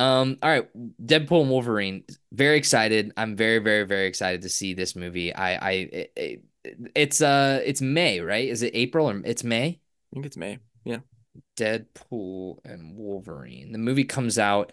[0.00, 0.68] Um, all right,
[1.04, 2.04] Deadpool and Wolverine.
[2.32, 3.12] Very excited.
[3.16, 5.34] I'm very, very, very excited to see this movie.
[5.34, 6.42] I, I, it,
[6.94, 8.48] it's uh, it's May, right?
[8.48, 9.66] Is it April or it's May?
[9.66, 10.58] I think it's May.
[10.88, 11.00] Yeah.
[11.58, 13.72] Deadpool and Wolverine.
[13.72, 14.72] The movie comes out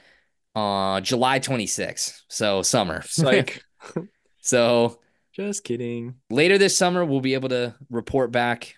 [0.55, 2.21] uh July 26th.
[2.29, 3.03] So summer.
[3.17, 3.61] Like
[4.41, 4.99] so
[5.33, 6.15] just kidding.
[6.29, 8.75] Later this summer we'll be able to report back.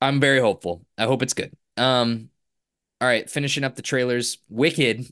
[0.00, 0.84] I'm very hopeful.
[0.96, 1.52] I hope it's good.
[1.76, 2.30] Um
[3.00, 4.38] all right, finishing up the trailers.
[4.48, 5.04] Wicked.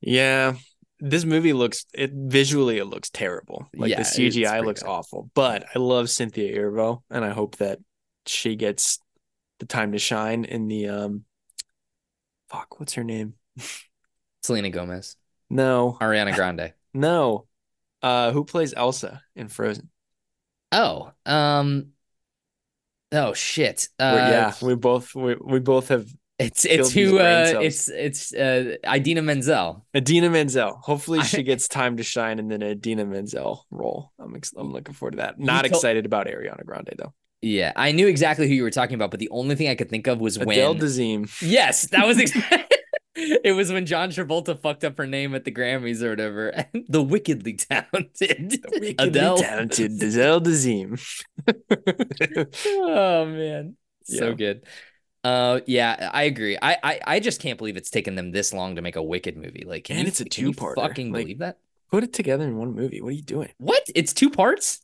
[0.00, 0.54] yeah
[1.00, 3.68] this movie looks it visually it looks terrible.
[3.74, 4.88] Like yeah, the CGI looks bad.
[4.88, 5.30] awful.
[5.34, 7.78] But I love Cynthia Erivo and I hope that
[8.26, 9.00] she gets
[9.58, 11.24] the time to shine in the um
[12.48, 13.34] fuck, what's her name?
[14.42, 15.16] Selena Gomez.
[15.48, 15.96] No.
[16.00, 16.72] Ariana Grande.
[16.94, 17.46] no.
[18.02, 19.90] Uh who plays Elsa in Frozen?
[20.72, 21.92] Oh, um
[23.12, 23.88] Oh shit.
[23.98, 26.06] Uh, yeah, we both we, we both have
[26.40, 29.84] it's it's who uh, it's it's uh, Idina Menzel.
[29.96, 30.78] Idina Menzel.
[30.82, 34.12] Hopefully she gets time to shine in the Idina Menzel role.
[34.18, 35.38] I'm ex- I'm looking forward to that.
[35.38, 37.14] Not excited about Ariana Grande though.
[37.42, 39.88] Yeah, I knew exactly who you were talking about, but the only thing I could
[39.88, 41.40] think of was Adele when Dazeem.
[41.40, 42.66] Yes, that was exactly.
[43.44, 46.64] it was when John Travolta fucked up her name at the Grammys or whatever.
[46.88, 49.38] the wickedly talented the wickedly Adele.
[49.38, 51.00] talented Adele Dazeem.
[52.66, 54.64] oh man, so good.
[55.22, 56.56] Uh, yeah, I agree.
[56.60, 59.36] I, I I just can't believe it's taken them this long to make a Wicked
[59.36, 59.64] movie.
[59.66, 60.76] Like, and you, it's a two part.
[60.76, 61.58] Fucking like, believe that?
[61.90, 63.00] Put it together in one movie.
[63.00, 63.50] What are you doing?
[63.58, 63.82] What?
[63.94, 64.80] It's two parts.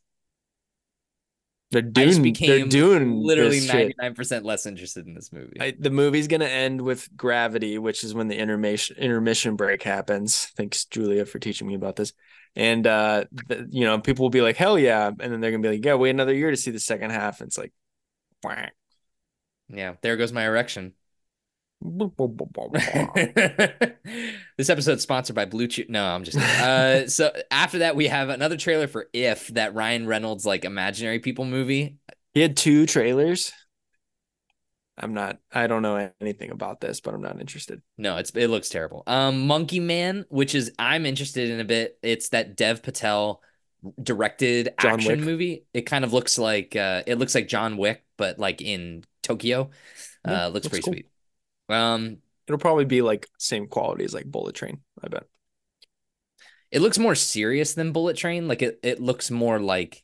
[1.71, 2.33] They're doing.
[2.33, 5.57] They're doing literally ninety nine percent less interested in this movie.
[5.61, 10.47] I, the movie's gonna end with Gravity, which is when the intermission intermission break happens.
[10.57, 12.13] Thanks, Julia, for teaching me about this.
[12.55, 15.63] And uh, the, you know, people will be like, "Hell yeah!" And then they're gonna
[15.63, 17.73] be like, "Yeah, wait another year to see the second half." And it's like,
[19.69, 20.95] Yeah, there goes my erection.
[24.57, 25.89] this episode is sponsored by BlueChew.
[25.89, 30.07] No, I'm just uh so after that we have another trailer for If that Ryan
[30.07, 31.99] Reynolds like imaginary people movie.
[32.33, 33.53] He had two trailers.
[34.99, 37.83] I'm not I don't know anything about this, but I'm not interested.
[37.99, 39.03] No, it's it looks terrible.
[39.07, 41.99] Um Monkey Man, which is I'm interested in a bit.
[42.03, 43.43] It's that Dev Patel
[44.03, 45.21] directed John action Wick.
[45.21, 45.67] movie.
[45.75, 49.71] It kind of looks like uh it looks like John Wick, but like in Tokyo.
[50.25, 50.93] Uh looks pretty cool.
[50.95, 51.07] sweet.
[51.69, 54.81] Um, it'll probably be like same quality as like Bullet Train.
[55.03, 55.25] I bet.
[56.71, 58.49] It looks more serious than Bullet Train.
[58.49, 60.03] Like it, it looks more like.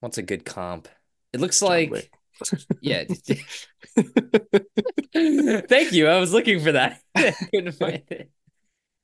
[0.00, 0.88] What's a good comp?
[1.32, 2.10] It looks John like.
[2.80, 3.04] yeah.
[5.14, 6.08] Thank you.
[6.08, 7.00] I was looking for that.
[7.16, 8.30] Couldn't find it.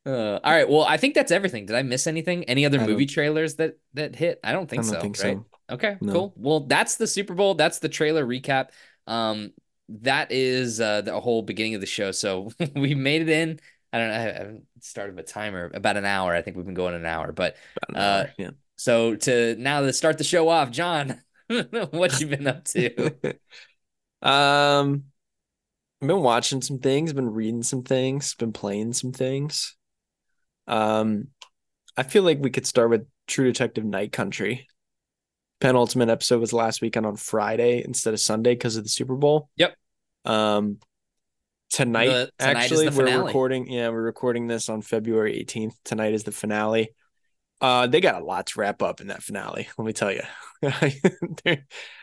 [0.04, 0.68] Uh, all right.
[0.68, 1.66] Well, I think that's everything.
[1.66, 2.44] Did I miss anything?
[2.44, 4.40] Any other movie trailers that that hit?
[4.42, 5.00] I don't think I don't so.
[5.00, 5.36] Think right?
[5.36, 5.46] So.
[5.70, 5.96] Okay.
[6.00, 6.12] No.
[6.12, 6.34] Cool.
[6.36, 7.54] Well, that's the Super Bowl.
[7.54, 8.70] That's the trailer recap.
[9.06, 9.52] Um,
[9.88, 12.12] that is uh, the whole beginning of the show.
[12.12, 13.60] So we made it in.
[13.92, 14.14] I don't know.
[14.14, 16.34] I haven't started a timer about an hour.
[16.34, 17.56] I think we've been going an hour, but
[17.88, 18.50] an uh, hour, yeah.
[18.76, 23.10] So to now to start the show off, Jon, what you been up to?
[24.22, 25.04] um,
[26.00, 29.76] I've been watching some things, been reading some things, been playing some things.
[30.68, 31.28] Um,
[31.96, 34.68] I feel like we could start with True Detective Night Country
[35.60, 39.48] penultimate episode was last weekend on Friday instead of Sunday because of the Super Bowl.
[39.56, 39.74] Yep.
[40.24, 40.78] Um,
[41.70, 43.70] tonight, the, tonight actually, we're recording.
[43.70, 45.74] Yeah, we're recording this on February 18th.
[45.84, 46.94] Tonight is the finale.
[47.60, 49.68] Uh, they got a lot to wrap up in that finale.
[49.76, 50.22] Let me tell you.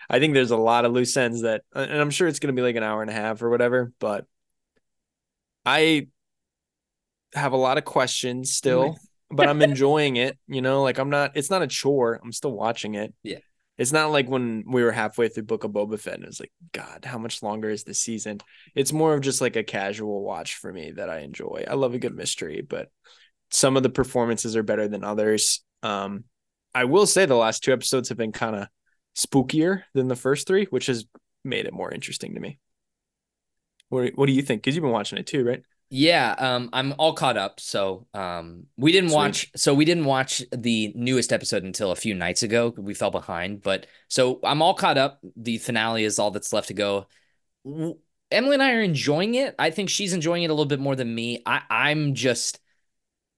[0.09, 2.59] I think there's a lot of loose ends that, and I'm sure it's going to
[2.59, 3.91] be like an hour and a half or whatever.
[3.99, 4.25] But
[5.65, 6.07] I
[7.33, 8.97] have a lot of questions still
[9.29, 10.37] but I'm enjoying it.
[10.47, 11.31] You know, like I'm not.
[11.35, 12.19] It's not a chore.
[12.23, 13.13] I'm still watching it.
[13.23, 13.39] Yeah.
[13.77, 16.39] It's not like when we were halfway through Book of Boba Fett and it was
[16.39, 18.39] like, God, how much longer is the season?
[18.75, 21.65] It's more of just like a casual watch for me that I enjoy.
[21.69, 22.89] I love a good mystery, but
[23.51, 25.63] some of the performances are better than others.
[25.83, 26.23] Um,
[26.73, 28.67] I will say the last two episodes have been kind of
[29.15, 31.05] spookier than the first three, which has
[31.43, 32.59] made it more interesting to me.
[33.89, 34.61] What, what do you think?
[34.61, 35.61] Because you've been watching it too, right?
[35.89, 37.59] Yeah, um, I'm all caught up.
[37.59, 39.15] So, um, we didn't Sweet.
[39.15, 39.51] watch.
[39.55, 42.73] So we didn't watch the newest episode until a few nights ago.
[42.77, 45.19] We fell behind, but so I'm all caught up.
[45.35, 47.07] The finale is all that's left to go.
[47.65, 49.55] Emily and I are enjoying it.
[49.57, 51.41] I think she's enjoying it a little bit more than me.
[51.45, 52.59] I, I'm just.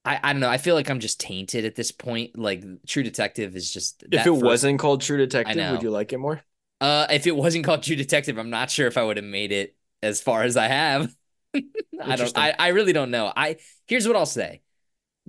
[0.06, 0.50] I, I don't know.
[0.50, 2.38] I feel like I'm just tainted at this point.
[2.38, 4.04] Like True Detective is just.
[4.12, 6.41] If it was wasn't called True Detective, would you like it more?
[6.82, 9.52] Uh, if it wasn't called True Detective, I'm not sure if I would have made
[9.52, 11.14] it as far as I have.
[12.02, 12.38] I don't.
[12.38, 13.32] I, I really don't know.
[13.36, 14.62] I here's what I'll say.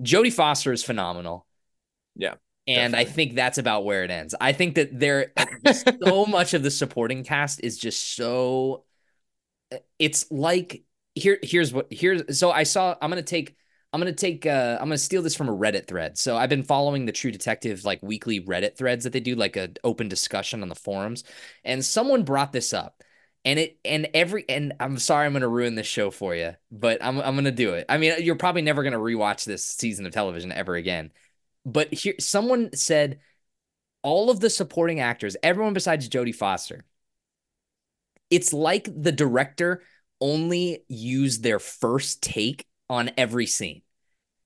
[0.00, 1.46] Jodie Foster is phenomenal.
[2.16, 2.34] Yeah.
[2.66, 3.10] And definitely.
[3.10, 4.34] I think that's about where it ends.
[4.40, 5.32] I think that there
[6.04, 8.84] so much of the supporting cast is just so
[9.98, 10.82] it's like
[11.14, 13.56] here here's what here's so I saw I'm gonna take
[13.92, 16.18] I'm gonna take uh I'm gonna steal this from a Reddit thread.
[16.18, 19.56] So I've been following the True Detective like weekly Reddit threads that they do, like
[19.56, 21.24] an open discussion on the forums.
[21.64, 23.02] And someone brought this up
[23.44, 26.98] and it and every and I'm sorry I'm gonna ruin this show for you, but
[27.02, 27.86] I'm I'm gonna do it.
[27.88, 31.12] I mean, you're probably never gonna rewatch this season of television ever again.
[31.64, 33.20] But here, someone said
[34.02, 36.84] all of the supporting actors, everyone besides Jodie Foster,
[38.30, 39.82] it's like the director
[40.20, 43.82] only used their first take on every scene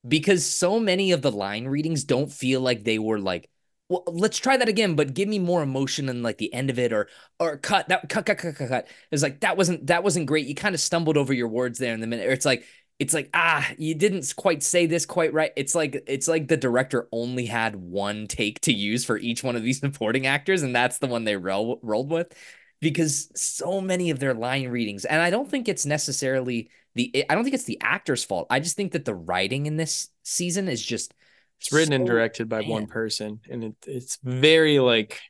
[0.07, 3.49] because so many of the line readings don't feel like they were like
[3.89, 6.79] well, let's try that again, but give me more emotion in like the end of
[6.79, 7.09] it, or
[7.39, 8.89] or cut that cut cut cut cut cut.
[9.11, 10.47] It's like that wasn't that wasn't great.
[10.47, 12.27] You kind of stumbled over your words there in the minute.
[12.27, 12.65] Or it's like
[12.99, 15.53] it's like ah, you didn't quite say this quite right.
[15.57, 19.57] It's like it's like the director only had one take to use for each one
[19.57, 22.33] of these supporting actors, and that's the one they roll, rolled with,
[22.81, 27.35] because so many of their line readings, and I don't think it's necessarily the I
[27.35, 28.47] don't think it's the actor's fault.
[28.51, 31.13] I just think that the writing in this season is just
[31.61, 32.71] it's written so, and directed by man.
[32.71, 35.21] one person, and it, it's very like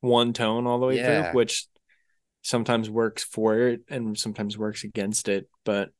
[0.00, 1.30] one tone all the way yeah.
[1.30, 1.66] through, which
[2.42, 5.48] sometimes works for it and sometimes works against it.
[5.64, 5.90] But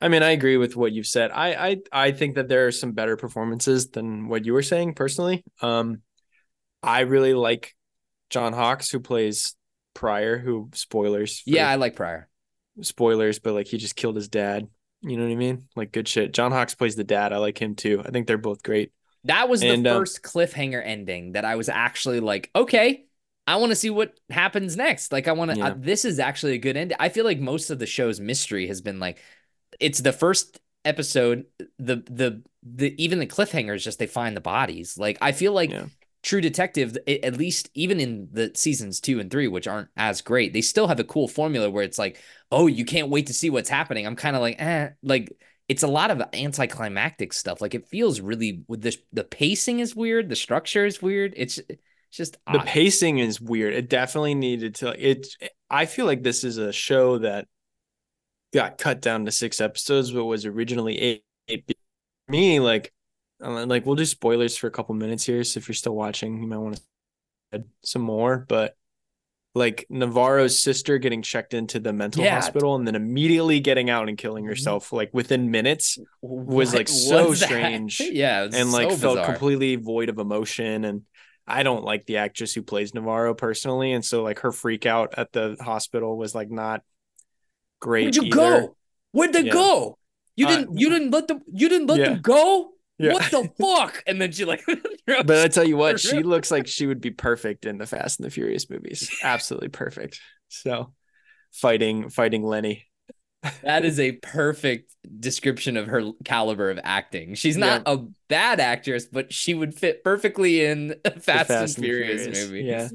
[0.00, 1.30] I mean, I agree with what you've said.
[1.30, 4.94] I I I think that there are some better performances than what you were saying
[4.94, 5.44] personally.
[5.62, 6.02] Um,
[6.82, 7.74] I really like
[8.30, 9.54] John Hawkes who plays
[9.94, 10.38] Prior.
[10.38, 11.42] Who spoilers?
[11.46, 12.28] Yeah, I like Prior.
[12.82, 14.68] Spoilers, but like he just killed his dad.
[15.06, 15.68] You know what I mean?
[15.76, 16.32] Like good shit.
[16.32, 17.32] John Hawkes plays the dad.
[17.32, 18.02] I like him too.
[18.04, 18.92] I think they're both great.
[19.24, 23.06] That was and, the um, first cliffhanger ending that I was actually like, okay,
[23.46, 25.12] I want to see what happens next.
[25.12, 25.56] Like I want to.
[25.56, 25.66] Yeah.
[25.68, 26.94] Uh, this is actually a good end.
[26.98, 29.18] I feel like most of the show's mystery has been like,
[29.78, 31.46] it's the first episode.
[31.78, 34.98] The the the even the cliffhanger is just they find the bodies.
[34.98, 35.70] Like I feel like.
[35.70, 35.86] Yeah.
[36.22, 40.52] True Detective, at least even in the seasons two and three, which aren't as great,
[40.52, 43.50] they still have a cool formula where it's like, oh, you can't wait to see
[43.50, 44.06] what's happening.
[44.06, 45.36] I'm kind of like, eh, like
[45.68, 47.60] it's a lot of anticlimactic stuff.
[47.60, 51.34] Like it feels really with the the pacing is weird, the structure is weird.
[51.36, 51.80] It's it's
[52.12, 52.54] just odd.
[52.54, 53.74] the pacing is weird.
[53.74, 55.10] It definitely needed to.
[55.10, 55.28] It.
[55.70, 57.46] I feel like this is a show that
[58.54, 61.24] got cut down to six episodes, but was originally eight.
[61.48, 61.76] eight.
[62.28, 62.92] Me, like,
[63.40, 65.44] like we'll do spoilers for a couple minutes here.
[65.44, 66.82] So if you're still watching, you might want to
[67.52, 68.44] add some more.
[68.48, 68.76] But
[69.56, 72.34] like Navarro's sister getting checked into the mental yeah.
[72.34, 74.50] hospital and then immediately getting out and killing mm-hmm.
[74.50, 76.76] herself like within minutes was what?
[76.76, 77.98] like so What's strange.
[78.00, 81.02] Yeah, and like so felt completely void of emotion and
[81.46, 85.14] I don't like the actress who plays Navarro personally and so like her freak out
[85.16, 86.82] at the hospital was like not
[87.80, 88.04] great.
[88.04, 88.36] Where'd you either.
[88.36, 88.76] go?
[89.12, 89.52] Where'd they yeah.
[89.52, 89.98] go?
[90.36, 92.08] You uh, didn't uh, you didn't let them you didn't let yeah.
[92.10, 92.72] them go?
[92.98, 93.12] Yeah.
[93.12, 94.02] What the fuck?
[94.06, 94.64] And then she like,
[95.06, 98.18] but I tell you what, she looks like she would be perfect in the Fast
[98.18, 99.10] and the Furious movies.
[99.22, 100.20] Absolutely perfect.
[100.48, 100.92] So,
[101.52, 102.86] fighting, fighting Lenny.
[103.62, 107.34] that is a perfect description of her caliber of acting.
[107.34, 107.94] She's not yeah.
[107.94, 112.22] a bad actress, but she would fit perfectly in a Fast, Fast and, and, Furious,
[112.22, 112.62] Furious movie.
[112.62, 112.88] Yeah.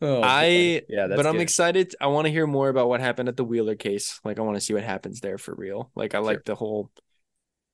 [0.00, 1.94] Oh, I yeah, but I'm excited.
[2.00, 4.18] I want to hear more about what happened at the Wheeler case.
[4.24, 5.92] Like I want to see what happens there for real.
[5.94, 6.24] Like I sure.
[6.24, 6.90] like the whole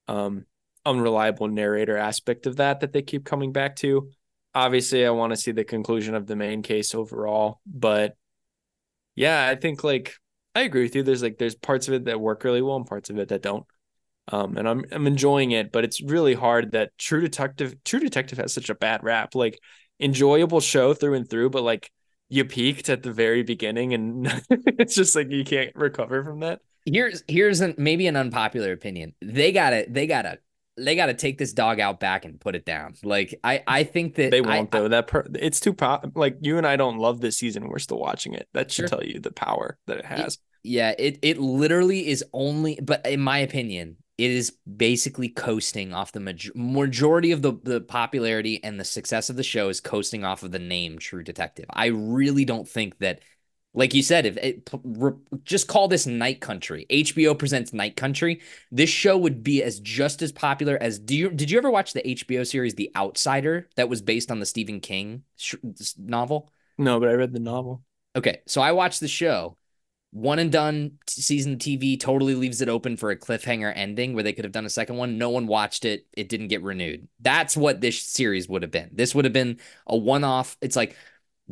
[0.08, 0.44] um
[0.88, 4.10] unreliable narrator aspect of that that they keep coming back to.
[4.54, 8.16] Obviously, I want to see the conclusion of the main case overall, but
[9.14, 10.14] yeah, I think like
[10.54, 11.02] I agree with you.
[11.02, 13.42] There's like there's parts of it that work really well and parts of it that
[13.42, 13.66] don't.
[14.30, 18.38] Um, and I'm I'm enjoying it, but it's really hard that True Detective True Detective
[18.38, 19.34] has such a bad rap.
[19.34, 19.58] Like
[20.00, 21.90] enjoyable show through and through, but like
[22.28, 26.60] you peaked at the very beginning and it's just like you can't recover from that.
[26.84, 29.14] Here's here's an, maybe an unpopular opinion.
[29.22, 29.92] They got it.
[29.92, 30.38] they got to
[30.78, 32.94] they got to take this dog out back and put it down.
[33.02, 34.88] Like I, I think that they won't I, though.
[34.88, 36.06] That per, it's too pop.
[36.14, 37.68] Like you and I don't love this season.
[37.68, 38.48] We're still watching it.
[38.54, 38.98] That should sure.
[38.98, 40.34] tell you the power that it has.
[40.34, 42.78] It, yeah, it it literally is only.
[42.82, 47.80] But in my opinion, it is basically coasting off the major- majority of the the
[47.80, 51.66] popularity and the success of the show is coasting off of the name True Detective.
[51.70, 53.20] I really don't think that
[53.74, 54.70] like you said, if eh, it,
[55.44, 58.40] just call this Night Country, HBO presents Night Country,
[58.70, 60.98] this show would be as just as popular as.
[60.98, 64.40] Do you did you ever watch the HBO series The Outsider that was based on
[64.40, 65.56] the Stephen King sh-
[65.98, 66.50] novel?
[66.76, 67.82] No, but I read the novel.
[68.16, 69.56] Okay, so I watched the show.
[70.10, 74.32] One and done season TV totally leaves it open for a cliffhanger ending where they
[74.32, 75.18] could have done a second one.
[75.18, 76.06] No one watched it.
[76.14, 77.08] It didn't get renewed.
[77.20, 78.88] That's what this series would have been.
[78.92, 80.56] This would have been a one off.
[80.62, 80.96] It's like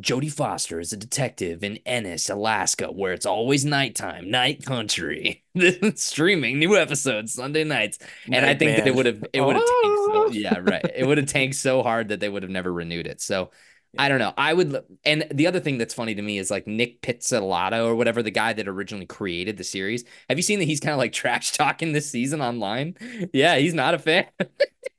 [0.01, 5.43] Jodie Foster is a detective in Ennis, Alaska, where it's always nighttime, night country.
[5.95, 8.79] Streaming new episodes Sunday nights, and night I think man.
[8.79, 10.27] that it would have it would have oh.
[10.27, 13.07] so, yeah right it would have tanked so hard that they would have never renewed
[13.07, 13.21] it.
[13.21, 13.49] So
[13.97, 14.33] I don't know.
[14.37, 17.95] I would, and the other thing that's funny to me is like Nic Pizzolatto or
[17.95, 20.03] whatever the guy that originally created the series.
[20.29, 22.95] Have you seen that he's kind of like trash talking this season online?
[23.33, 24.25] Yeah, he's not a fan.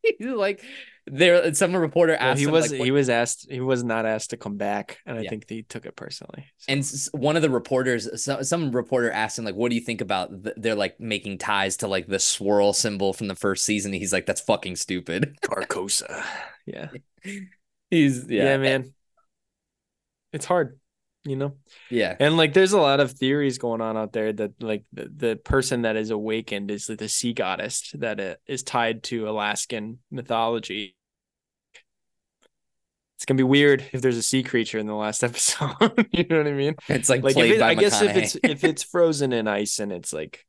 [0.02, 0.62] he's like
[1.10, 4.06] there some reporter asked well, he him, was like, he was asked he was not
[4.06, 5.30] asked to come back and i yeah.
[5.30, 6.72] think he took it personally so.
[6.72, 10.00] and one of the reporters so, some reporter asked him like what do you think
[10.00, 13.92] about the, they're like making ties to like the swirl symbol from the first season
[13.92, 15.38] he's like that's fucking stupid.
[15.42, 16.24] Carcosa.
[16.66, 16.88] Yeah.
[17.90, 18.94] He's yeah, yeah man.
[20.32, 20.78] It's hard
[21.24, 21.56] you know?
[21.90, 22.16] Yeah.
[22.20, 25.36] And like there's a lot of theories going on out there that like the, the
[25.36, 30.96] person that is awakened is like the sea goddess that uh, tied to alaskan mythology
[33.18, 35.72] it's gonna be weird if there's a sea creature in the last episode.
[36.12, 36.76] you know what I mean?
[36.86, 40.12] It's like, like it, I guess if it's if it's frozen in ice and it's
[40.12, 40.46] like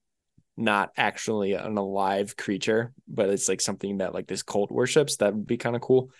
[0.56, 5.34] not actually an alive creature, but it's like something that like this cult worships, that
[5.34, 6.12] would be kind of cool.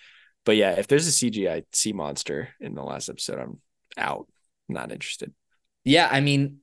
[0.44, 3.62] But yeah, if there's a CGI sea monster in the last episode, I'm
[3.96, 4.28] out.
[4.68, 5.32] not interested.
[5.84, 6.62] Yeah, I mean,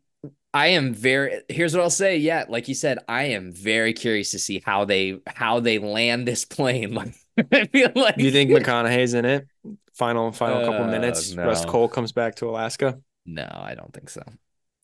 [0.53, 2.17] I am very here's what I'll say.
[2.17, 6.27] Yeah, like you said, I am very curious to see how they how they land
[6.27, 6.93] this plane.
[6.95, 7.15] Like
[7.53, 9.47] I feel like you think McConaughey's in it?
[9.95, 11.35] Final final uh, couple minutes.
[11.35, 11.47] No.
[11.47, 12.99] Rust Cohle comes back to Alaska.
[13.25, 14.23] No, I don't think so.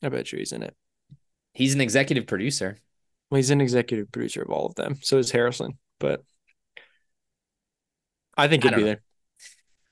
[0.03, 0.75] I bet you he's in it.
[1.55, 2.79] He's an executive producer.
[3.31, 4.99] Well, he's an executive producer of all of them.
[5.01, 6.23] So is Harrelson, but
[8.37, 8.87] I think he'd I be know.
[8.87, 9.03] there.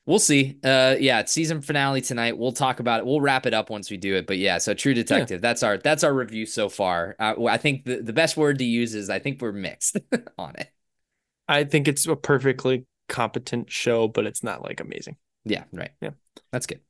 [0.07, 0.59] We'll see.
[0.65, 2.37] Uh, yeah, it's season finale tonight.
[2.37, 3.07] We'll talk about it.
[3.07, 4.27] We'll wrap it up once we do it.
[4.27, 5.39] But yeah, so True Detective.
[5.39, 5.49] Yeah.
[5.49, 7.15] That's our that's our review so far.
[7.19, 9.99] Uh, I think the, the best word to use is I think we're mixed
[10.39, 10.71] on it.
[11.51, 15.17] I think it's a perfectly competent show, but it's not like amazing.
[15.45, 15.91] Yeah, right.
[16.01, 16.11] Yeah.
[16.53, 16.81] That's good.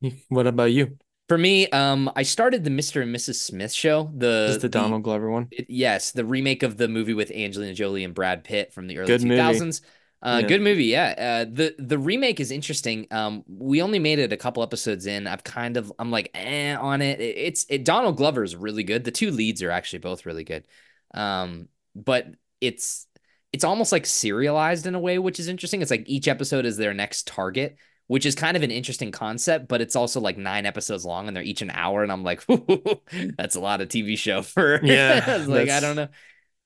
[0.28, 0.98] What about you?
[1.28, 3.00] For me, um, I started the Mr.
[3.02, 3.36] and Mrs.
[3.40, 4.10] Smith show.
[4.14, 5.48] The the Donald Glover one.
[5.50, 8.98] It, yes, the remake of the movie with Angelina Jolie and Brad Pitt from the
[8.98, 9.80] early two thousands.
[10.22, 10.48] Uh, Yeah.
[10.48, 11.44] Good movie, yeah.
[11.46, 13.06] Uh, the the remake is interesting.
[13.10, 15.26] Um, we only made it a couple episodes in.
[15.26, 17.20] I've kind of I'm like eh on it.
[17.20, 17.84] It- It's it.
[17.84, 19.04] Donald Glover is really good.
[19.04, 20.68] The two leads are actually both really good.
[21.14, 22.26] Um, but
[22.60, 23.06] it's
[23.52, 25.80] it's almost like serialized in a way, which is interesting.
[25.80, 27.76] It's like each episode is their next target,
[28.08, 29.68] which is kind of an interesting concept.
[29.68, 32.02] But it's also like nine episodes long, and they're each an hour.
[32.02, 32.44] And I'm like,
[33.36, 34.80] that's a lot of TV show for.
[34.84, 36.08] Yeah, like I don't know.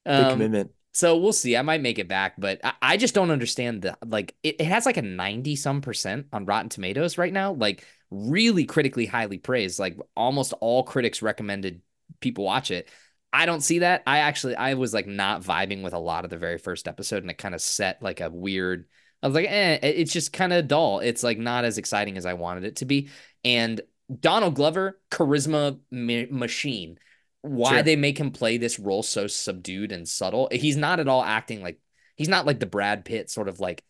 [0.06, 0.70] Um, commitment.
[0.92, 1.56] so we'll see.
[1.56, 4.64] I might make it back, but I, I just don't understand the like it, it
[4.64, 9.38] has like a 90 some percent on Rotten Tomatoes right now, like really critically highly
[9.38, 9.78] praised.
[9.78, 11.82] Like almost all critics recommended
[12.20, 12.88] people watch it.
[13.32, 14.02] I don't see that.
[14.06, 17.22] I actually I was like not vibing with a lot of the very first episode
[17.22, 18.86] and it kind of set like a weird
[19.22, 21.00] I was like, eh, it's just kind of dull.
[21.00, 23.08] It's like not as exciting as I wanted it to be.
[23.44, 23.80] And
[24.20, 26.98] Donald Glover, charisma ma- machine
[27.42, 27.82] why Sure.
[27.82, 30.48] they make him play this role so subdued and subtle.
[30.50, 31.80] He's not at all acting like
[32.16, 33.84] he's not like the Brad Pitt sort of like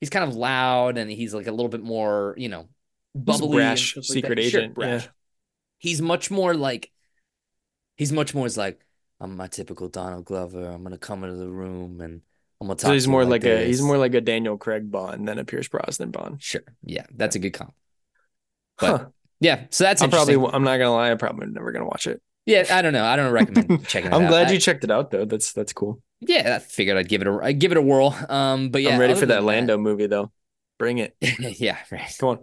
[0.00, 2.68] he's kind of loud and he's like a little bit more, you know,
[3.14, 4.44] bubbly brash like secret that.
[4.44, 4.74] Sure, agent.
[4.74, 5.04] brash.
[5.04, 5.10] Yeah.
[5.78, 6.91] He's much more like
[7.96, 8.84] he's much more like
[9.20, 10.64] I'm my typical Donald Glover.
[10.66, 12.20] I'm gonna come into the room and
[12.60, 12.88] I'm gonna talk.
[12.88, 15.44] So he's to more like, a he's more like a Daniel Craig Bond than a
[15.44, 16.42] Pierce Brosnan Bond.
[16.42, 16.62] sure.
[16.84, 17.74] Yeah, that's a good comp.
[18.78, 19.06] But Huh.
[19.40, 20.34] yeah, so that's I'm probably.
[20.34, 22.20] I'm not gonna lie, I'm probably never gonna watch it.
[22.46, 23.04] yeah, I don't know.
[23.04, 24.20] I don't recommend checking it out.
[24.20, 24.30] I'm out.
[24.30, 25.24] glad I- you checked it out though.
[25.24, 26.00] That's that's cool.
[26.20, 28.16] Yeah, I figured I'd give it a I'd give it a whirl.
[28.28, 30.30] Um, but yeah, I'm ready for that Lando movie though.
[30.78, 31.16] Bring it.
[31.60, 32.14] yeah, right.
[32.18, 32.38] Come on.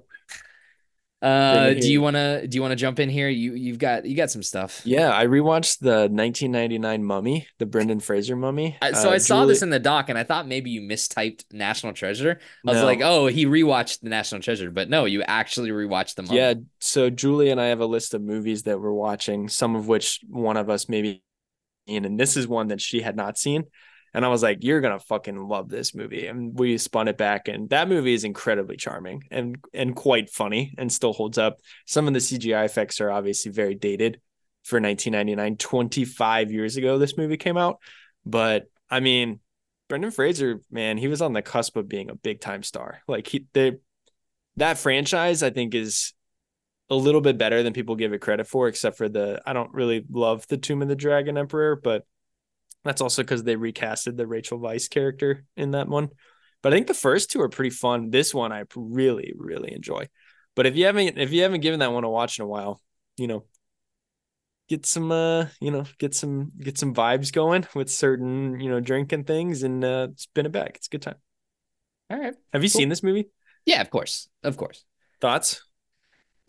[1.21, 3.27] Uh, do you wanna do you wanna jump in here?
[3.27, 4.81] You you've got you got some stuff.
[4.85, 8.77] Yeah, I rewatched the 1999 Mummy, the Brendan Fraser Mummy.
[8.81, 10.79] I, so Uh, I saw Julie- this in the doc, and I thought maybe you
[10.81, 12.39] mistyped National Treasure.
[12.65, 12.85] I was No.
[12.85, 16.23] like, oh, he rewatched the National Treasure, but no, you actually rewatched the.
[16.23, 16.37] Mummy.
[16.37, 19.89] Yeah, so Julie and I have a list of movies that we're watching, some of
[19.89, 21.21] which one of us maybe
[21.85, 23.65] in, and this is one that she had not seen.
[24.13, 26.27] And I was like, You're gonna fucking love this movie.
[26.27, 30.73] And we spun it back, and that movie is incredibly charming and and quite funny
[30.77, 31.59] and still holds up.
[31.85, 34.19] Some of the CGI effects are obviously very dated
[34.63, 37.79] for 1999, 25 years ago, this movie came out.
[38.25, 39.39] But I mean,
[39.87, 43.01] Brendan Fraser, man, he was on the cusp of being a big time star.
[43.07, 43.77] Like he they
[44.57, 46.13] that franchise, I think, is
[46.89, 49.73] a little bit better than people give it credit for, except for the I don't
[49.73, 52.05] really love the Tomb of the Dragon Emperor, but
[52.83, 56.09] that's also because they recasted the Rachel Weisz character in that one.
[56.61, 58.09] But I think the first two are pretty fun.
[58.09, 60.09] This one I really, really enjoy.
[60.55, 62.81] But if you haven't if you haven't given that one a watch in a while,
[63.17, 63.45] you know,
[64.67, 68.79] get some uh, you know, get some get some vibes going with certain, you know,
[68.79, 70.75] drinking things and uh spin it back.
[70.75, 71.15] It's a good time.
[72.09, 72.35] All right.
[72.53, 72.79] Have you Cool.
[72.79, 73.29] seen this movie?
[73.65, 74.83] Yeah, of course, of course.
[75.21, 75.63] Thoughts?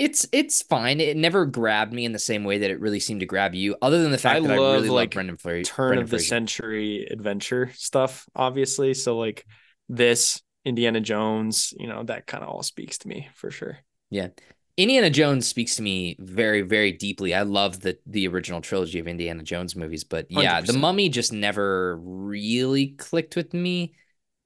[0.01, 0.99] It's it's fine.
[0.99, 3.77] It never grabbed me in the same way that it really seemed to grab you,
[3.83, 6.19] other than the fact I that I love, really like, love Brendan turn of the
[6.19, 8.95] century adventure stuff, obviously.
[8.95, 9.45] So like
[9.91, 13.77] this, Indiana Jones, you know, that kind of all speaks to me for sure.
[14.09, 14.29] Yeah.
[14.79, 17.35] Indiana Jones speaks to me very, very deeply.
[17.35, 20.81] I love the the original trilogy of Indiana Jones movies, but yeah, the 100%.
[20.81, 23.93] Mummy just never really clicked with me.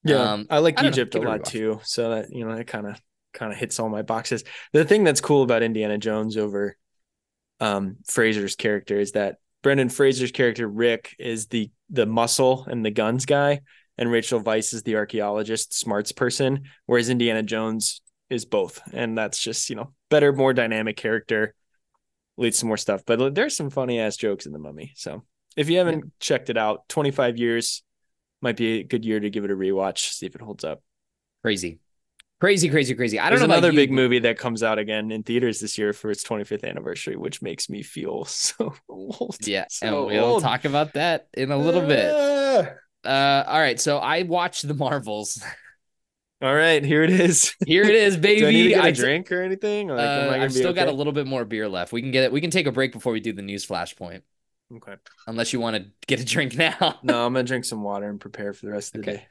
[0.02, 1.80] Yeah, Um, I like I know, Egypt it a lot too.
[1.84, 3.00] So that you know, it kind of
[3.35, 4.45] kind of hits all my boxes.
[4.72, 6.76] The thing that's cool about Indiana Jones over
[7.61, 12.91] um Fraser's character is that Brendan Fraser's character Rick is the the muscle and the
[12.91, 13.61] guns guy,
[13.99, 19.39] and Rachel Weisz is the archaeologist, smarts person, whereas Indiana Jones is both, and that's
[19.39, 21.55] just you know better, more dynamic character,
[22.37, 23.03] leads to more stuff.
[23.07, 24.93] But there's some funny ass jokes in the Mummy.
[24.97, 25.24] So
[25.57, 27.82] if you haven't checked it out, 25 years
[28.41, 30.82] might be a good year to give it a rewatch, see if it holds up.
[31.43, 31.78] Crazy,
[32.45, 33.18] crazy, crazy, crazy.
[33.18, 35.61] I don't There's know another you, big but- movie that comes out again in theaters
[35.61, 39.36] this year for its 25th anniversary, which makes me feel so old.
[39.47, 40.42] Yeah, so and we'll old.
[40.42, 42.12] talk about that in a little bit.
[42.14, 43.09] Ah.
[43.09, 45.42] Uh, all right, so I watched the Marvels.
[46.42, 47.55] All right, here it is.
[47.66, 48.40] Here it is, baby.
[48.40, 49.88] Do I need to get a I- drink or anything?
[49.88, 51.90] Like, uh, I have still got a little bit more beer left.
[51.92, 52.32] We can get it.
[52.32, 54.20] We can take a break before we do the news flashpoint,
[54.76, 54.95] Okay.
[55.26, 56.99] unless you want to get a drink now.
[57.03, 59.16] No, I'm gonna drink some water and prepare for the rest of the Okay.
[59.20, 59.26] day.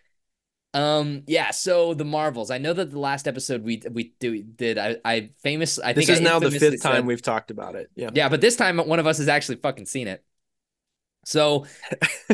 [0.74, 1.52] Um, yeah.
[1.52, 2.50] So the Marvels.
[2.50, 4.78] I know that the last episode we we do, did.
[4.78, 5.80] I I famous.
[5.80, 7.90] I This think this is I now the fifth time said- we've talked about it.
[7.96, 8.10] Yeah.
[8.14, 10.24] Yeah, but this time one of us has actually fucking seen it.
[11.26, 11.68] So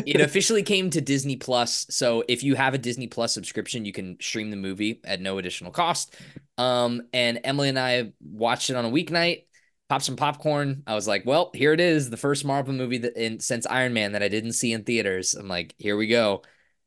[0.04, 1.86] it officially came to Disney Plus.
[1.90, 5.38] So if you have a Disney Plus subscription, you can stream the movie at no
[5.38, 6.16] additional cost.
[6.58, 9.44] Um, and Emily and I watched it on a weeknight,
[9.88, 10.82] popped some popcorn.
[10.88, 13.92] I was like, well, here it is, the first Marvel movie that in since Iron
[13.94, 15.34] Man that I didn't see in theaters.
[15.34, 16.42] I'm like, here we go.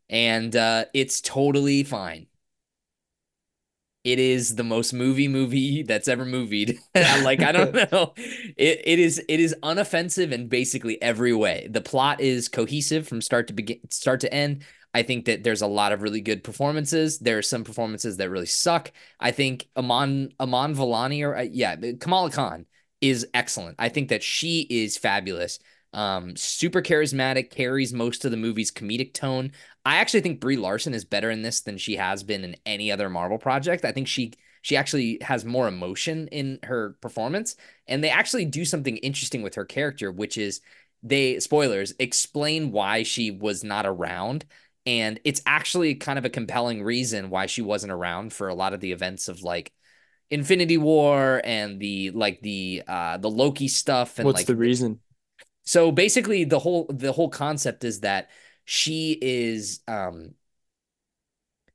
[0.10, 2.28] And uh, it's totally fine.
[4.04, 6.78] It is the most movie movie that's ever movied.
[6.96, 8.14] Like, I don't know.
[8.18, 11.68] It it is it is unoffensive in basically every way.
[11.72, 14.64] The plot is cohesive from start to begin start to end.
[14.94, 17.18] I think that there's a lot of really good performances.
[17.20, 18.92] There are some performances that really suck.
[19.20, 22.66] I think Iman Iman Vellani or uh, yeah, Kamala Khan
[23.02, 23.76] is excellent.
[23.80, 25.60] I think that she is fabulous.
[25.94, 29.52] Um, super charismatic, carries most of the movie's comedic tone.
[29.86, 32.92] I actually think Brie Larson is better in this than she has been in any
[32.92, 33.86] other Marvel project.
[33.86, 37.56] I think she she actually has more emotion in her performance,
[37.88, 40.62] and they actually do something interesting with her character, which is
[41.04, 44.46] they spoilers explain why she was not around
[44.86, 48.74] and it's actually kind of a compelling reason why she wasn't around for a lot
[48.74, 49.72] of the events of like
[50.30, 55.00] Infinity War and the like the uh the Loki stuff and what's like the reason
[55.64, 58.30] so basically the whole the whole concept is that
[58.66, 60.34] she is um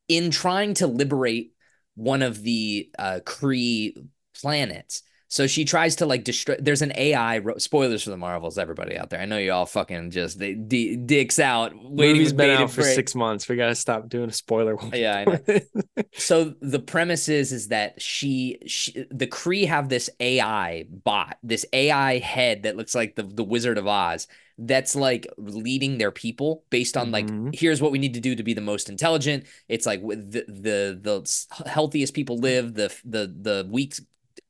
[0.09, 1.53] in trying to liberate
[1.95, 3.95] one of the uh Kree
[4.41, 6.57] planets so she tries to like destroy.
[6.59, 7.39] There's an AI.
[7.39, 9.21] Ro- spoilers for the Marvels, everybody out there.
[9.21, 11.73] I know you all fucking just they d- dicks out.
[11.75, 13.47] Waiting Movie's been out for six months.
[13.47, 14.75] We gotta stop doing a spoiler.
[14.75, 14.91] One.
[14.95, 16.05] Yeah, I know.
[16.15, 21.67] so the premise is is that she, she the Kree have this AI bot, this
[21.75, 24.29] AI head that looks like the the Wizard of Oz.
[24.59, 27.51] That's like leading their people based on like mm-hmm.
[27.53, 29.45] here's what we need to do to be the most intelligent.
[29.69, 33.95] It's like the the the healthiest people live, the the the weak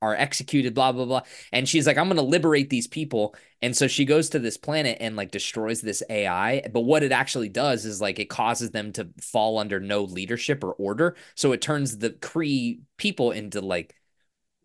[0.01, 1.21] are executed, blah, blah, blah.
[1.51, 3.35] And she's like, I'm going to liberate these people.
[3.61, 6.61] And so she goes to this planet and like destroys this AI.
[6.71, 10.63] But what it actually does is like it causes them to fall under no leadership
[10.63, 11.17] or order.
[11.35, 13.95] So it turns the Kree people into like,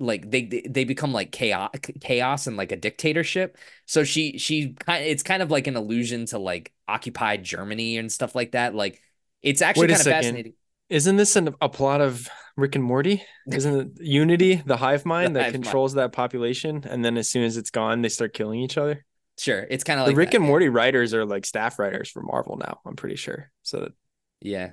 [0.00, 1.70] like they they become like chaos
[2.00, 6.26] chaos and like a dictatorship so she she kind it's kind of like an allusion
[6.26, 9.00] to like occupied germany and stuff like that like
[9.40, 10.54] it's actually kind of fascinating
[10.90, 13.22] isn't this an, a plot of Rick and Morty?
[13.50, 16.04] Isn't it Unity, the hive mind the that hive controls mind.
[16.04, 16.84] that population?
[16.88, 19.04] And then as soon as it's gone, they start killing each other?
[19.38, 19.66] Sure.
[19.68, 20.36] It's kind of like the Rick that.
[20.36, 23.50] and Morty writers are like staff writers for Marvel now, I'm pretty sure.
[23.62, 23.92] So that,
[24.40, 24.72] yeah.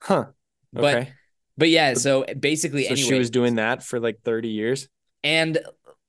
[0.00, 0.26] Huh.
[0.76, 1.04] Okay.
[1.04, 1.08] But,
[1.58, 4.88] but yeah, so basically so anyway, she was doing that for like 30 years.
[5.24, 5.58] And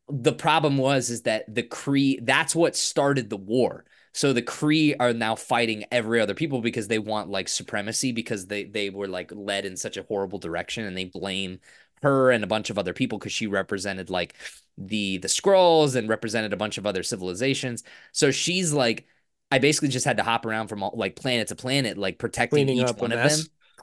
[0.07, 3.83] the problem was is that the Kree that's what started the war.
[4.13, 8.45] So the Kree are now fighting every other people because they want like supremacy because
[8.45, 11.59] they they were like led in such a horrible direction and they blame
[12.03, 14.35] her and a bunch of other people because she represented like
[14.77, 17.83] the the Skrulls and represented a bunch of other civilizations.
[18.11, 19.07] So she's like
[19.51, 22.67] I basically just had to hop around from all, like planet to planet like protecting
[22.67, 23.39] cleaning each one of them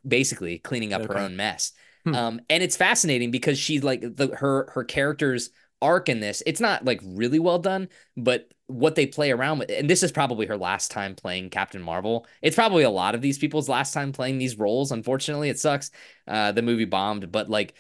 [0.07, 1.15] basically cleaning up okay.
[1.15, 1.73] her own mess.
[2.05, 2.15] Hmm.
[2.15, 5.51] Um and it's fascinating because she's like the her her characters
[5.83, 6.43] arc in this.
[6.47, 10.11] It's not like really well done, but what they play around with, and this is
[10.11, 12.27] probably her last time playing Captain Marvel.
[12.43, 14.91] It's probably a lot of these people's last time playing these roles.
[14.93, 15.91] Unfortunately, it sucks.
[16.27, 17.75] Uh, the movie bombed, but like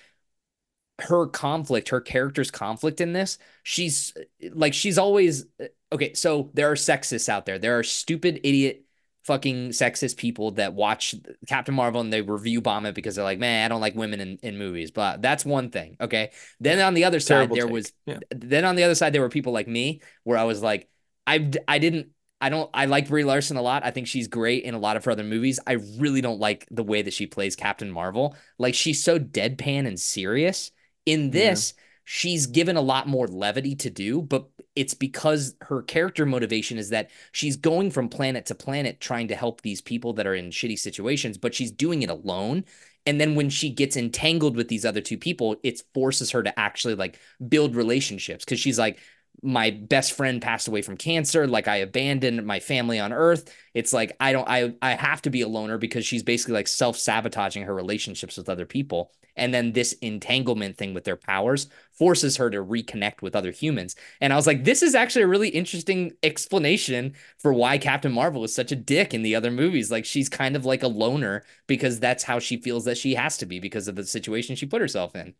[1.00, 4.16] her conflict, her character's conflict in this, she's
[4.52, 5.46] like she's always
[5.92, 6.14] okay.
[6.14, 7.58] So there are sexists out there.
[7.58, 8.85] There are stupid idiot
[9.26, 11.14] fucking sexist people that watch
[11.48, 14.20] Captain Marvel and they review bomb it because they're like, man, I don't like women
[14.20, 14.92] in, in movies.
[14.92, 15.96] But that's one thing.
[16.00, 16.30] Okay.
[16.60, 17.72] Then on the other side, there take.
[17.72, 18.20] was, yeah.
[18.30, 20.88] then on the other side, there were people like me where I was like,
[21.26, 22.10] I, I didn't,
[22.40, 23.84] I don't, I like Brie Larson a lot.
[23.84, 25.58] I think she's great in a lot of her other movies.
[25.66, 28.36] I really don't like the way that she plays Captain Marvel.
[28.58, 30.70] Like she's so deadpan and serious.
[31.04, 35.82] In this, yeah she's given a lot more levity to do, but it's because her
[35.82, 40.12] character motivation is that she's going from planet to planet trying to help these people
[40.12, 42.64] that are in shitty situations, but she's doing it alone.
[43.06, 46.58] And then when she gets entangled with these other two people, it forces her to
[46.58, 49.00] actually like build relationships because she's like,
[49.42, 53.52] my best friend passed away from cancer like i abandoned my family on earth.
[53.74, 56.68] It's like i don't i i have to be a loner because she's basically like
[56.68, 59.12] self-sabotaging her relationships with other people.
[59.38, 63.94] And then this entanglement thing with their powers forces her to reconnect with other humans.
[64.20, 68.44] And i was like this is actually a really interesting explanation for why captain marvel
[68.44, 69.90] is such a dick in the other movies.
[69.90, 73.36] Like she's kind of like a loner because that's how she feels that she has
[73.38, 75.34] to be because of the situation she put herself in.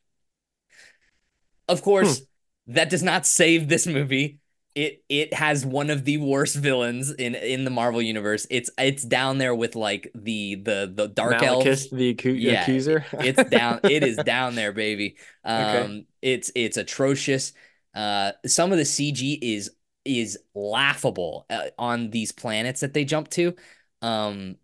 [1.69, 2.36] Of course hmm
[2.69, 4.41] that does not save this movie.
[4.75, 8.47] It it has one of the worst villains in in the Marvel universe.
[8.51, 12.63] It's it's down there with like the the the dark Malekith, elves, the acu- yeah,
[12.63, 13.05] accuser.
[13.13, 13.81] it's down.
[13.85, 15.17] It is down there, baby.
[15.45, 16.07] Um, okay.
[16.21, 17.55] it's it's atrocious.
[17.95, 19.71] Uh, some of the CG is
[20.05, 23.55] is laughable uh, on these planets that they jump to.
[24.03, 24.57] Um,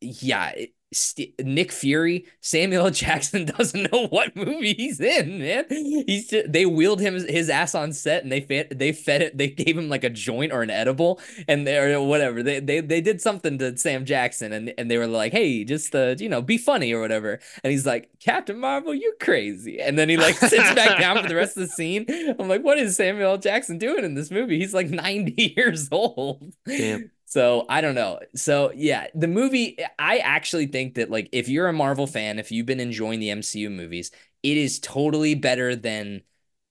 [0.00, 5.64] yeah, it, St- Nick Fury, Samuel Jackson doesn't know what movie he's in, man.
[5.68, 9.38] He's just, they wheeled him his ass on set and they fed they fed it
[9.38, 12.42] they gave him like a joint or an edible and they or whatever.
[12.42, 15.94] They they they did something to Sam Jackson and and they were like, "Hey, just
[15.94, 19.98] uh, you know, be funny or whatever." And he's like, "Captain Marvel, you crazy." And
[19.98, 22.06] then he like sits back down for the rest of the scene.
[22.38, 24.58] I'm like, "What is Samuel Jackson doing in this movie?
[24.58, 28.18] He's like 90 years old." Damn So I don't know.
[28.34, 32.52] So yeah, the movie, I actually think that like if you're a Marvel fan, if
[32.52, 34.10] you've been enjoying the MCU movies,
[34.42, 36.20] it is totally better than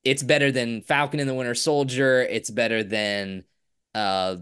[0.04, 2.22] it's better than Falcon and the Winter Soldier.
[2.22, 3.44] It's better than
[3.96, 4.36] uh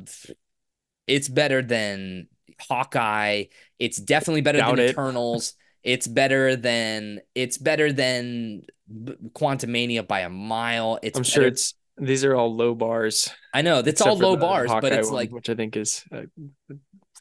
[1.07, 2.27] it's better than
[2.67, 3.45] Hawkeye.
[3.79, 4.89] It's definitely better Doubt than it.
[4.89, 5.53] Eternals.
[5.83, 10.99] It's better than it's better than Quantumania by a mile.
[11.01, 13.29] It's I'm sure it's these are all low bars.
[13.53, 16.03] I know that's except all low bars, but it's one, like which I think is
[16.11, 16.25] a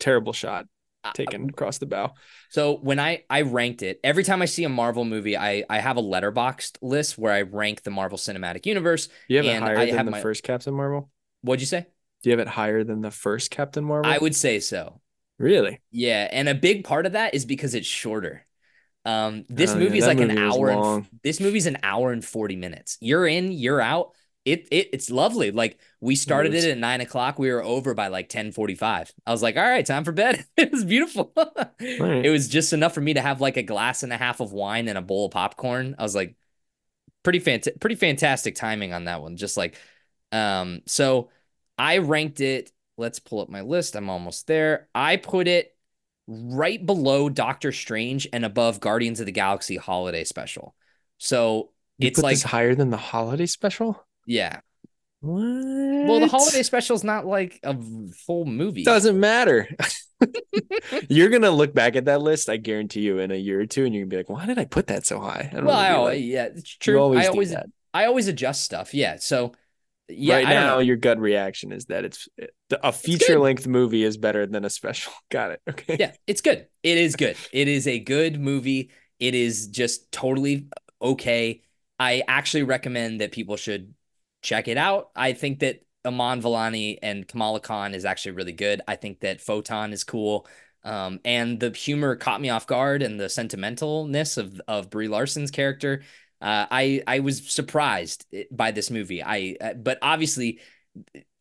[0.01, 0.67] terrible shot
[1.05, 2.15] uh, taken across the bow.
[2.51, 5.79] So when I I ranked it, every time I see a Marvel movie, I I
[5.81, 9.09] have a Letterboxd list where I rank the Marvel Cinematic Universe.
[9.29, 11.11] You have it And higher I than have the my- first Captain Marvel?
[11.43, 11.87] What'd you say?
[12.23, 14.11] Do you have it higher than the first Captain Marvel?
[14.11, 15.01] I would say so.
[15.39, 15.81] really.
[15.93, 18.45] Yeah, and a big part of that is because it's shorter.
[19.05, 20.71] Um, this Oh, yeah, movie's like an movie hour.
[20.71, 22.99] And, this movie's an hour and forty minutes.
[23.01, 24.11] You're in, you're out.
[24.53, 25.51] It, it it's lovely.
[25.51, 26.65] Like we started was.
[26.65, 27.39] it at nine o'clock.
[27.39, 29.13] We were over by like ten forty five.
[29.27, 30.45] I was like, all right, time for bed.
[30.57, 31.33] it was beautiful.
[31.37, 32.25] right.
[32.25, 34.53] It was just enough for me to have like a glass and a half of
[34.53, 35.95] wine and a bowl of popcorn.
[35.99, 36.35] I was like,
[37.23, 39.37] pretty fant- pretty fantastic timing on that one.
[39.37, 39.77] Just like,
[40.33, 41.31] um, so
[41.77, 42.73] I ranked it.
[42.97, 43.95] Let's pull up my list.
[43.95, 44.89] I'm almost there.
[44.95, 45.75] I put it
[46.27, 50.75] right below Doctor Strange and above Guardians of the Galaxy Holiday Special.
[51.19, 54.05] So You it's like, this higher than the holiday special.
[54.29, 54.61] Yeah.
[55.21, 55.43] What?
[55.43, 57.77] Well, the holiday special is not like a
[58.27, 58.85] full movie.
[58.85, 59.69] doesn't matter.
[61.09, 63.85] you're gonna look back at that list, I guarantee you, in a year or two,
[63.85, 65.77] and you're gonna be like, "Why did I put that so high?" I don't well,
[65.77, 66.99] I always, like, yeah, it's true.
[66.99, 67.67] always I always, that.
[67.95, 68.95] I always adjust stuff.
[68.95, 69.17] Yeah.
[69.19, 69.53] So,
[70.09, 70.81] yeah, right I don't now, know.
[70.81, 72.47] your gut reaction is that it's eh,
[72.83, 75.13] a feature length movie is better than a special.
[75.31, 75.61] Got it.
[75.69, 75.97] Okay.
[76.01, 76.67] Yeah, it's good.
[76.83, 77.37] It is good.
[77.53, 78.91] It is a good movie.
[79.21, 80.69] It is just totally
[81.01, 81.63] okay.
[82.01, 83.95] I actually recommend that people should
[84.49, 85.11] check it out.
[85.15, 88.81] I think that Iman Vellani and Kamala Khan is actually really good.
[88.89, 90.47] I think that Photon is cool.
[90.85, 95.51] Um, and the humor caught me off guard and the sentimentalness of of Brie Larson's
[95.51, 96.03] character.
[96.41, 99.23] Uh, I I was surprised by this movie.
[99.23, 100.61] I uh, but obviously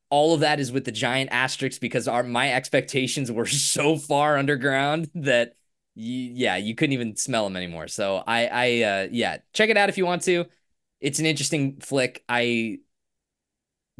[0.10, 4.38] all of that is with the giant asterisks because our my expectations were so far
[4.38, 5.56] underground that
[5.96, 7.88] yeah you couldn't even smell them anymore.
[7.88, 10.46] So I I uh, yeah check it out if you want to.
[11.00, 12.24] It's an interesting flick.
[12.28, 12.80] I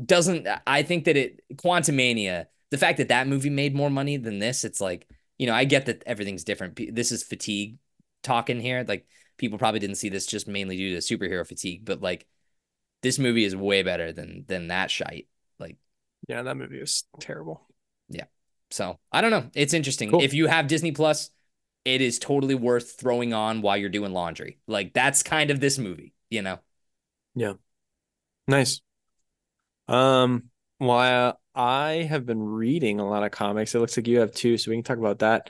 [0.04, 4.40] doesn't I think that it Quantumania the fact that that movie made more money than
[4.40, 6.96] this it's like you know I get that everything's different.
[6.96, 7.78] This is fatigue
[8.24, 8.86] talking here.
[8.88, 12.28] Like people probably didn't see this just mainly due to superhero fatigue, but like
[13.02, 15.28] this movie is way better than than that shite.
[15.60, 15.78] Like
[16.28, 17.68] Yeah, that movie was terrible.
[18.10, 18.26] Yeah.
[18.72, 19.50] So I don't know.
[19.54, 20.12] It's interesting.
[20.12, 20.22] Cool.
[20.22, 21.30] If you have Disney Plus,
[21.86, 24.60] it is totally worth throwing on while you're doing laundry.
[24.68, 26.60] Like that's kind of this movie, you know?
[27.36, 27.54] Yeah.
[28.48, 28.82] Nice.
[29.88, 30.46] Um,
[30.78, 34.58] while I have been reading a lot of comics, it looks like you have two,
[34.58, 35.50] so we can talk about that.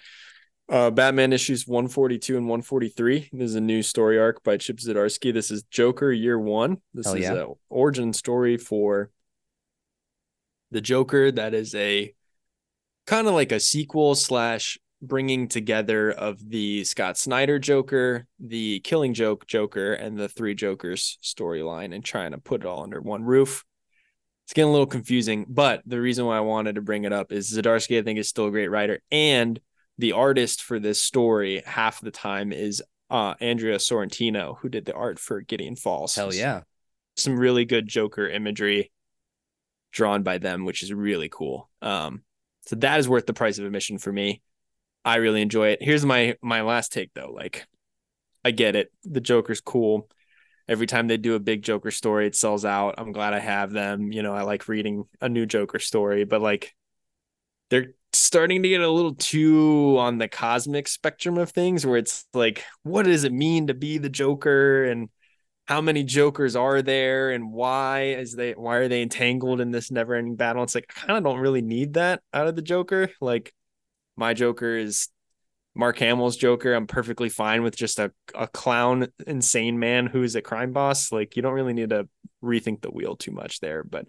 [0.69, 3.29] Uh, Batman issues 142 and 143.
[3.31, 5.33] This is a new story arc by Chip Zdarsky.
[5.33, 6.77] This is Joker Year One.
[6.93, 7.33] This Hell is yeah.
[7.33, 9.09] a origin story for
[10.71, 11.31] the Joker.
[11.31, 12.13] That is a
[13.05, 19.13] kind of like a sequel slash bringing together of the Scott Snyder Joker, the Killing
[19.13, 23.23] Joke Joker, and the Three Jokers storyline, and trying to put it all under one
[23.23, 23.63] roof.
[24.48, 27.34] It's getting a little confusing, but the reason why I wanted to bring it up
[27.34, 29.60] is Zdarsky, I think, is still a great writer, and
[29.98, 34.93] the artist for this story half the time is uh, Andrea Sorrentino, who did the
[34.93, 36.16] art for Gideon Falls.
[36.16, 36.62] Hell yeah.
[37.18, 38.91] Some really good Joker imagery
[39.91, 41.70] drawn by them, which is really cool.
[41.82, 42.24] Um,
[42.68, 44.41] so that is worth the price of admission for me.
[45.04, 45.82] I really enjoy it.
[45.82, 47.32] Here's my my last take though.
[47.34, 47.68] Like,
[48.45, 48.93] I get it.
[49.04, 50.10] The Joker's cool.
[50.68, 52.95] Every time they do a big Joker story, it sells out.
[52.98, 54.11] I'm glad I have them.
[54.11, 56.76] You know, I like reading a new Joker story, but like
[57.69, 62.26] they're starting to get a little too on the cosmic spectrum of things where it's
[62.34, 64.84] like, what does it mean to be the Joker?
[64.85, 65.10] And
[65.68, 69.91] how many Jokers are there and why is they why are they entangled in this
[69.91, 70.64] never ending battle?
[70.64, 73.10] It's like I kind of don't really need that out of the Joker.
[73.19, 73.53] Like
[74.15, 75.10] my Joker is
[75.78, 76.74] Mark Hamill's Joker.
[76.74, 81.12] I'm perfectly fine with just a, a clown, insane man who is a crime boss.
[81.12, 82.10] Like you don't really need to
[82.44, 83.84] rethink the wheel too much there.
[83.84, 84.08] But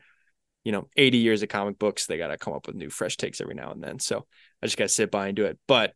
[0.65, 3.19] you know, 80 years of comic books, they got to come up with new fresh
[3.19, 3.99] takes every now and then.
[3.99, 4.27] So
[4.62, 5.59] I just got to sit by and do it.
[5.69, 5.93] But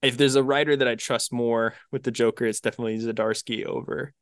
[0.00, 4.12] if there's a writer that I trust more with the Joker, it's definitely Zdarsky over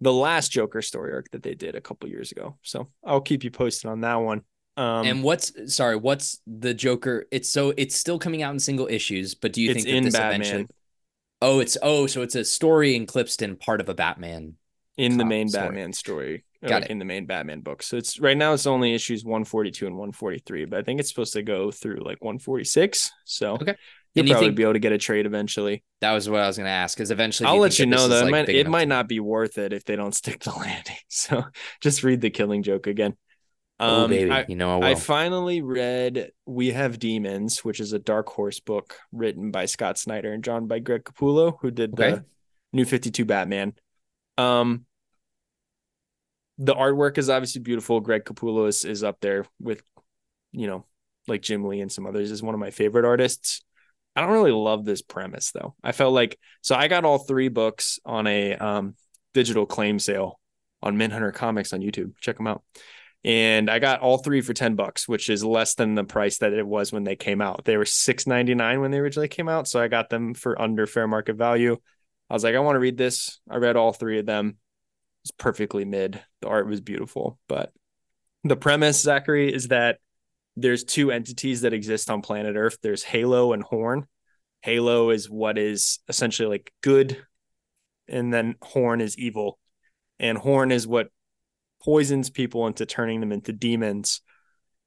[0.00, 2.58] the last Joker story arc that they did a couple years ago.
[2.62, 4.42] So I'll keep you posted on that one.
[4.76, 7.26] Um, and what's sorry, what's the Joker?
[7.30, 10.14] It's so it's still coming out in single issues, but do you think in this
[10.14, 10.66] Batman eventually
[11.44, 14.54] Oh, it's oh, so it's a story in Clipston, part of a Batman.
[14.96, 15.66] in the main story.
[15.66, 16.44] Batman story.
[16.64, 16.90] Got it.
[16.90, 17.82] in the main Batman book.
[17.82, 21.32] So it's right now it's only issues 142 and 143, but I think it's supposed
[21.32, 23.10] to go through like 146.
[23.24, 23.74] So Okay.
[24.14, 25.82] you'll you probably think- be able to get a trade eventually.
[26.02, 26.96] That was what I was going to ask.
[26.96, 29.58] Because eventually, I'll let you know though, it like, might it might not be worth
[29.58, 30.96] it if they don't stick the landing.
[31.08, 31.42] So
[31.80, 33.16] just read the Killing Joke again.
[33.86, 34.90] Oh Um, baby, I, you know I.
[34.90, 39.98] I finally read We Have Demons, which is a Dark Horse book written by Scott
[39.98, 42.10] Snyder and drawn by Greg Capullo, who did Okay.
[42.10, 42.24] the
[42.72, 43.74] New 52 Batman.
[44.38, 44.86] Um
[46.58, 48.00] the artwork is obviously beautiful.
[48.00, 49.82] Greg Capullo is, is up there with,
[50.52, 50.86] you know,
[51.26, 53.62] like Jim Lee and some others is one of my favorite artists.
[54.14, 55.74] I don't really love this premise though.
[55.82, 58.94] I felt like so I got all three books on a um
[59.32, 60.38] digital claim sale
[60.82, 62.12] on Minhunter Comics on YouTube.
[62.20, 62.62] Check them out.
[63.24, 66.52] And I got all three for 10 bucks, which is less than the price that
[66.52, 67.64] it was when they came out.
[67.64, 71.06] They were 6.99 when they originally came out, so I got them for under fair
[71.06, 71.76] market value.
[72.28, 73.40] I was like, I want to read this.
[73.48, 74.56] I read all three of them.
[75.22, 76.20] It's perfectly mid.
[76.40, 77.72] The art was beautiful, but
[78.42, 79.98] the premise, Zachary, is that
[80.56, 82.78] there's two entities that exist on planet Earth.
[82.82, 84.06] There's Halo and Horn.
[84.62, 87.24] Halo is what is essentially like good,
[88.08, 89.58] and then Horn is evil.
[90.18, 91.08] And Horn is what
[91.82, 94.20] poisons people into turning them into demons.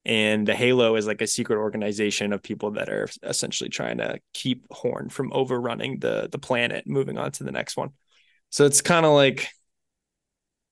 [0.05, 4.19] And the Halo is like a secret organization of people that are essentially trying to
[4.33, 7.89] keep Horn from overrunning the the planet, moving on to the next one.
[8.51, 9.47] So it's kind of like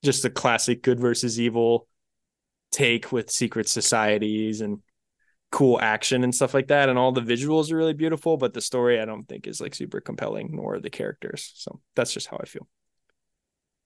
[0.04, 1.88] just a classic good versus evil
[2.72, 4.80] take with secret societies and
[5.52, 6.90] cool action and stuff like that.
[6.90, 9.74] And all the visuals are really beautiful, but the story I don't think is like
[9.74, 11.54] super compelling, nor the characters.
[11.56, 12.68] So that's just how I feel.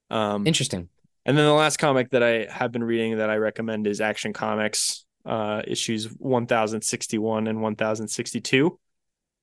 [0.09, 0.89] Um, Interesting.
[1.27, 4.33] And then the last comic that I have been reading that I recommend is Action
[4.33, 8.79] Comics, uh, issues 1061 and 1062.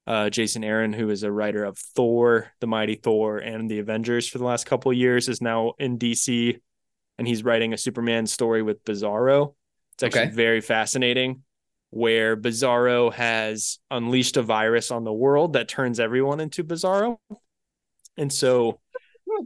[0.07, 4.27] Uh, Jason Aaron, who is a writer of Thor, The Mighty Thor, and The Avengers
[4.29, 6.59] for the last couple of years, is now in DC,
[7.19, 9.55] and he's writing a Superman story with Bizarro.
[9.95, 10.31] It's actually Okay.
[10.31, 11.43] very fascinating,
[11.91, 17.19] where Bizarro has unleashed a virus on the world that turns everyone into Bizarro,
[18.17, 18.81] and so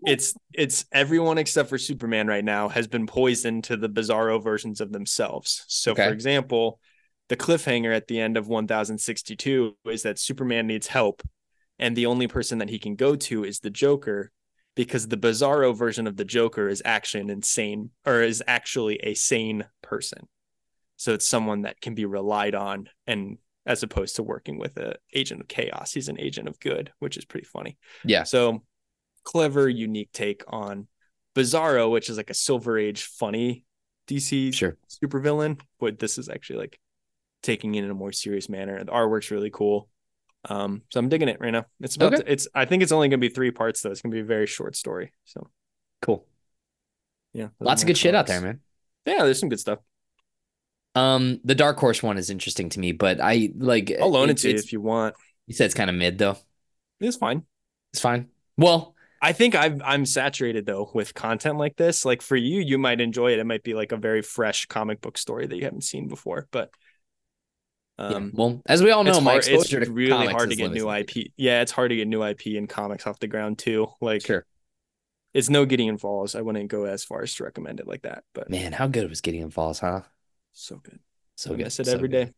[0.07, 4.81] it's it's everyone except for Superman right now has been poisoned to the bizarro versions
[4.81, 5.65] of themselves.
[5.69, 6.07] So Okay.
[6.07, 6.81] for example,
[7.29, 11.23] the cliffhanger at the end of 1062 is that Superman needs help
[11.79, 14.33] and the only person that he can go to is the Joker
[14.75, 19.15] because the bizarro version of the Joker is actually an insane or is actually a
[19.15, 20.29] sane person.
[20.97, 24.97] So it's someone that can be relied on and as opposed to working with a
[25.13, 27.77] agent of chaos, he's an agent of good, which is pretty funny.
[28.03, 28.23] Yeah.
[28.23, 28.63] So
[29.25, 30.87] clever, unique take on
[31.35, 33.65] Bizarro, which is like a Silver Age funny
[34.09, 34.77] DC Sure.
[34.89, 36.79] supervillain, but this is actually like
[37.43, 38.83] taking it in a more serious manner.
[38.83, 39.89] The artwork's really cool.
[40.49, 41.67] Um, so I'm digging it right now.
[41.81, 42.23] It's about Okay.
[42.23, 43.91] to- it's I think it's only gonna be three parts though.
[43.91, 45.13] It's gonna be a very short story.
[45.25, 45.51] So
[46.03, 46.27] Cool.
[47.33, 47.49] yeah.
[47.61, 48.61] Lots of good shit out there, man.
[49.05, 49.81] Yeah, there's some good stuff.
[50.95, 53.93] Um, the Dark Horse one is interesting to me, but I like.
[54.01, 55.15] I'll loan it it's- to you if you want.
[55.47, 56.37] You said it's kind of mid though.
[57.01, 57.45] It's fine.
[57.93, 58.29] It's fine.
[58.57, 62.05] Well, I think I've, I'm saturated though with content like this.
[62.05, 63.39] Like for you, you might enjoy it.
[63.39, 66.47] It might be like a very fresh comic book story that you haven't seen before.
[66.51, 66.71] But
[67.99, 68.07] yeah.
[68.07, 70.71] um, well, as we all know, it's my exposure it's to really hard to get
[70.71, 70.91] new.
[70.91, 71.33] IP.
[71.37, 73.89] Yeah, it's hard to get new IP and comics off the ground too.
[74.01, 74.47] Like Sure,
[75.35, 76.35] it's no Gideon Falls.
[76.35, 79.09] I wouldn't go as far as to recommend it like that, but man, how good
[79.09, 80.03] was Gideon Falls, huh?
[80.53, 80.99] so good.
[81.37, 81.65] So I good.
[81.65, 82.27] miss it so every good.
[82.27, 82.33] day.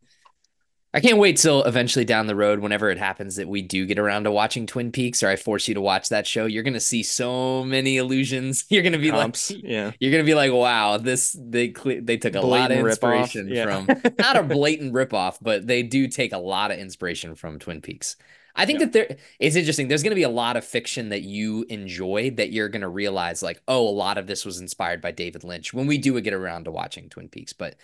[0.92, 3.98] I can't wait till eventually down the road, whenever it happens that we do get
[3.98, 6.46] around to watching Twin Peaks, or I force you to watch that show.
[6.46, 8.64] You're gonna see so many illusions.
[8.70, 9.52] You're gonna be Comps.
[9.52, 9.92] like, yeah.
[10.00, 13.84] you're gonna be like, wow, this they they took a lot of inspiration Yeah.
[13.84, 17.80] from not a blatant ripoff, but they do take a lot of inspiration from Twin
[17.80, 18.16] Peaks.
[18.56, 18.86] I think Yeah.
[18.86, 19.86] that there it's interesting.
[19.86, 22.88] There's going to be a lot of fiction that you enjoy that you're going to
[22.88, 26.20] realize like, oh, a lot of this was inspired by David Lynch when we do
[26.20, 27.52] get around to watching Twin Peaks.
[27.52, 27.76] But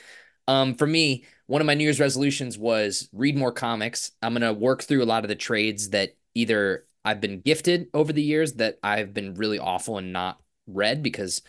[0.49, 4.13] um, for me, one of my New Year's resolutions was read more comics.
[4.23, 7.89] I'm going to work through a lot of the trades that either I've been gifted
[7.95, 11.43] over the years that I've been really awful and not read because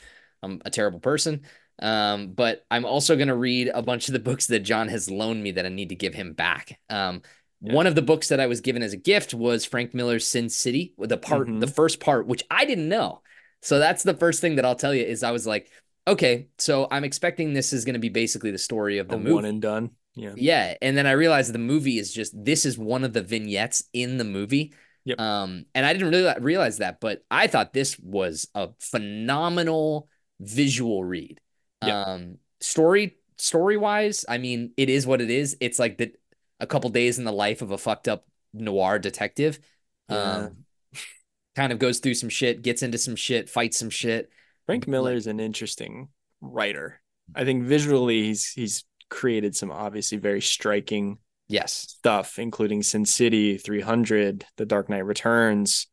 [0.43, 1.41] I'm a terrible person.
[1.79, 5.09] Um, but I'm also going to read a bunch of the books that Jon has
[5.09, 6.79] loaned me that I need to give him back.
[6.89, 7.21] Um,
[7.59, 7.73] Yeah.
[7.73, 10.47] One of the books that I was given as a gift was Frank Miller's Sin
[10.47, 11.59] City, the part, Mhm.
[11.59, 13.23] the first part, which I didn't know.
[13.63, 15.71] So that's the first thing that I'll tell you is I was like,
[16.07, 19.19] okay, so I'm expecting this is going to be basically the story of the A
[19.19, 19.33] movie.
[19.33, 19.91] one and done.
[20.15, 20.33] Yeah.
[20.35, 23.83] Yeah, and then I realized the movie is just this is one of the vignettes
[23.93, 24.73] in the movie.
[25.05, 25.19] Yep.
[25.19, 30.09] Um, and I didn't really realize that, but I thought this was a phenomenal
[30.39, 31.39] visual read.
[31.83, 32.07] Yep.
[32.07, 35.55] Um, story story wise, I mean, it is what it is.
[35.59, 36.13] It's like the
[36.59, 39.59] a couple days in the life of a fucked up noir detective.
[40.09, 40.17] Yeah.
[40.17, 40.65] Um,
[41.55, 44.29] kind of goes through some shit, gets into some shit, fights some shit.
[44.67, 46.09] Frank Miller is an interesting
[46.41, 47.01] writer.
[47.33, 51.17] I think visually he's he's created some obviously very striking
[51.47, 55.87] yes stuff, including Sin City, 300, The Dark Knight Returns,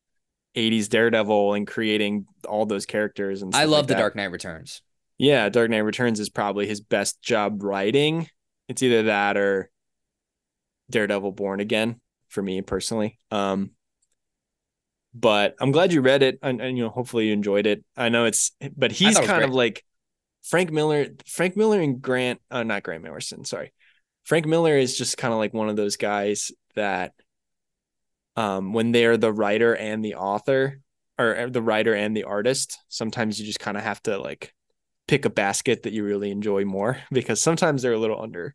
[0.56, 3.42] 80s Daredevil, and creating all those characters.
[3.42, 4.01] And I love like The that.
[4.01, 4.82] Dark Knight Returns.
[5.18, 8.28] Yeah, Dark Knight Returns is probably his best job writing.
[8.68, 9.70] It's either that or
[10.90, 13.18] Daredevil Born Again for me personally.
[13.30, 13.70] Um,
[15.15, 17.85] but I'm glad you read it and, and, you know hopefully you enjoyed it.
[17.97, 19.43] I know it's but he's kind great.
[19.45, 19.85] of like
[20.43, 23.73] Frank Miller, Frank Miller and Grant, uh, not Grant Morrison, sorry.
[24.24, 27.12] Frank Miller is just kind of like one of those guys that
[28.36, 30.81] um when they're the writer and the author
[31.16, 34.53] or the writer and the artist, sometimes you just kind of have to like
[35.07, 38.55] pick a basket that you really enjoy more because sometimes they're a little under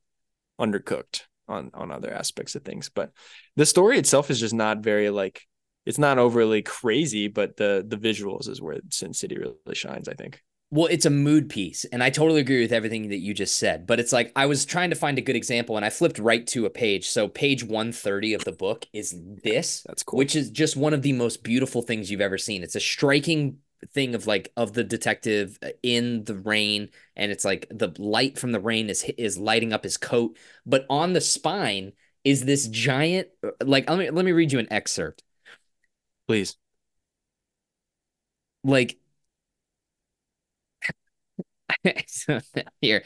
[0.60, 2.90] undercooked on on other aspects of things.
[2.90, 3.12] But
[3.56, 5.44] the story itself is just not very like
[5.86, 10.14] it's not overly crazy, but the the visuals is where Sin City really shines, I
[10.14, 10.42] think.
[10.72, 13.88] Well, it's a mood piece, and I totally agree with everything that you just said.
[13.88, 16.46] But it's like I was trying to find a good example, and I flipped right
[16.48, 17.10] to a page.
[17.10, 19.84] So page 130 of the book is this.
[19.88, 20.20] That's cool.
[20.20, 22.62] Which is just one of the most beautiful things you've ever seen.
[22.62, 23.58] It's a striking
[23.94, 28.38] thing of like of the detective uh, in the rain and it's like the light
[28.38, 31.94] from the rain is is lighting up his coat but on the spine
[32.26, 35.24] is this giant uh, like let me let me read you an excerpt
[36.30, 36.58] please
[38.64, 38.98] like
[42.82, 43.04] here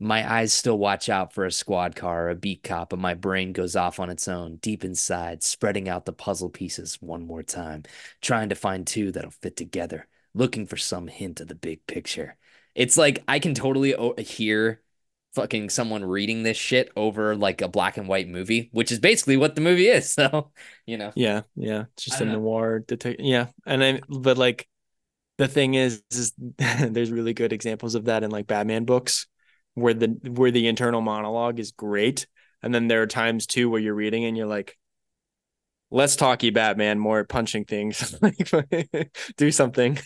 [0.00, 3.14] my eyes still watch out for a squad car or a beat cop, but my
[3.14, 7.44] brain goes off on its own, deep inside, spreading out the puzzle pieces one more
[7.44, 7.84] time,
[8.20, 12.36] trying to find two that'll fit together, looking for some hint of the big picture.
[12.74, 14.82] It's like I can totally hear
[15.34, 19.36] fucking someone reading this shit over like a black and white movie, which is basically
[19.36, 20.14] what the movie is.
[20.24, 20.52] So,
[20.86, 21.12] you know.
[21.16, 21.84] Yeah, yeah.
[21.94, 23.24] It's just a noir detective.
[23.24, 23.46] Yeah.
[23.66, 24.68] And then but like
[25.38, 29.26] the thing is is there's really good examples of that in like Batman books
[29.74, 32.26] where the where the internal monologue is great
[32.62, 34.78] and then there are times too where you're reading and you're like
[35.90, 38.18] less talky batman more punching things
[39.36, 39.98] do something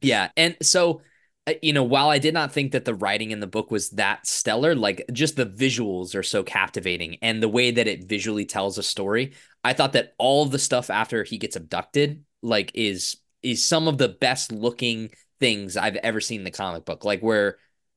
[0.00, 1.02] yeah and so
[1.48, 3.90] Uh, you know while i did not think that the writing in the book was
[3.90, 8.44] that stellar like just the visuals are so captivating and the way that it visually
[8.44, 9.32] tells a story
[9.64, 13.98] i thought that all the stuff after he gets abducted like is is some of
[13.98, 15.10] the best looking
[15.40, 17.56] things i've ever seen in the comic book like where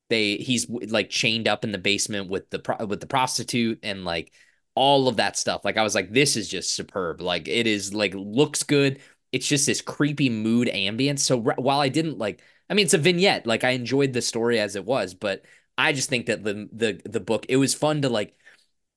[0.09, 4.31] they he's like chained up in the basement with the with the prostitute and like
[4.75, 5.65] all of that stuff.
[5.65, 7.21] Like I was like, this is just superb.
[7.21, 8.99] Like it is like looks good.
[9.31, 11.19] It's just this creepy mood ambience.
[11.19, 12.41] So while I didn't like,
[12.71, 13.45] I mean, it's a vignette.
[13.45, 15.43] Like I enjoyed the story as it was, but
[15.77, 18.35] I just think that the the the book it was fun to like.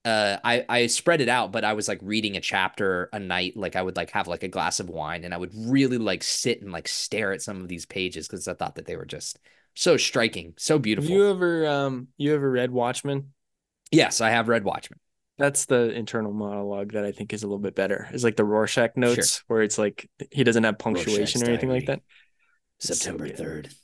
[0.04, 3.56] Uh, I I spread it out, but I was like reading a chapter a night.
[3.56, 6.22] Like I would like have like a glass of wine, and I would really like
[6.22, 9.06] sit and like stare at some of these pages because I thought that they were
[9.06, 9.38] just
[9.74, 11.08] so striking, so beautiful.
[11.08, 13.32] Have you ever um you ever read Watchmen?
[13.90, 15.00] Yes, I have read Watchmen.
[15.38, 18.08] That's the internal monologue that I think is a little bit better.
[18.12, 19.44] Is like the Rorschach notes sure.
[19.48, 22.02] where it's like he doesn't have punctuation or anything like that.
[22.86, 23.68] September third.
[23.70, 23.76] So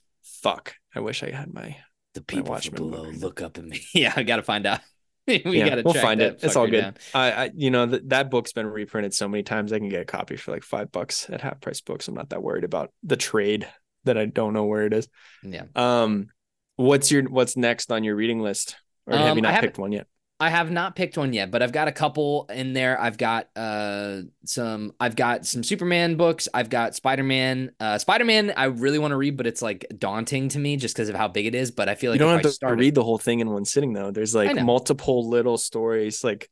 [0.51, 0.75] Fuck!
[0.95, 1.77] I wish I had my
[2.15, 3.21] the people my below book.
[3.21, 3.81] look up at me.
[3.95, 4.81] yeah, I gotta find out.
[5.27, 6.41] we yeah, gotta we'll find it.
[6.43, 6.99] It's all good.
[7.15, 9.73] I, I, you know, th- that book's been reprinted so many times.
[9.73, 12.09] I can get a copy for like five bucks at half price books.
[12.09, 13.69] I'm not that worried about the trade
[14.05, 15.09] that I don't know where it is.
[15.43, 15.65] Yeah.
[15.77, 16.29] Um,
[16.77, 19.93] what's your what's next on your reading list, or have um, you not picked one
[19.93, 20.07] yet?
[20.41, 22.99] I have not picked one yet, but I've got a couple in there.
[22.99, 26.49] I've got uh some I've got some Superman books.
[26.55, 27.73] I've got Spider-Man.
[27.79, 31.11] Uh Spider-Man I really want to read, but it's like daunting to me just because
[31.11, 31.71] of how big it is.
[31.71, 32.81] But I feel like you don't have I to started...
[32.81, 34.11] read the whole thing in one sitting though.
[34.11, 36.49] There's like multiple little stories like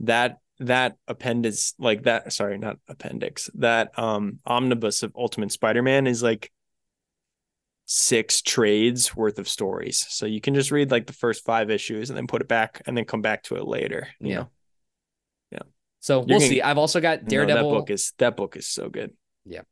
[0.00, 6.22] that that appendix like that sorry not appendix that um omnibus of ultimate spider-man is
[6.22, 6.52] like
[7.86, 10.06] six trades worth of stories.
[10.08, 12.82] So you can just read like the first five issues and then put it back
[12.86, 14.08] and then come back to it later.
[14.20, 14.36] yeah.
[14.36, 14.50] Know?
[15.50, 15.58] Yeah.
[16.00, 16.62] So You're we'll gonna, see.
[16.62, 17.70] I've also got Daredevil.
[17.70, 19.12] that book is that book is so good.
[19.44, 19.62] Yeah.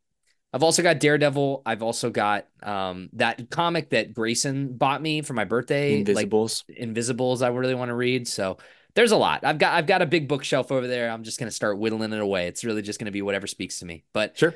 [0.53, 1.62] I've also got Daredevil.
[1.65, 6.01] I've also got um that comic that Grayson bought me for my birthday.
[6.01, 6.65] Invisibles.
[6.69, 8.27] Like, Invisibles I really want to read.
[8.27, 8.59] So
[8.95, 9.45] there's a lot.
[9.45, 11.11] I've got I've got a big bookshelf over there.
[11.11, 12.49] I'm just gonna start whittling it away.
[12.49, 14.05] It's really just gonna be whatever speaks to me.
[14.12, 14.55] But sure.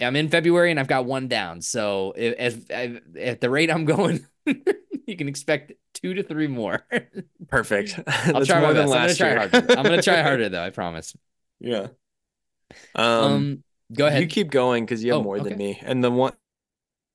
[0.00, 1.60] I'm in February and I've got one down.
[1.60, 6.84] So if, if, at the rate I'm going, you can expect two to three more.
[7.48, 8.00] Perfect.
[8.06, 9.38] I'll try more than last I'm year.
[9.38, 9.72] Harder.
[9.72, 10.62] I'm gonna try harder though.
[10.62, 11.16] I promise.
[11.60, 11.88] Yeah.
[12.94, 14.22] Um, um go ahead.
[14.22, 15.50] You keep going because you have oh, more okay.
[15.50, 16.32] than me, and the one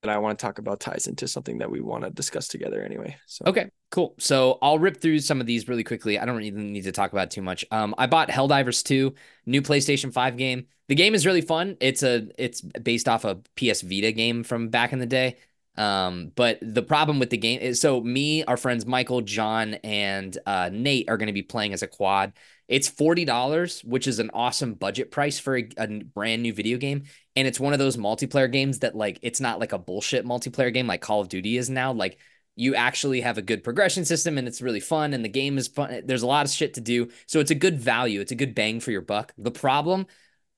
[0.01, 2.81] that I want to talk about ties into something that we want to discuss together
[2.81, 3.17] anyway.
[3.25, 4.15] So okay, cool.
[4.17, 6.17] So I'll rip through some of these really quickly.
[6.17, 7.65] I don't even need to talk about too much.
[7.69, 9.13] Um, I bought Helldivers 2,
[9.45, 10.67] new PlayStation 5 game.
[10.89, 11.77] The game is really fun.
[11.79, 15.37] It's a it's based off a PS Vita game from back in the day.
[15.77, 20.37] Um, but the problem with the game is so me, our friends Michael, John, and
[20.45, 22.33] uh, Nate are going to be playing as a quad.
[22.67, 27.03] It's $40, which is an awesome budget price for a, a, brand new video game.
[27.35, 30.73] And it's one of those multiplayer games that, like, it's not like a bullshit multiplayer
[30.73, 31.93] game like Call of Duty is now.
[31.93, 32.19] Like,
[32.55, 35.69] you actually have a good progression system and it's really fun and the game is
[35.69, 36.01] fun.
[36.05, 37.09] There's a lot of shit to do.
[37.25, 38.19] So it's a good value.
[38.19, 39.33] It's a good bang for your buck.
[39.37, 40.07] The problem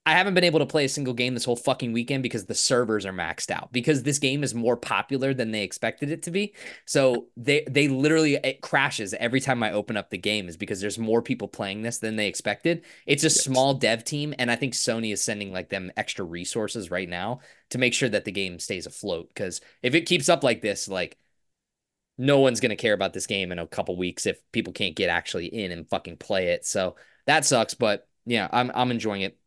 [0.04, 2.56] I haven't been able to play a single game this whole fucking weekend because the
[2.56, 6.32] servers are maxed out because this game is more popular than they expected it to
[6.32, 6.56] be.
[6.86, 10.82] So they they literally it crashes every time I open up the game is because
[10.82, 12.84] there's more people playing this than they expected.
[13.06, 13.44] It's a yes.
[13.44, 17.42] small dev team and I think Sony is sending like them extra resources right now
[17.70, 20.88] to make sure that the game stays afloat because if it keeps up like this
[20.88, 21.18] like
[22.18, 24.96] no one's going to care about this game in a couple weeks if people can't
[24.96, 26.66] get actually in and fucking play it.
[26.66, 26.96] So
[27.26, 29.38] that sucks, but yeah, I'm I'm enjoying it.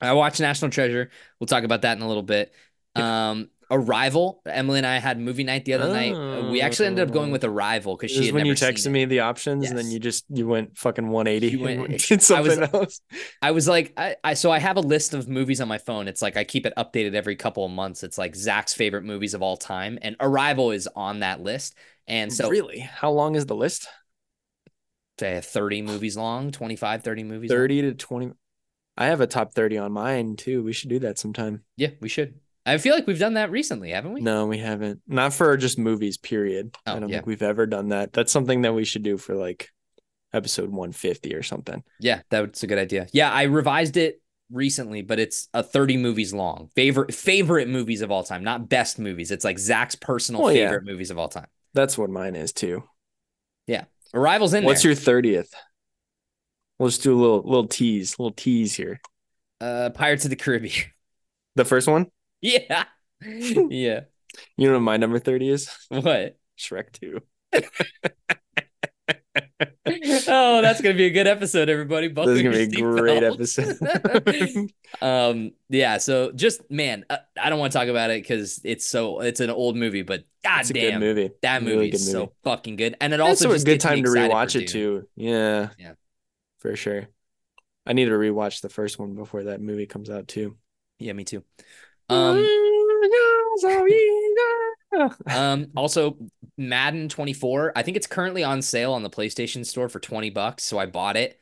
[0.00, 1.10] I watched National Treasure.
[1.38, 2.52] We'll talk about that in a little bit.
[2.94, 4.42] Um, Arrival.
[4.46, 5.92] Emily and I had movie night the other oh.
[5.92, 6.50] night.
[6.50, 9.20] We actually ended up going with Arrival because she had when you texted me the
[9.20, 9.70] options yes.
[9.70, 13.00] and then you just you went fucking 180 went, something I was, else.
[13.40, 16.08] I was like, I, I so I have a list of movies on my phone.
[16.08, 18.02] It's like I keep it updated every couple of months.
[18.02, 21.76] It's like Zach's favorite movies of all time, and Arrival is on that list.
[22.08, 23.86] And so, really, how long is the list?
[25.20, 27.50] Say 30 movies long, 25, 30 movies.
[27.50, 27.90] 30 long.
[27.92, 28.32] to 20.
[28.96, 30.62] I have a top 30 on mine too.
[30.62, 31.62] We should do that sometime.
[31.76, 32.34] Yeah, we should.
[32.66, 34.20] I feel like we've done that recently, haven't we?
[34.20, 35.00] No, we haven't.
[35.06, 36.76] Not for just movies, period.
[36.86, 37.16] Oh, I don't yeah.
[37.16, 38.12] think we've ever done that.
[38.12, 39.70] That's something that we should do for like
[40.32, 41.82] episode 150 or something.
[41.98, 43.06] Yeah, that's a good idea.
[43.12, 46.68] Yeah, I revised it recently, but it's a 30 movies long.
[46.76, 49.30] Favorite favorite movies of all time, not best movies.
[49.30, 50.92] It's like Zach's personal well, favorite yeah.
[50.92, 51.46] movies of all time.
[51.72, 52.84] That's what mine is too.
[53.66, 53.84] Yeah.
[54.12, 54.92] Arrival's in What's there.
[54.92, 55.50] your 30th?
[56.80, 59.02] We'll just do a little little tease, little tease here.
[59.60, 60.74] Uh, Pirates of the Caribbean.
[61.56, 62.06] The first one.
[62.40, 62.84] Yeah.
[63.20, 64.00] yeah.
[64.56, 65.68] You know what my number thirty is?
[65.88, 66.38] What?
[66.56, 67.20] Shrek Two.
[70.28, 72.06] oh, that's gonna be a good episode, everybody.
[72.06, 74.70] Buckle this is gonna be a great episode.
[75.02, 75.98] um, yeah.
[75.98, 79.40] So just man, uh, I don't want to talk about it because it's so it's
[79.40, 81.32] an old movie, but goddamn, movie.
[81.42, 82.26] That movie really is movie.
[82.26, 85.08] so fucking good, and it also a good time to rewatch it too.
[85.16, 85.70] Yeah.
[85.76, 85.94] Yeah
[86.60, 87.08] for sure.
[87.86, 90.56] I need to rewatch the first one before that movie comes out too.
[90.98, 91.42] Yeah, me too.
[92.08, 92.46] Um,
[95.26, 96.16] um also
[96.56, 100.64] Madden 24, I think it's currently on sale on the PlayStation store for 20 bucks,
[100.64, 101.40] so I bought it.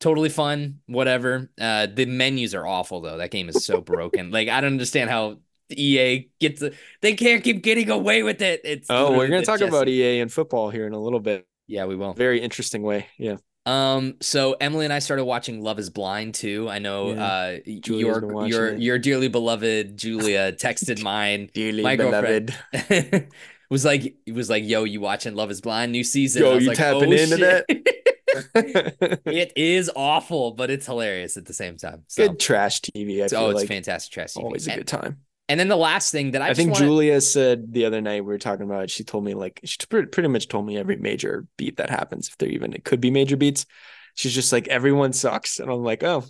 [0.00, 1.50] Totally fun, whatever.
[1.60, 3.18] Uh the menus are awful though.
[3.18, 4.30] That game is so broken.
[4.30, 5.38] Like I don't understand how
[5.70, 8.62] EA gets the, they can't keep getting away with it.
[8.64, 11.46] It's Oh, we're going to talk about EA and football here in a little bit.
[11.66, 12.12] Yeah, we will.
[12.12, 13.06] Very interesting way.
[13.18, 13.36] Yeah.
[13.66, 16.68] Um, so Emily and I started watching Love is Blind too.
[16.68, 17.24] I know yeah.
[17.24, 18.80] uh your your it.
[18.80, 22.54] your dearly beloved Julia texted mine dearly my beloved.
[22.72, 23.28] girlfriend
[23.70, 26.42] was like it was like, yo, you watching Love is Blind new season?
[26.42, 27.66] Yo, you like, tapping oh, into shit.
[27.68, 29.20] that?
[29.26, 32.04] it is awful, but it's hilarious at the same time.
[32.06, 33.18] So, good trash TV.
[33.18, 34.42] I oh, it's like fantastic trash TV.
[34.42, 35.18] Always a good time.
[35.50, 36.84] And then the last thing that I, I think wanna...
[36.84, 39.78] Julia said the other night we were talking about it, she told me like she
[39.88, 43.10] pretty much told me every major beat that happens if there even it could be
[43.10, 43.66] major beats.
[44.14, 46.24] She's just like everyone sucks, and I'm like, oh,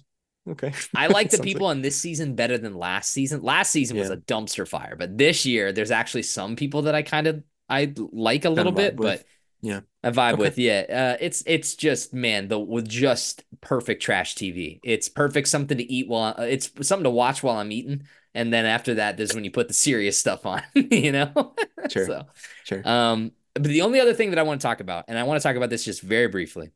[0.48, 0.72] okay.
[0.96, 1.76] I like the people like...
[1.76, 3.42] on this season better than last season.
[3.42, 4.04] Last season yeah.
[4.04, 7.44] was a dumpster fire, but this year there's actually some people that I kind of
[7.68, 9.20] I like a little bit, with.
[9.20, 9.26] but
[9.60, 10.42] yeah, I vibe okay.
[10.42, 10.58] with.
[10.58, 14.80] Yeah, uh, it's it's just man, the with just perfect trash TV.
[14.82, 18.04] It's perfect something to eat while it's something to watch while I'm eating
[18.34, 21.54] and then after that is when you put the serious stuff on you know?
[21.88, 22.26] Sure so
[22.64, 22.86] sure.
[22.86, 25.40] um but the only other thing that i want to talk about and i want
[25.40, 26.70] to talk about this just very briefly.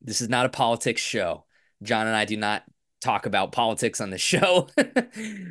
[0.00, 1.44] This is not a politics show.
[1.82, 2.64] Jon and i do not
[3.00, 4.68] talk about politics on the show.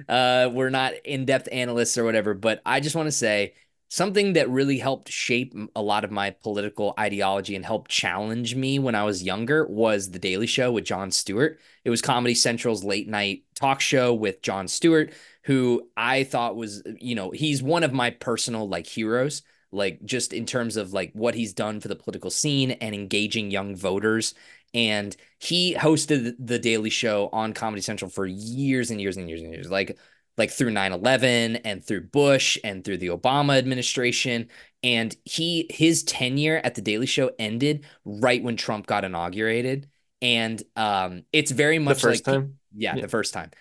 [0.08, 3.54] Uh we're not in-depth analysts or whatever but i just want to say
[3.94, 8.80] something that really helped shape a lot of my political ideology and helped challenge me
[8.80, 11.60] when I was younger was The Daily Show with Jon Stewart.
[11.86, 15.14] It was Comedy Central's late night talk show with Jon Stewart,
[15.44, 20.34] who I thought was, you know, he's one of my personal like heroes, like just
[20.34, 24.34] in terms of like what he's done for the political scene and engaging young voters.
[24.74, 29.41] And he hosted The Daily Show on Comedy Central for years and years and years
[29.44, 29.70] and years.
[29.70, 29.99] Like
[30.38, 34.49] like through 9/11 and through Bush and through the Obama administration.
[34.81, 39.88] And he his tenure at the Daily Show ended right when Trump got inaugurated.
[40.22, 42.57] And um it's very much the first like time?
[42.76, 43.51] yeah, yeah, the first time.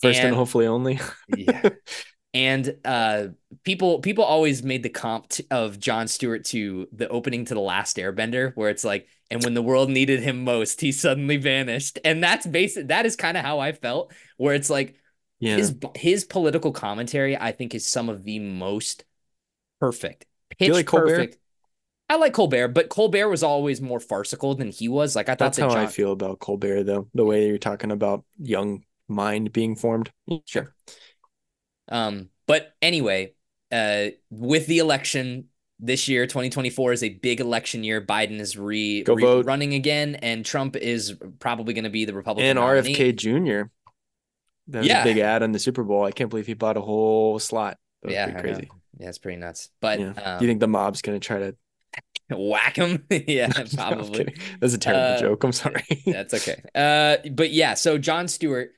[0.00, 1.00] First and, and hopefully only.
[1.36, 1.70] Yeah.
[2.32, 3.28] And uh
[3.62, 7.60] people people always made the comp t- of Jon Stewart to the opening to the
[7.60, 12.00] last airbender where it's like and when the world needed him most he suddenly vanished.
[12.04, 14.96] And that's basic that is kind of how I felt where it's like
[15.44, 15.56] Yeah.
[15.56, 19.04] His his political commentary, I think, is some of the most
[19.78, 20.24] perfect.
[20.58, 21.36] Pitch like perfect.
[22.08, 25.14] I like Colbert, but Colbert was always more farcical than he was.
[25.14, 27.08] Like I thought That's that how I feel about Colbert, though.
[27.12, 30.10] The way you're talking about young mind being formed.
[30.46, 30.74] Sure.
[31.90, 33.34] Um, but anyway,
[33.70, 35.48] uh, with the election
[35.78, 38.00] this year, 2024 is a big election year.
[38.00, 42.48] Biden is re, re- running again, and Trump is probably going to be the Republican
[42.48, 42.94] And nominee.
[42.94, 43.68] RFK Jr.
[44.68, 45.02] That was Yeah.
[45.02, 46.04] a big ad on the Super Bowl.
[46.04, 47.78] I can't believe he bought a whole slot.
[48.02, 48.70] That Yeah, pretty crazy.
[48.98, 49.70] Yeah, it's pretty nuts.
[49.80, 50.12] But Yeah.
[50.24, 51.56] um, Do you think the mob's gonna try to
[52.30, 53.04] whack him?
[53.10, 54.24] yeah, probably.
[54.24, 54.34] kidding.
[54.60, 55.44] That's a terrible Uh, joke.
[55.44, 55.84] I'm sorry.
[56.06, 56.62] That's okay.
[56.74, 58.70] Uh, but yeah, so Jon Stewart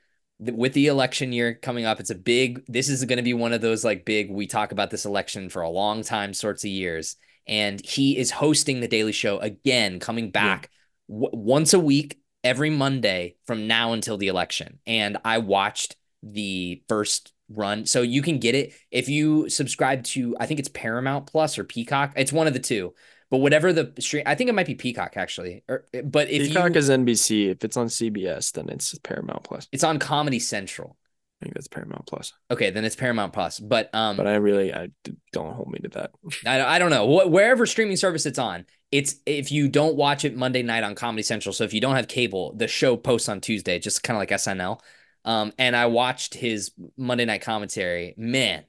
[0.43, 2.63] th- with the election year coming up, it's a big.
[2.67, 4.29] This is going to be one of those like big.
[4.31, 7.15] We talk about this election for a long time, sorts of years,
[7.47, 10.69] and he is hosting the Daily Show again, coming back
[11.09, 14.79] w- once a week, every Monday from now until the election.
[14.87, 20.35] And I watched the first run, so you can get it if you subscribe to.
[20.39, 22.13] I think it's Paramount Plus or Peacock.
[22.15, 22.93] It's one of the two.
[23.29, 25.65] But whatever the stream, I think it might be Peacock actually.
[25.67, 27.49] Or, but if Peacock you, is NBC.
[27.49, 29.67] If it's on CBS, then it's Paramount Plus.
[29.73, 30.95] it's on Comedy Central.
[31.41, 32.33] I think that's Paramount Plus.
[32.49, 33.59] Okay, then it's Paramount Plus.
[33.59, 34.89] But um, But I really, I
[35.31, 36.11] don't hold me to that.
[36.45, 38.65] I, I don't know what wherever streaming service it's on.
[38.91, 41.53] It's if you don't watch it Monday night on Comedy Central.
[41.53, 44.31] So if you don't have cable, the show posts on Tuesday, just kind of like
[44.31, 44.81] SNL.
[45.25, 48.15] Um, and I watched his Monday night commentary.
[48.17, 48.63] Man,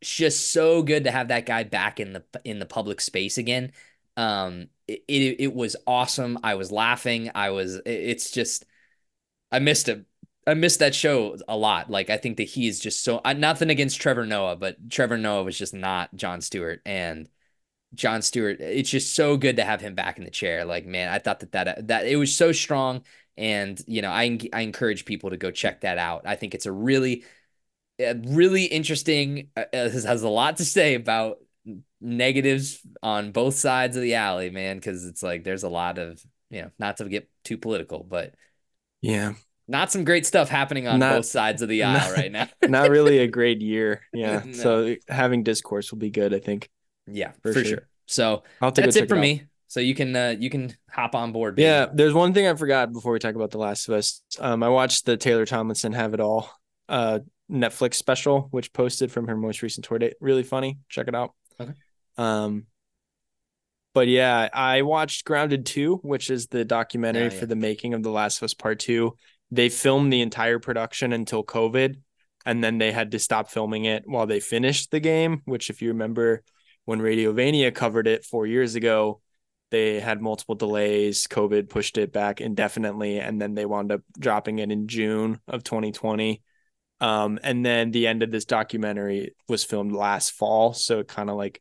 [0.00, 3.36] it's just so good to have that guy back in the in the public space
[3.36, 3.72] again.
[4.16, 6.38] Um, it it, it was awesome.
[6.42, 7.30] I was laughing.
[7.34, 7.76] I was.
[7.76, 8.64] it- It's just,
[9.50, 10.06] I missed him.
[10.46, 11.90] I missed that show a lot.
[11.90, 15.18] Like I think that he is just so uh, nothing against Trevor Noah, but Trevor
[15.18, 17.28] Noah was just not Jon Stewart and
[17.94, 18.60] Jon Stewart.
[18.60, 20.64] It's just so good to have him back in the chair.
[20.64, 23.04] Like man, I thought that that that it was so strong,
[23.36, 26.22] and you know I I encourage people to go check that out.
[26.26, 27.24] I think it's a really
[28.00, 29.50] really interesting.
[29.56, 31.38] Uh, uh, has, has a lot to say about
[32.00, 34.76] negatives on both sides of the alley, man.
[34.76, 38.34] Because it's like there's a lot of you know not to get too political, but
[39.00, 39.34] Yeah,
[39.72, 42.48] not some great stuff happening on Not- both sides of the aisle not- right now.
[42.68, 44.02] not really a great year.
[44.12, 44.52] Yeah, No.
[44.52, 46.32] so having discourse will be good.
[46.32, 46.68] I think.
[47.06, 47.64] yeah, For for, sure.
[47.64, 47.88] sure.
[48.06, 49.20] So I'll take that's it for out.
[49.20, 49.44] me.
[49.68, 51.56] So you can uh, you can hop on board.
[51.56, 51.64] baby.
[51.64, 54.20] Yeah, there's one thing I forgot before we talk about The Last of Us.
[54.38, 56.48] Um, I watched the Taylor Tomlinson Have It All
[56.88, 57.20] uh
[57.50, 60.14] Netflix special, which posted from her most recent tour date.
[60.20, 60.78] Really funny.
[60.90, 61.32] Check it out.
[61.60, 61.72] Okay.
[62.18, 62.66] Um,
[63.94, 67.40] but yeah, I watched Grounded 2, which is the documentary Oh, yeah.
[67.40, 69.14] for the making of The Last of Us Part 2.
[69.52, 71.96] They filmed the entire production until COVID,
[72.46, 75.82] and then they had to stop filming it while they finished the game, which if
[75.82, 76.42] you remember
[76.86, 79.20] when Radiovania covered it four years ago,
[79.70, 81.26] they had multiple delays.
[81.26, 85.62] COVID pushed it back indefinitely, and then they wound up dropping it in June of
[85.62, 86.42] 2020.
[87.00, 91.36] Um, and then the end of this documentary was filmed last fall, so kind of
[91.36, 91.60] like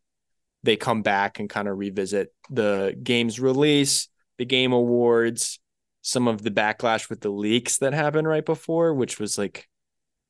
[0.63, 4.07] they come back and kind of revisit the game's release,
[4.37, 5.59] the game awards,
[6.01, 9.67] some of the backlash with the leaks that happened right before, which was like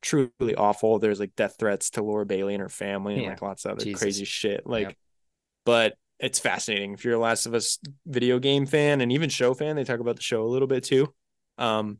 [0.02, 0.98] truly awful.
[0.98, 3.28] There's like death threats to Laura Bailey and her family and Yeah.
[3.30, 4.00] like lots of other Jesus.
[4.00, 4.66] crazy shit.
[4.66, 4.96] Like, Yep.
[5.64, 6.92] but it's fascinating.
[6.92, 10.00] If you're a Last of Us video game fan and even show fan, they talk
[10.00, 11.12] about the show a little bit too.
[11.58, 11.98] Um,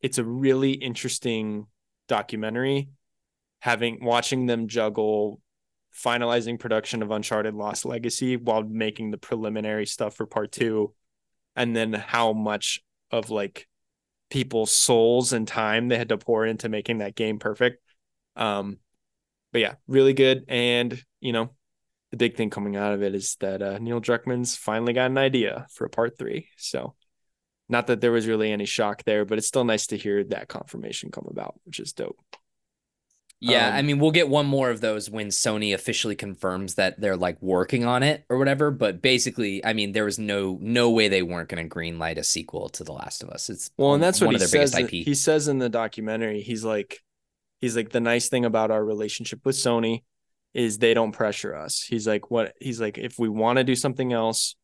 [0.00, 1.66] it's a really interesting
[2.08, 2.88] documentary.
[3.60, 5.40] Having watching them juggle
[5.94, 10.94] finalizing production of Uncharted Lost Legacy while making the preliminary stuff for part two,
[11.56, 13.66] and then how much of like
[14.30, 17.82] people's souls and time they had to pour into making that game perfect.
[18.34, 18.78] Um,
[19.52, 20.44] but yeah, really good.
[20.48, 21.50] And you know,
[22.10, 25.18] the big thing coming out of it is that uh, Neil Druckmann's finally got an
[25.18, 26.48] idea for a part three.
[26.56, 26.94] So,
[27.68, 30.48] not that there was really any shock there, but it's still nice to hear that
[30.48, 32.18] confirmation come about, which is dope.
[33.50, 37.00] Yeah, Um, I mean, we'll get one more of those when Sony officially confirms that
[37.00, 38.70] they're like working on it or whatever.
[38.70, 42.24] But basically, I mean, there was no no way they weren't going to greenlight a
[42.24, 43.48] sequel to The Last of Us.
[43.50, 44.72] It's Well, and that's what he says.
[44.72, 44.90] biggest IP.
[45.04, 47.02] He says in the documentary, he's like,
[47.60, 50.02] he's like, the nice thing about our relationship with Sony
[50.54, 51.82] is they don't pressure us.
[51.82, 52.54] He's like, what?
[52.60, 54.56] He's like, if we want to do something else,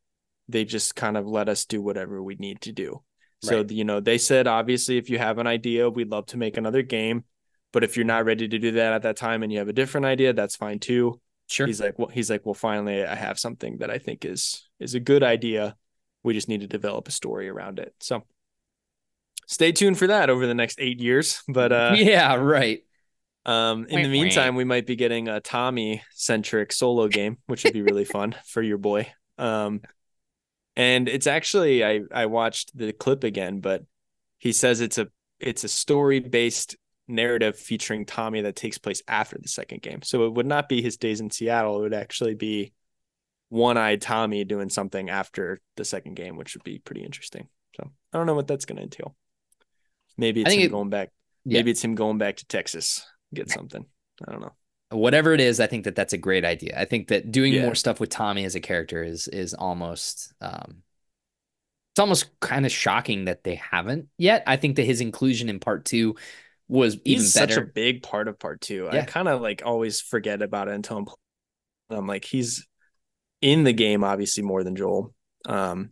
[0.49, 3.03] they just kind of let us do whatever we need to do.
[3.43, 3.71] So Right.
[3.71, 6.83] you know, they said obviously, if you have an idea, we'd love to make another
[6.83, 7.25] game.
[7.73, 9.73] But if you're not ready to do that at that time and you have a
[9.73, 11.21] different idea, that's fine too.
[11.49, 11.67] Sure.
[11.67, 14.95] He's like, well, he's like, well, finally, I have something that I think is is
[14.95, 15.77] a good idea.
[16.23, 17.95] We just need to develop a story around it.
[18.01, 18.23] So
[19.47, 21.43] stay tuned for that over the next eight years.
[21.49, 22.81] But uh, yeah, right.
[23.45, 24.11] um, in the Wah, wah.
[24.25, 28.35] meantime, we might be getting a Tommy centric solo game, which would be really fun
[28.47, 29.09] for your boy.
[29.39, 29.81] Um,
[30.77, 33.85] and it's actually I I watched the clip again, but
[34.39, 35.09] he says it's a
[35.39, 36.77] it's a story based
[37.13, 40.03] narrative featuring Tommy that takes place after the second game.
[40.03, 41.79] So it would not be his days in Seattle.
[41.79, 42.73] It would actually be
[43.49, 47.49] one eyed Tommy doing something after the second game, which would be pretty interesting.
[47.77, 49.15] So I don't know what that's going to entail.
[50.17, 51.11] Maybe it's him it, going back.
[51.45, 51.59] Yeah.
[51.59, 53.85] Maybe it's him going back to Texas, get something.
[54.27, 54.53] I don't know.
[54.91, 56.79] Whatever it is, I think that that's a great idea.
[56.79, 57.63] I think that doing yeah.
[57.63, 60.83] more stuff with Tommy as a character is is almost um,
[61.93, 64.45] it's almost kind of shocking that they haven't yet.
[64.47, 66.17] I think that his inclusion in part two
[66.73, 67.55] was He's even better.
[67.55, 68.89] such a big part of part two.
[68.93, 69.03] Yeah.
[69.03, 71.07] I kind of like always forget about it until I'm,
[71.91, 72.67] I'm like he's
[73.43, 75.15] in the game obviously more than Joel.
[75.47, 75.91] Um,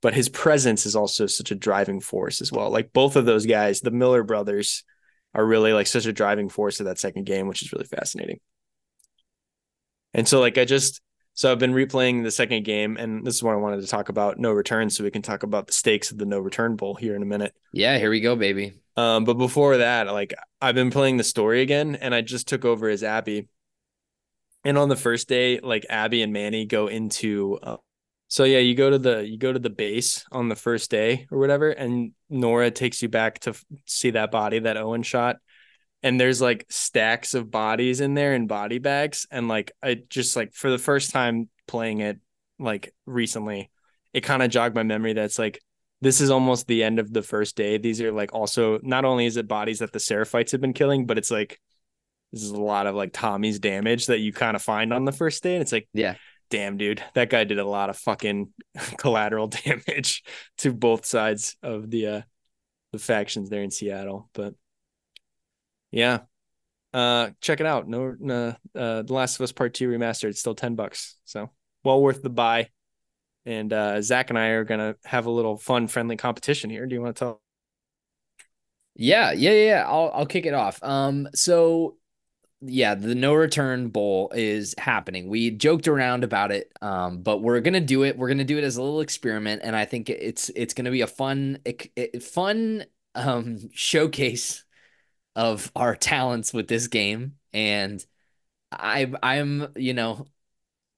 [0.00, 2.70] but his presence is also such a driving force as well.
[2.70, 4.84] Like both of those guys, the Miller brothers,
[5.34, 8.40] are really like such a driving force of that second game, which is really fascinating.
[10.14, 11.02] And so like I just
[11.38, 14.08] so I've been replaying the second game, and this is what I wanted to talk
[14.08, 16.96] about no return, so we can talk about the stakes of the no return bowl
[16.96, 17.54] here in a minute.
[17.72, 18.80] Yeah, here we go, baby.
[18.96, 22.64] Um, but before that, like I've been playing the story again, and I just took
[22.64, 23.46] over as Abby.
[24.64, 27.76] And on the first day, like Abby and Manny go into uh,
[28.26, 31.28] so yeah, you go to the you go to the base on the first day
[31.30, 33.54] or whatever, and Nora takes you back to
[33.86, 35.36] see that body that Owen shot
[36.02, 40.36] and there's like stacks of bodies in there in body bags and like i just
[40.36, 42.18] like for the first time playing it
[42.58, 43.70] like recently
[44.12, 45.60] it kind of jogged my memory that's like
[46.00, 47.76] this is almost the end of the first day.
[47.76, 51.06] These are like also not only is it bodies that the seraphites have been killing
[51.06, 51.60] but it's like
[52.32, 55.12] this is a lot of like tommy's damage that you kind of find on the
[55.12, 56.14] first day and it's like yeah.
[56.50, 58.52] damn dude that guy did a lot of fucking
[58.98, 60.22] collateral damage
[60.58, 62.22] to both sides of the uh
[62.92, 64.54] the factions there in seattle but
[65.90, 66.20] yeah.
[66.92, 67.88] Uh, check it out.
[67.88, 68.16] No,
[68.74, 70.30] uh, The Last of Us Part Two remastered.
[70.30, 71.50] It's still ten bucks, so
[71.84, 72.70] well worth the buy.
[73.46, 76.86] And uh, Zach and I are gonna have a little fun, friendly competition here.
[76.86, 77.42] Do you want to tell?
[78.94, 79.84] Yeah, yeah, yeah.
[79.86, 80.82] I'll I'll kick it off.
[80.82, 81.96] Um, so
[82.60, 85.28] yeah, the no return bowl is happening.
[85.28, 88.18] We joked around about it, um, but we're gonna do it.
[88.18, 91.02] We're gonna do it as a little experiment, and I think it's it's gonna be
[91.02, 91.58] a fun,
[92.20, 92.84] fun
[93.14, 94.64] um showcase
[95.38, 98.04] of our talents with this game and
[98.72, 100.26] I I'm you know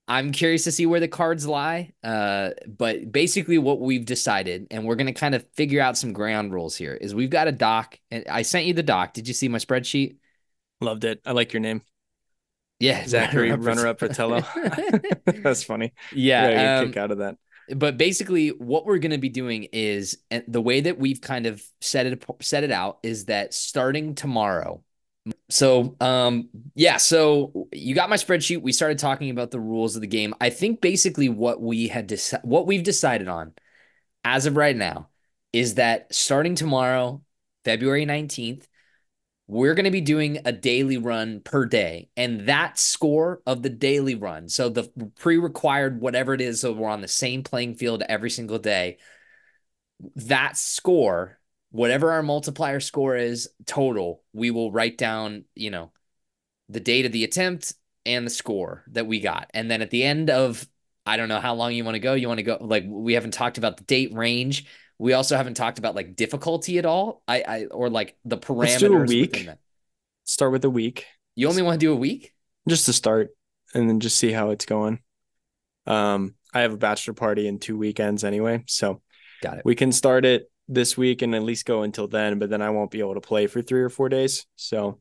[0.08, 1.92] I'm curious to see where the cards lie.
[2.02, 6.52] Uh, but basically, what we've decided, and we're gonna kind of figure out some ground
[6.52, 9.12] rules here, is we've got a doc, and I sent you the doc.
[9.12, 10.16] Did you see my spreadsheet?
[10.80, 11.20] Loved it.
[11.24, 11.82] I like your name.
[12.80, 14.42] Yeah, Zachary, runner up Fratello.
[15.26, 15.92] That's funny.
[16.12, 17.36] Yeah, um, kick out of that
[17.76, 20.18] but basically what we're going to be doing is
[20.48, 24.82] the way that we've kind of set it set it out is that starting tomorrow.
[25.48, 28.62] So um yeah so you got my spreadsheet.
[28.62, 30.34] We started talking about the rules of the game.
[30.40, 33.52] I think basically what we had deci- what we've decided on
[34.24, 35.08] as of right now
[35.52, 37.22] is that starting tomorrow
[37.64, 38.66] february 19th
[39.50, 42.08] we're going to be doing a daily run per day.
[42.16, 46.72] And that score of the daily run, so the pre required, whatever it is, so
[46.72, 48.98] we're on the same playing field every single day,
[50.14, 51.40] that score,
[51.72, 55.90] whatever our multiplier score is total, we will write down, you know,
[56.68, 57.74] the date of the attempt
[58.06, 59.50] and the score that we got.
[59.52, 60.64] And then at the end of,
[61.04, 62.14] I don't know how long you want to go.
[62.14, 64.66] You want to go, like, we haven't talked about the date range.
[65.00, 67.22] We also haven't talked about like difficulty at all.
[67.26, 68.58] I, I or like the parameters.
[68.58, 69.48] Let's do a week.
[70.24, 71.06] Start with a week.
[71.34, 72.34] You only want to do a week?
[72.68, 73.30] Just to start
[73.72, 75.00] and then just see how it's going.
[75.86, 78.62] Um, I have a bachelor party in two weekends anyway.
[78.66, 79.00] So
[79.40, 79.64] got it.
[79.64, 82.68] We can start it this week and at least go until then, but then I
[82.68, 84.44] won't be able to play for three or four days.
[84.56, 85.00] So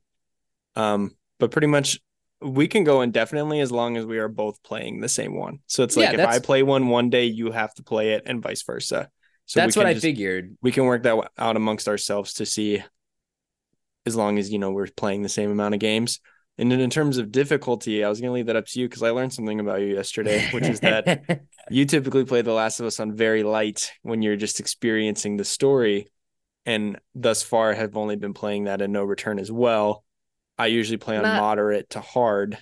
[0.77, 1.99] um, but pretty much
[2.41, 5.59] we can go indefinitely as long as we are both playing the same one.
[5.67, 8.23] So it's like yeah, if I play one one day, you have to play it,
[8.25, 9.09] and vice versa.
[9.49, 10.55] So that's what I just, figured.
[10.61, 12.83] We can work that out amongst ourselves to see
[14.05, 16.19] as long as you know we're playing the same amount of games.
[16.59, 18.87] And then in terms of difficulty, I was going to leave that up to you
[18.87, 22.79] because I learned something about you yesterday, which is that you typically play The Last
[22.79, 26.09] of Us on very light when you're just experiencing the story.
[26.67, 30.03] And thus far, have only been playing that in No Return as well.
[30.59, 32.59] I usually play on Not, moderate to hard.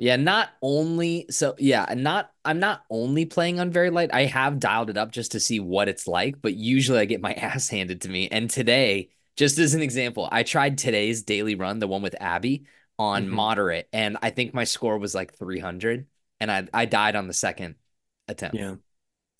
[0.00, 4.08] Yeah, not only so yeah, not I'm not only playing on very light.
[4.14, 7.20] I have dialed it up just to see what it's like, but usually I get
[7.20, 8.26] my ass handed to me.
[8.28, 12.64] And today, just as an example, I tried today's daily run, the one with Abby,
[12.98, 13.34] on mm-hmm.
[13.34, 16.06] moderate, and I think my score was like 300,
[16.40, 17.74] and I I died on the second
[18.26, 18.56] attempt.
[18.56, 18.76] Yeah.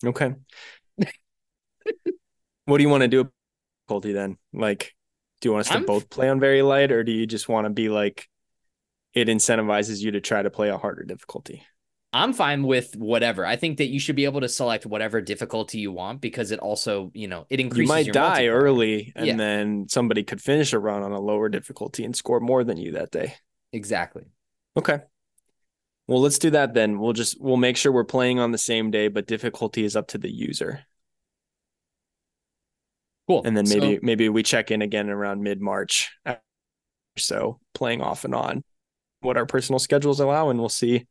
[0.05, 0.35] Okay.
[2.65, 3.31] what do you want to do
[3.87, 4.37] difficulty then?
[4.53, 4.93] Like,
[5.39, 5.87] do you want us to I'm...
[5.87, 8.27] both play on very light, or do you just want to be like
[9.13, 11.63] it incentivizes you to try to play a harder difficulty.
[12.13, 13.45] I'm fine with whatever.
[13.45, 16.59] I think that you should be able to select whatever difficulty you want because it
[16.59, 17.89] also, you know, it increases.
[17.89, 19.35] You might die early, and yeah.
[19.37, 22.93] then somebody could finish a run on a lower difficulty and score more than you
[22.93, 23.35] that day.
[23.71, 24.25] Exactly.
[24.75, 24.99] Okay.
[26.07, 26.99] Well, let's do that then.
[26.99, 30.09] We'll just we'll make sure we're playing on the same day, but difficulty is up
[30.09, 30.81] to the user.
[33.27, 33.43] Cool.
[33.45, 36.11] And then maybe so, maybe we check in again around mid March,
[37.17, 38.65] so playing off and on,
[39.21, 41.07] what our personal schedules allow, and we'll see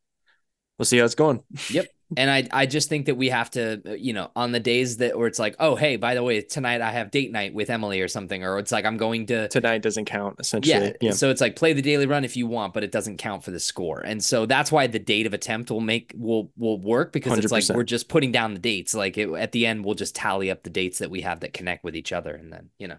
[0.79, 1.43] we'll see how it's going.
[1.71, 1.87] Yep.
[2.17, 5.17] And I I just think that we have to, you know, on the days that
[5.17, 8.01] where it's like, oh hey, by the way, tonight I have date night with Emily
[8.01, 10.87] or something, or it's like I'm going to tonight doesn't count essentially.
[10.87, 10.93] Yeah.
[11.01, 11.11] yeah.
[11.13, 13.53] So it's like play the daily run if you want, but it doesn't count for
[13.53, 14.01] the score.
[14.01, 17.45] And so that's why the date of attempt will make will will work because 100%.
[17.45, 18.93] it's like we're just putting down the dates.
[18.93, 21.53] Like it, at the end, we'll just tally up the dates that we have that
[21.53, 22.99] connect with each other, and then you know.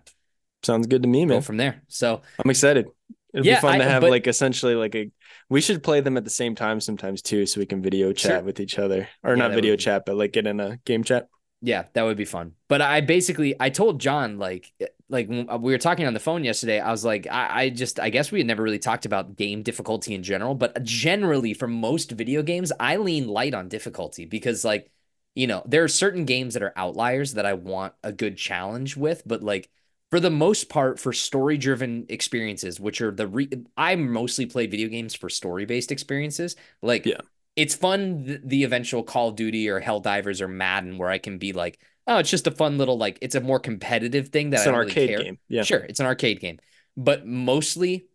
[0.63, 1.41] Sounds good to me, man.
[1.41, 1.81] from there.
[1.87, 2.87] So I'm excited.
[3.33, 5.11] It'll yeah, be fun I, to have but, like essentially like a.
[5.49, 8.31] We should play them at the same time sometimes too, so we can video chat
[8.31, 8.41] sure.
[8.41, 11.27] with each other, or yeah, not video chat, but like get in a game chat.
[11.61, 12.53] Yeah, that would be fun.
[12.67, 16.19] But I basically I told Jon like eh, like uh, we were talking on the
[16.19, 16.79] phone yesterday.
[16.79, 19.61] I was like I, I just I guess we had never really talked about game
[19.61, 24.65] difficulty in general, but generally for most video games, I lean light on difficulty because
[24.65, 24.89] like
[25.35, 28.97] you know there are certain games that are outliers that I want a good challenge
[28.97, 29.69] with, but like
[30.11, 34.67] for the most part for story driven experiences which are the re- i mostly play
[34.67, 36.55] video games for story based experiences.
[36.81, 37.21] Like yeah.
[37.55, 41.37] it's fun the, the eventual call of duty or helldivers or madden where i can
[41.37, 44.57] be like oh it's just a fun little like it's a more competitive thing that
[44.57, 45.23] it's I an really arcade care.
[45.23, 45.63] game yeah.
[45.63, 46.59] Sure it's an arcade game.
[46.97, 48.07] But mostly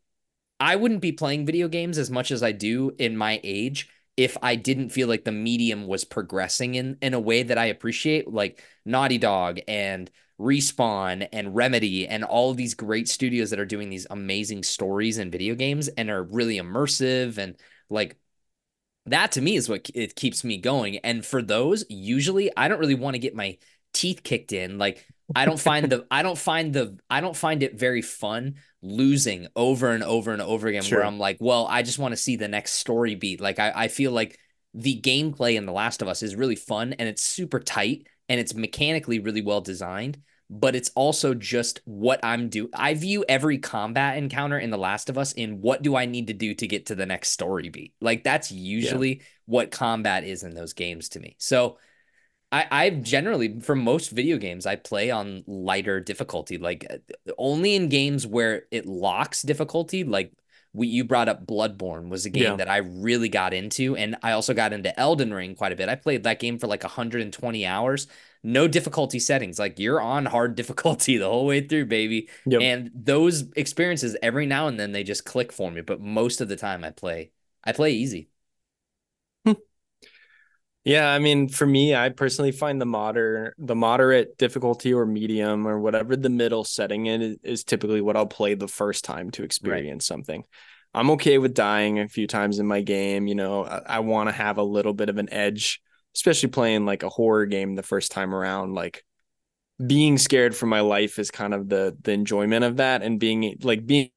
[0.60, 4.36] i wouldn't be playing video games as much as i do in my age if
[4.42, 8.32] I didn't feel like the medium was progressing in in a way that I appreciate,
[8.32, 13.66] like Naughty Dog and Respawn and Remedy and all of these great studios that are
[13.66, 17.56] doing these amazing stories and video games and are really immersive and
[17.88, 18.16] like
[19.06, 20.98] that to me is what it keeps me going.
[20.98, 23.56] And for those, usually I don't really want to get my
[23.94, 24.78] teeth kicked in.
[24.78, 28.56] Like I don't find the I don't find the I don't find it very fun
[28.82, 30.98] losing over and over and over again sure.
[30.98, 33.40] where I'm like, well, I just want to see the next story beat.
[33.40, 34.38] Like I, I feel like
[34.74, 38.40] the gameplay in The Last of Us is really fun and it's super tight and
[38.40, 42.68] it's mechanically really well designed but it's also just what I'm do.
[42.72, 46.28] I view every combat encounter in The Last of Us in what do I need
[46.28, 47.94] to do to get to the next story beat.
[48.00, 49.22] Like that's usually yeah.
[49.46, 51.34] what combat is in those games to me.
[51.38, 51.78] So
[52.52, 56.58] I I generally for most video games I play on lighter difficulty.
[56.58, 60.32] Like uh, only in games where it locks difficulty, like
[60.76, 62.56] we you brought up Bloodborne was a game yeah.
[62.56, 65.88] that I really got into, and I also got into Elden Ring quite a bit.
[65.88, 68.06] I played that game for like 120 hours,
[68.42, 69.58] no difficulty settings.
[69.58, 72.28] Like you're on hard difficulty the whole way through, baby.
[72.44, 72.60] Yep.
[72.60, 76.48] And those experiences every now and then they just click for me, but most of
[76.48, 77.30] the time I play
[77.64, 78.28] I play easy.
[80.86, 85.66] Yeah, I mean, for me, I personally find the moder the moderate difficulty or medium
[85.66, 89.42] or whatever the middle setting in is, typically what I'll play the first time to
[89.42, 90.14] experience right.
[90.14, 90.44] something.
[90.94, 93.26] I'm okay with dying a few times in my game.
[93.26, 95.82] You know, I, I want to have a little bit of an edge,
[96.14, 98.74] especially playing like a horror game the first time around.
[98.74, 99.04] Like
[99.84, 103.56] being scared for my life is kind of the the enjoyment of that, and being
[103.60, 104.10] like being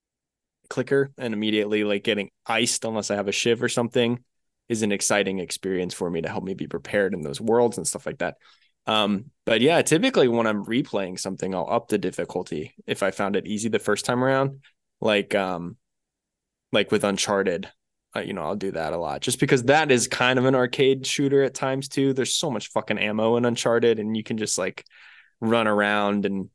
[0.70, 4.24] clicker and immediately like getting iced unless I have a shiv or something
[4.70, 7.88] is an exciting experience for me to help me be prepared in those worlds and
[7.88, 8.38] stuff like that.
[8.86, 13.36] Um, but yeah, typically when I'm replaying something, I'll up the difficulty if I found
[13.36, 14.62] it easy the first time around.
[15.02, 15.78] Like um,
[16.72, 17.70] like with Uncharted,
[18.16, 20.56] uh, you know, I'll do that a lot just because that is kind of an
[20.56, 22.14] arcade shooter at times too.
[22.14, 24.86] There's so much fucking ammo in Uncharted, and you can just like
[25.42, 26.50] run around and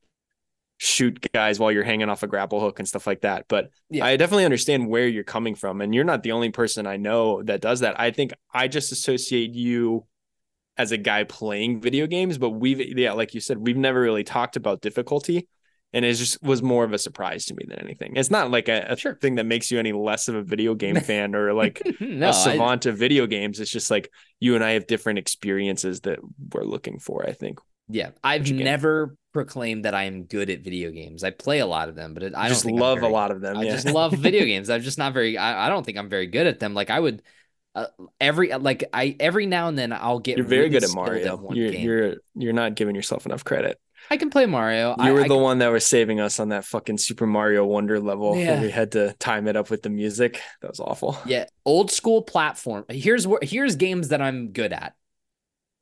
[0.78, 3.46] shoot guys while you're hanging off a grapple hook and stuff like that.
[3.48, 4.04] But yeah.
[4.04, 5.80] I definitely understand where you're coming from.
[5.80, 7.98] And you're not the only person I know that does that.
[7.98, 10.06] I think I just associate you
[10.76, 14.24] as a guy playing video games, but we've, yeah, like you said, we've never really
[14.24, 15.48] talked about difficulty.
[15.92, 18.14] And it just was more of a surprise to me than anything.
[18.16, 19.14] It's not like a, a sure.
[19.14, 22.32] thing that makes you any less of a video game fan or like no, a
[22.32, 22.90] savant I...
[22.90, 23.60] of video games.
[23.60, 24.10] It's just like
[24.40, 26.18] you and I have different experiences that
[26.52, 27.60] we're looking for, I think.
[27.88, 31.24] Yeah, I've never proclaimed that I am good at video games.
[31.24, 33.42] I play a lot of them, but it, I just love very, a lot of
[33.42, 33.58] them.
[33.58, 34.70] I just love video games.
[34.70, 35.36] I'm just not very.
[35.36, 36.72] I, I, don't think I'm very good at them.
[36.72, 37.20] Like I would.
[37.74, 37.86] Uh,
[38.20, 40.38] every like I every now and then I'll get.
[40.38, 41.50] You're very really good at Mario.
[41.52, 41.84] You're game.
[41.84, 43.78] you're you're not giving yourself enough credit.
[44.10, 44.94] I can play Mario.
[45.02, 47.64] You were I, the I, one that was saving us on that fucking Super Mario
[47.64, 48.52] Wonder level yeah.
[48.52, 50.40] where we had to time it up with the music.
[50.60, 51.18] That was awful.
[51.26, 52.84] Yeah, old school platform.
[52.88, 54.94] Here's where here's games that I'm good at.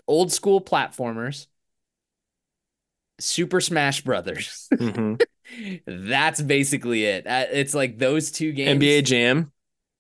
[0.08, 1.46] Old school platformers
[3.22, 4.68] Super Smash Brothers.
[4.72, 5.14] Mm-hmm.
[6.08, 7.26] That's basically it.
[7.26, 8.82] Uh, it's like those two games.
[8.82, 9.52] NBA Jam.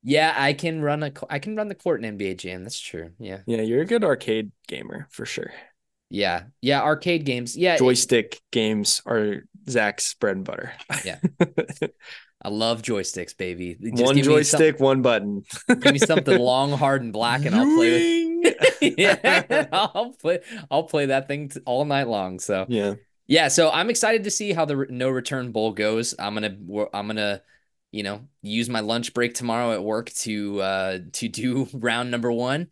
[0.02, 2.64] Yeah, I can run a I can run the court in NBA Jam.
[2.64, 3.10] That's true.
[3.18, 3.38] Yeah.
[3.46, 5.52] Yeah, you're a good arcade gamer for sure.
[6.10, 6.44] Yeah.
[6.60, 7.56] Yeah, arcade games.
[7.56, 7.76] Yeah.
[7.78, 10.72] Joystick games are Zach's bread and butter.
[11.04, 11.18] Yeah.
[12.44, 13.76] I love joysticks, baby.
[13.80, 15.44] Just one joystick, one button.
[15.68, 18.98] give me something long, hard, and black, and I'll play with.
[18.98, 20.40] yeah, I'll play.
[20.68, 22.40] I'll play that thing all night long.
[22.40, 22.94] So yeah,
[23.26, 23.48] yeah.
[23.48, 26.14] So I'm excited to see how the no return bowl goes.
[26.18, 26.56] I'm gonna.
[26.92, 27.42] I'm gonna.
[27.90, 32.32] You know, use my lunch break tomorrow at work to uh to do round number
[32.32, 32.68] one,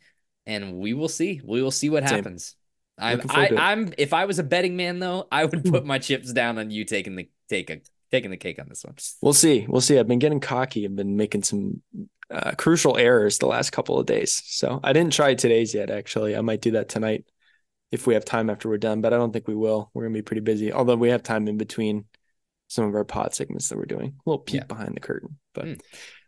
[0.46, 1.42] and we will see.
[1.44, 2.16] We will see what Same.
[2.16, 2.54] happens.
[2.96, 6.32] I'm I, I'm if I was a betting man though, I would put my chips
[6.32, 8.94] down on you taking the take a taking the cake on this one.
[9.22, 9.66] We'll see.
[9.68, 9.98] We'll see.
[9.98, 10.84] I've been getting cocky.
[10.84, 11.82] I've been making some
[12.30, 14.42] uh, crucial errors the last couple of days.
[14.46, 15.90] So I didn't try today's yet.
[15.90, 17.24] Actually, I might do that tonight
[17.90, 19.00] if we have time after we're done.
[19.00, 19.90] But I don't think we will.
[19.94, 20.72] We're gonna be pretty busy.
[20.72, 22.04] Although we have time in between
[22.68, 24.08] some of our pod segments that we're doing.
[24.08, 24.66] A little peek yeah.
[24.66, 25.64] behind the curtain, but.
[25.64, 25.80] Mm.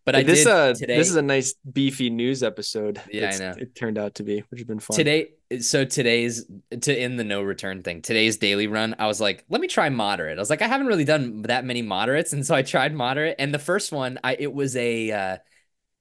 [0.04, 3.00] But I this uh today, this is a nice beefy news episode.
[3.08, 3.54] Yeah, I know.
[3.56, 4.96] It turned out to be, which has been fun.
[4.96, 5.28] Today,
[5.60, 6.44] so today's
[6.80, 8.02] to end the no return thing.
[8.02, 10.38] Today's daily run, I was like, let me try moderate.
[10.38, 13.36] I was like, I haven't really done that many moderates, and so I tried moderate.
[13.38, 15.36] And the first one, I it was a uh,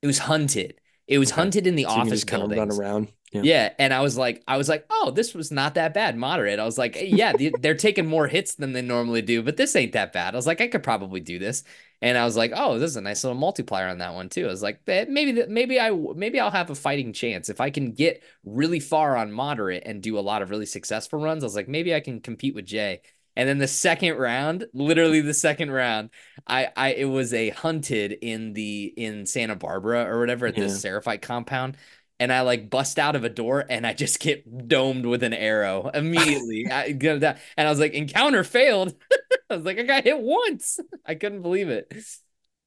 [0.02, 0.80] it was hunted.
[1.08, 3.12] It was hunted in the so office kind of run around.
[3.32, 3.42] Yeah.
[3.44, 3.74] yeah.
[3.80, 6.60] and I was like, I was like, oh, this was not that bad, moderate.
[6.60, 9.94] I was like, yeah, they're taking more hits than they normally do, but this ain't
[9.94, 10.34] that bad.
[10.34, 11.64] I was like, I could probably do this,
[12.02, 14.46] and I was like, oh, this is a nice little multiplier on that one too.
[14.46, 17.70] I was like, eh, maybe maybe I maybe I'll have a fighting chance if I
[17.70, 21.44] can get really far on moderate and do a lot of really successful runs.
[21.44, 23.02] I was like, maybe I can compete with Jay.
[23.38, 26.10] And then the second round, literally the second round,
[26.48, 30.66] I I it was a hunted in the in Santa Barbara or whatever at yeah.
[30.66, 31.78] the Seraphite compound
[32.22, 35.34] and I like bust out of a door and I just get domed with an
[35.34, 36.68] arrow immediately.
[36.72, 38.94] I, and I was like, encounter failed.
[39.50, 40.80] I was like, I got hit once.
[41.06, 41.92] I couldn't believe it.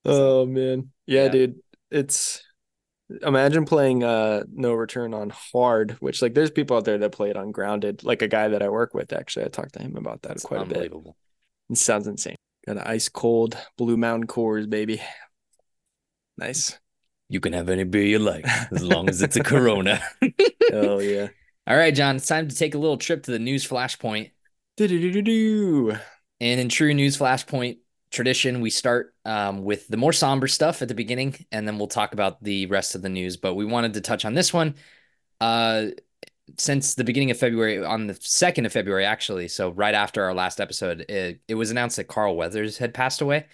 [0.04, 0.90] Oh man.
[1.06, 1.60] Yeah, yeah, dude.
[1.92, 2.42] It's
[3.22, 7.30] imagine playing uh no return on hard, which like there's people out there that play
[7.30, 9.44] it on grounded, like a guy that I work with actually.
[9.44, 10.92] I talked to him about that That's quite a bit.
[11.70, 12.36] It sounds insane.
[12.66, 15.00] Got an ice cold blue mountain Coors, baby.
[16.36, 16.76] Nice.
[17.28, 20.02] You can have any beer you like as long as it's a Corona.
[20.72, 21.28] oh yeah.
[21.66, 22.16] All right, Jon.
[22.16, 24.32] It's time to take a little trip to the news flashpoint.
[24.76, 25.96] Do-do-do-do-do.
[26.40, 27.78] And in true news flashpoint
[28.10, 31.86] tradition, we start um, with the more somber stuff at the beginning, and then we'll
[31.86, 33.38] talk about the rest of the news.
[33.38, 34.74] But we wanted to touch on this one.
[35.40, 35.86] Uh,
[36.58, 40.34] since the beginning of February, on the second of February, actually, so right after our
[40.34, 43.46] last episode, it, it was announced that Carl Weathers had passed away.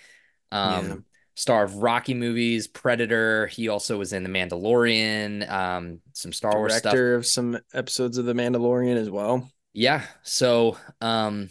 [0.51, 0.97] Um, yeah
[1.41, 3.47] star of Rocky movies, Predator.
[3.47, 6.93] He also was in The Mandalorian, um, some Star Wars stuff.
[6.93, 9.51] Director of some episodes of The Mandalorian as well.
[9.73, 10.03] Yeah.
[10.23, 11.49] So, um,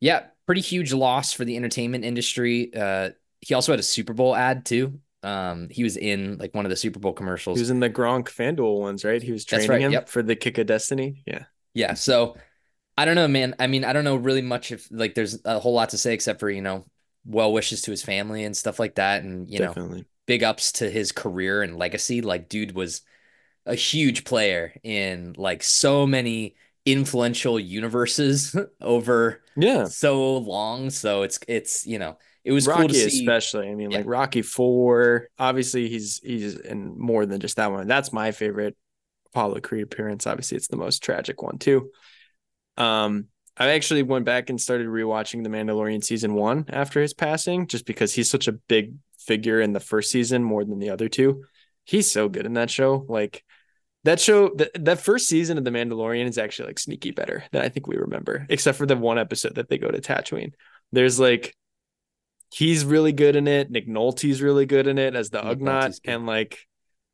[0.00, 2.74] yeah, pretty huge loss for the entertainment industry.
[2.74, 3.10] Uh,
[3.42, 4.98] he also had a Super Bowl ad too.
[5.22, 7.58] Um, he was in like one of the Super Bowl commercials.
[7.58, 9.22] He was in the Gronk FanDuel ones, right?
[9.22, 10.08] He was training right, him yep.
[10.08, 11.22] for the Kick of Destiny.
[11.26, 11.44] Yeah.
[11.74, 11.92] Yeah.
[11.94, 12.38] So
[12.96, 13.56] I don't know, man.
[13.58, 16.14] I mean, I don't know really much if like there's a whole lot to say
[16.14, 16.86] except for, you know,
[17.24, 19.22] well wishes to his family and stuff like that.
[19.22, 19.98] And, you Definitely.
[19.98, 22.20] know, big ups to his career and legacy.
[22.20, 23.02] Like, dude was
[23.66, 26.54] a huge player in like so many
[26.86, 30.90] influential universes over yeah so long.
[30.90, 33.20] So it's it's you know it was Rocky cool to see.
[33.20, 33.70] especially.
[33.70, 33.98] I mean, yeah.
[33.98, 35.28] like Rocky Four.
[35.38, 37.86] Obviously, he's he's in more than just that one.
[37.86, 38.76] That's my favorite
[39.28, 40.26] Apollo Creed appearance.
[40.26, 41.90] Obviously, it's the most tragic one too.
[42.76, 47.66] Um, I actually went back and started rewatching The Mandalorian season one after his passing,
[47.66, 51.08] just because he's such a big figure in the first season more than the other
[51.08, 51.44] two.
[51.84, 53.06] He's so good in that show.
[53.08, 53.44] Like
[54.02, 57.62] that show, that, that first season of The Mandalorian is actually like sneaky better than
[57.62, 60.52] I think we remember, except for the one episode that they go to Tatooine.
[60.92, 61.54] There's like,
[62.52, 63.70] he's really good in it.
[63.70, 66.58] Nick Nolte's really good in it as the Nick Ugnaught, and like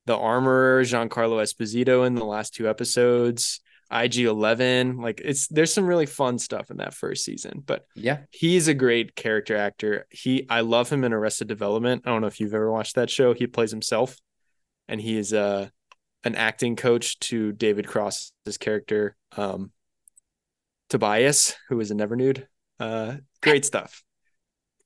[0.07, 3.61] the armorer Giancarlo Esposito in the last two episodes.
[3.93, 4.99] IG Eleven.
[4.99, 7.63] Like it's there's some really fun stuff in that first season.
[7.65, 10.07] But yeah, he's a great character actor.
[10.11, 12.03] He I love him in Arrested Development.
[12.07, 13.35] I don't know if you've ever watched that show.
[13.35, 14.17] He plays himself,
[14.89, 15.67] and he is a uh,
[16.25, 19.73] an acting coach to David Cross's character, um,
[20.91, 22.47] Tobias, who is a Never Nude.
[22.79, 24.03] Uh, great stuff.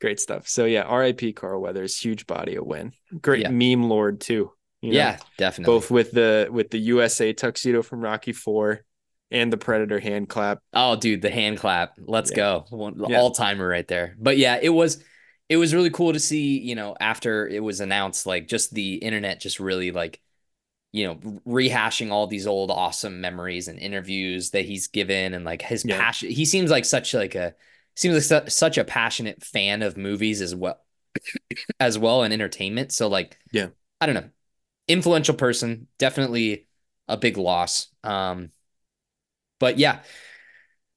[0.00, 0.48] Great stuff.
[0.48, 1.32] So yeah, R.I.P.
[1.32, 2.92] Carl Weathers, huge body of win.
[3.20, 3.50] Great yeah.
[3.50, 4.52] meme lord too.
[4.80, 5.72] You know, yeah, definitely.
[5.72, 8.84] Both with the with the USA tuxedo from Rocky Four,
[9.34, 10.60] and the Predator hand clap.
[10.72, 11.98] Oh, dude, the hand clap.
[11.98, 12.62] Let's yeah.
[12.70, 12.94] go.
[13.08, 13.18] Yeah.
[13.18, 14.14] All timer right there.
[14.18, 15.02] But yeah, it was
[15.48, 18.94] it was really cool to see, you know, after it was announced, like just the
[18.94, 20.20] internet just really like,
[20.92, 21.16] you know,
[21.46, 25.98] rehashing all these old awesome memories and interviews that he's given and like his yeah.
[25.98, 26.30] passion.
[26.30, 27.54] He seems like such like a
[27.96, 30.80] seems like su- such a passionate fan of movies as well
[31.80, 32.92] as well and entertainment.
[32.92, 33.68] So like yeah.
[34.00, 34.30] I don't know,
[34.86, 36.68] influential person, definitely
[37.08, 37.88] a big loss.
[38.04, 38.50] Um,
[39.58, 40.00] but yeah,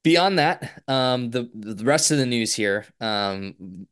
[0.04, 3.88] beyond that, um, the the rest of the news here, um,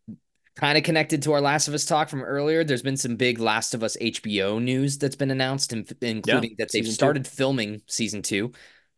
[0.56, 2.64] kind of connected to our Last of Us talk from earlier.
[2.64, 6.72] There's been some big Last of Us HBO news that's been announced, including yeah, that
[6.72, 7.32] they've started two.
[7.32, 8.54] filming season two.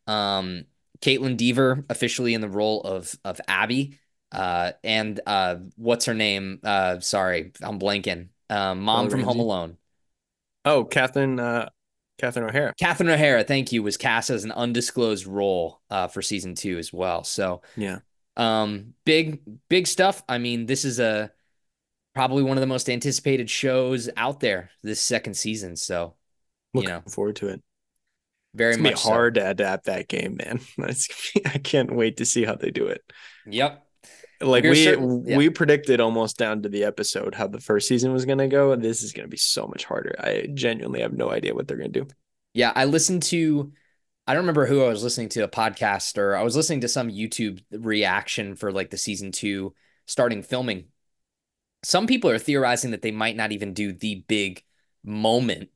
[0.05, 0.65] Um,
[1.01, 3.99] Kaitlyn Dever officially in the role of of Abby.
[4.31, 6.59] Uh, and uh, what's her name?
[6.63, 8.29] Uh, sorry, I'm blanking.
[8.49, 9.77] Um, mom from Home Alone.
[10.65, 11.39] Oh, Catherine.
[12.17, 12.73] Catherine O'Hara.
[12.79, 16.91] Catherine O'Hara, thank you, was cast as an undisclosed role uh, for season two as
[16.91, 17.23] well.
[17.23, 17.99] So yeah,
[18.35, 20.23] um, big big stuff.
[20.27, 21.31] I mean, this is a
[22.15, 25.75] probably one of the most anticipated shows out there this second season.
[25.75, 26.15] So
[26.73, 27.61] looking you know, forward to it.
[28.53, 29.41] Very it's much hard so.
[29.41, 30.59] to adapt that game, man.
[31.45, 33.03] I can't wait to see how they do it.
[33.45, 33.86] Yep.
[34.39, 35.37] Like we certain, yeah.
[35.37, 38.75] we predicted almost down to the episode how the first season was going to go.
[38.75, 40.15] This is going to be so much harder.
[40.19, 42.07] I genuinely have no idea what they're going to do.
[42.53, 43.71] Yeah, I listened to
[44.27, 46.89] I don't remember who I was listening to a podcast or I was listening to
[46.89, 49.73] some YouTube reaction for like the season 2
[50.05, 50.85] starting filming.
[51.83, 54.63] Some people are theorizing that they might not even do the big
[55.03, 55.69] moment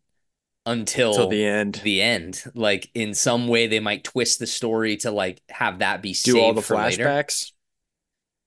[0.66, 1.80] until, until the end.
[1.84, 2.44] The end.
[2.54, 6.42] Like in some way they might twist the story to like have that be do
[6.42, 6.98] all the flashbacks.
[6.98, 7.56] Later.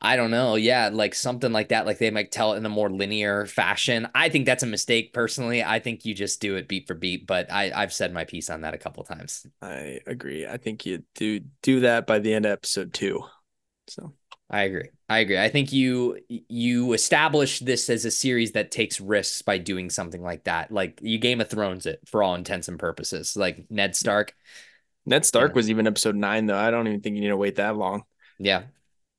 [0.05, 0.57] I don't know.
[0.57, 1.87] Yeah, like something like that.
[1.87, 4.07] Like they might tell it in a more linear fashion.
[4.15, 5.65] I think that's a mistake personally.
[5.65, 8.51] I think you just do it beat for beat, but I, I've said my piece
[8.51, 9.47] on that a couple times.
[9.63, 10.47] I agree.
[10.47, 13.25] I think you do do that by the end of episode two.
[13.89, 14.13] So
[14.51, 14.91] I agree.
[15.09, 15.39] I agree.
[15.39, 20.23] I think you you establish this as a series that takes risks by doing something
[20.23, 20.71] like that.
[20.71, 23.39] Like you Game of Thrones it for all intents and purposes.
[23.39, 24.35] Like Ned Stark.
[25.07, 25.57] Ned Stark yeah.
[25.57, 26.59] was even episode nine though.
[26.59, 28.03] I don't even think you need to wait that long.
[28.39, 28.65] Yeah.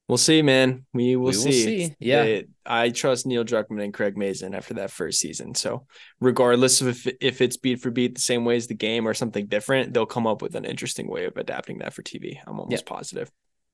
[0.08, 0.86] We'll see, man.
[0.94, 1.88] We will, we see.
[1.88, 1.96] see.
[2.00, 2.24] Yeah.
[2.24, 5.56] It, I trust Neil Druckmann and Craig Mazin after that first season.
[5.56, 5.88] So,
[6.20, 9.16] regardless of if, if it's beat for beat the same way as the game or
[9.16, 12.38] something different, they'll come up with an interesting way of adapting that for TV.
[12.46, 12.90] I'm almost yeah.
[12.90, 13.32] positive.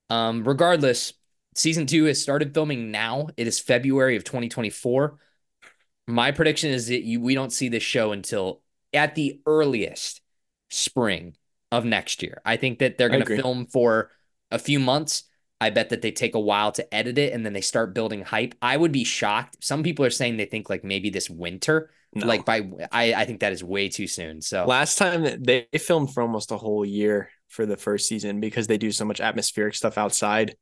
[0.09, 1.13] Um, regardless,
[1.55, 3.27] season two has started filming now.
[3.35, 5.17] It is February of 2024.
[6.07, 8.61] My prediction is that you, we don't see this show until
[8.93, 10.21] at the earliest
[10.69, 11.35] spring
[11.71, 12.41] of next year.
[12.45, 14.11] I think that they're going to film for
[14.49, 15.23] a few months
[15.61, 18.23] I bet that they take a while to edit it and then they start building
[18.23, 18.55] hype.
[18.63, 19.63] I would be shocked.
[19.63, 21.91] Some people are saying they think like maybe this winter.
[22.15, 22.25] No.
[22.25, 24.41] Like by I, I think that is way too soon.
[24.41, 28.65] So last time they filmed for almost a whole year for the first season because
[28.65, 30.55] they do so much atmospheric stuff outside,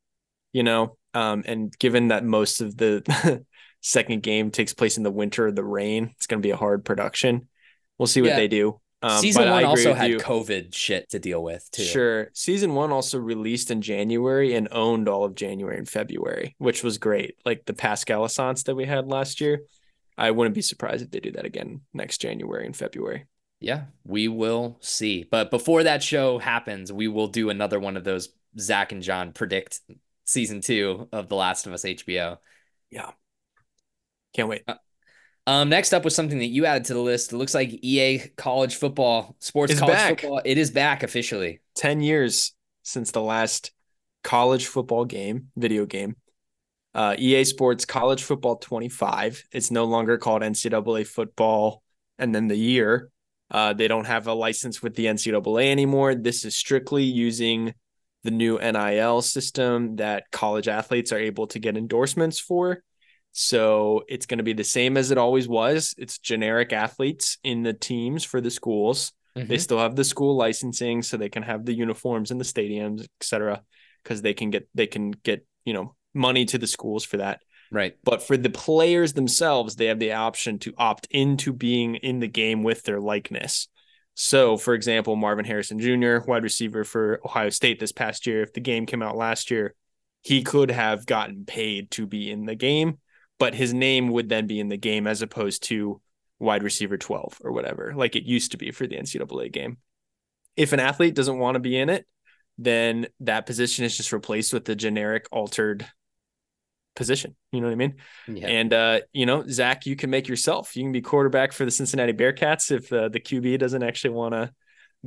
[0.51, 0.97] you know.
[1.13, 3.45] Um, and given that most of the
[3.81, 7.47] second game takes place in the winter the rain, it's gonna be a hard production.
[7.97, 8.35] We'll see what yeah.
[8.35, 8.81] they do.
[9.01, 10.17] Um, Season one also had you.
[10.17, 11.83] COVID shit to deal with too.
[11.83, 12.29] Sure.
[12.33, 16.97] Season one also released in January and owned all of January and February, which was
[16.97, 17.35] great.
[17.45, 19.61] Like the Pascal Assance that we had last year.
[20.17, 23.25] I wouldn't be surprised if they do that again next January and February.
[23.61, 25.25] Yeah, we will see.
[25.29, 29.31] But before that show happens, we will do another one of those Zach and Jon
[29.31, 29.79] predict
[30.25, 32.37] season two of The Last of Us HBO.
[32.89, 33.11] Yeah.
[34.33, 34.63] Can't wait.
[34.67, 34.75] Uh,
[35.49, 37.33] um, next up was something that you added to the list.
[37.33, 40.21] It looks like EA college football, sports college back.
[40.21, 40.41] football.
[40.45, 41.59] It is back officially.
[41.73, 42.53] 10 years
[42.83, 43.71] since the last
[44.23, 46.15] college football game, video game.
[46.93, 49.43] Uh, EA Sports College Football 25.
[49.51, 51.81] It's no longer called NCAA football
[52.19, 53.09] and then the year.
[53.49, 56.13] Uh, they don't have a license with the NCAA anymore.
[56.13, 57.73] This is strictly using
[58.23, 62.83] the new NIL system that college athletes are able to get endorsements for.
[63.31, 65.95] So it's going to be the same as it always was.
[65.97, 69.13] It's generic athletes in the teams for the schools.
[69.37, 69.47] Mm-hmm.
[69.47, 73.05] They still have the school licensing, so they can have the uniforms in the stadiums,
[73.21, 73.61] etc.
[74.03, 77.41] Because they can get they can get you know money to the schools for that.
[77.71, 77.95] Right.
[78.03, 82.27] But for the players themselves, they have the option to opt into being in the
[82.27, 83.67] game with their likeness.
[84.15, 88.53] So, for example, Marvin Harrison Jr., wide receiver for Ohio State this past year, if
[88.53, 89.75] the game came out last year,
[90.21, 92.97] he could have gotten paid to be in the game
[93.39, 96.01] but his name would then be in the game as opposed to
[96.37, 99.77] wide receiver 12 or whatever, like it used to be for the NCAA game.
[100.55, 102.05] If an athlete doesn't want to be in it,
[102.57, 105.85] then that position is just replaced with the generic altered
[106.95, 107.35] position.
[107.53, 107.95] You know what I mean?
[108.27, 108.47] Yeah.
[108.47, 110.75] And uh, you know, Zach, you can make yourself.
[110.75, 114.33] You can be quarterback for the Cincinnati Bearcats if uh, the QB doesn't actually want
[114.33, 114.51] to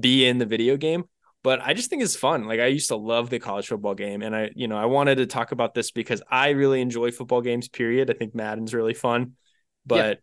[0.01, 1.05] be in the video game
[1.43, 2.45] but I just think it's fun.
[2.45, 5.17] Like I used to love the college football game, and I, you know, I wanted
[5.17, 7.69] to talk about this because I really enjoy football games.
[7.69, 8.11] Period.
[8.11, 9.33] I think Madden's really fun,
[9.85, 10.15] but yeah.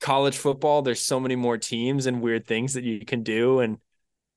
[0.00, 3.78] college football, there's so many more teams and weird things that you can do, and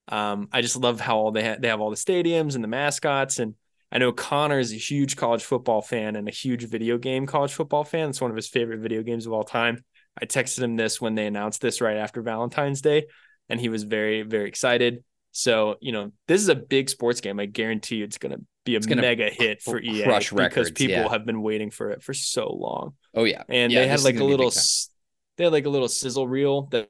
[0.08, 2.68] um, I just love how all they ha- they have all the stadiums and the
[2.68, 3.56] mascots, and
[3.92, 7.54] I know Connor is a huge college football fan and a huge video game college
[7.54, 8.10] football fan.
[8.10, 9.84] It's one of his favorite video games of all time.
[10.22, 13.08] I texted him this when they announced this right after Valentine's Day,
[13.48, 15.04] and he was very, very excited.
[15.32, 17.40] So, you know, this is a big sports game.
[17.40, 20.96] I guarantee you it's going to be a mega hit for EA because records, people
[20.96, 21.10] yeah.
[21.10, 22.94] have been waiting for it for so long.
[23.14, 24.60] Oh yeah, And Yeah, they had like a little big time.
[24.60, 24.90] s-
[25.38, 26.90] they had like a little sizzle reel that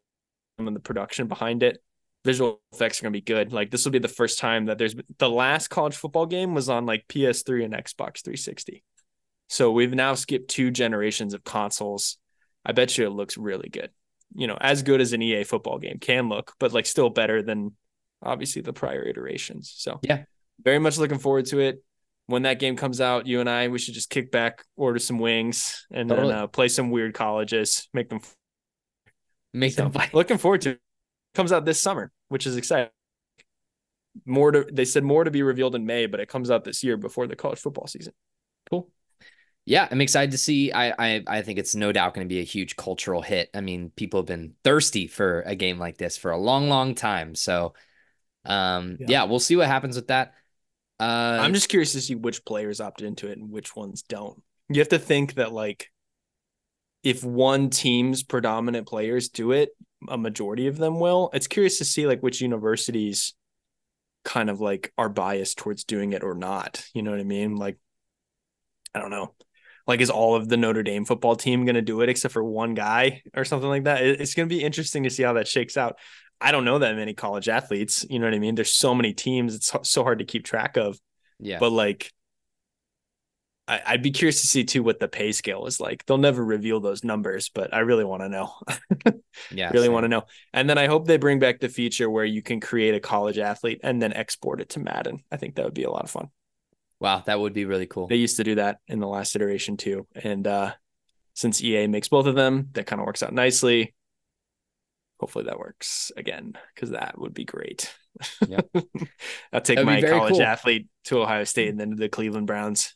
[0.57, 1.81] and the production behind it.
[2.25, 3.53] Visual effects are going to be good.
[3.53, 6.67] Like this will be the first time that there's the last college football game was
[6.67, 8.83] on like PS3 and Xbox 360.
[9.47, 12.17] So we've now skipped two generations of consoles.
[12.65, 13.89] I bet you it looks really good.
[14.35, 17.41] You know, as good as an EA football game can look, but like still better
[17.41, 17.71] than
[18.21, 19.73] obviously the prior iterations.
[19.77, 20.23] So Yeah.
[20.63, 21.83] very much looking forward to it.
[22.27, 25.17] When that game comes out, you and I, we should just kick back, order some
[25.17, 26.27] wings, and Totally.
[26.29, 28.19] then uh, play some weird colleges, make them.
[29.53, 30.13] make So, them fight.
[30.13, 30.69] looking forward to.
[30.71, 30.79] it.
[31.35, 32.89] Comes out this summer, which is exciting.
[34.25, 36.83] More to they said more to be revealed in May, but it comes out this
[36.83, 38.13] year before the college football season.
[38.69, 38.89] Cool.
[39.65, 40.71] Yeah, I'm excited to see.
[40.71, 43.49] I I, I think it's no doubt going to be a huge cultural hit.
[43.53, 46.95] I mean, people have been thirsty for a game like this for a long, long
[46.95, 47.35] time.
[47.35, 47.73] So,
[48.45, 49.23] um, yeah, Yeah.
[49.23, 50.33] we'll see what happens with that.
[50.99, 54.41] Uh, I'm just curious to see which players opted into it and which ones don't.
[54.67, 55.89] You have to think that like
[57.03, 59.69] if one team's predominant players do it,
[60.07, 61.29] a majority of them will.
[61.33, 63.33] It's curious to see like which universities
[64.25, 66.85] kind of like are biased towards doing it or not.
[66.93, 67.55] You know what I mean?
[67.55, 67.77] Like
[68.93, 69.33] I don't know.
[69.87, 72.43] Like is all of the Notre Dame football team going to do it except for
[72.43, 74.03] one guy or something like that?
[74.03, 75.97] It's going to be interesting to see how that shakes out.
[76.41, 78.55] I don't know that many college athletes, you know what I mean?
[78.55, 80.99] There's so many teams, it's so- hard to keep track of
[81.39, 82.11] yeah, but like
[83.67, 86.05] I, I'd be curious to see too what the pay scale is like.
[86.05, 88.53] They'll never reveal those numbers, but I really want to know.
[89.51, 90.23] yeah, really want to know.
[90.53, 93.37] And then I hope they bring back the feature where you can create a college
[93.37, 95.23] athlete and then export it to Madden.
[95.31, 96.29] I think that would be a lot of fun.
[96.99, 98.07] Wow, that would be really cool.
[98.07, 100.07] They used to do that in the last iteration too.
[100.15, 100.73] And uh
[101.35, 103.93] since EA makes both of them, that kind of works out nicely.
[105.19, 107.93] Hopefully that works again because that would be great.
[108.47, 108.61] Yeah.
[109.53, 110.41] I'll take my college cool.
[110.41, 112.93] athlete to Ohio State and then to the Cleveland Browns.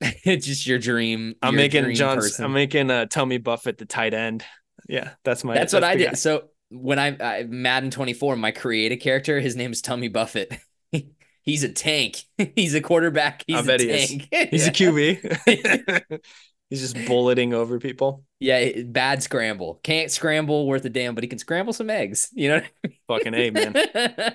[0.00, 1.34] it's just your dream.
[1.42, 2.24] I'm your making dream Jon's.
[2.24, 2.44] person.
[2.44, 4.44] I'm making uh, Tommy Buffett the tight end.
[4.88, 5.54] Yeah, that's my.
[5.54, 6.10] That's what I did.
[6.10, 6.14] guy.
[6.14, 10.56] So when I, I Madden 24, my create a character, his name is Tummy Buffett.
[11.42, 12.22] He's a tank.
[12.54, 13.44] He's a quarterback.
[13.46, 14.10] He's I a bet he is.
[14.10, 14.68] He's yeah.
[14.68, 16.20] a QB.
[16.70, 18.24] He's just bulleting over people.
[18.38, 19.80] Yeah, bad scramble.
[19.82, 22.30] Can't scramble worth a damn, but he can scramble some eggs.
[22.32, 22.62] You know.
[23.08, 23.76] Fucking a man.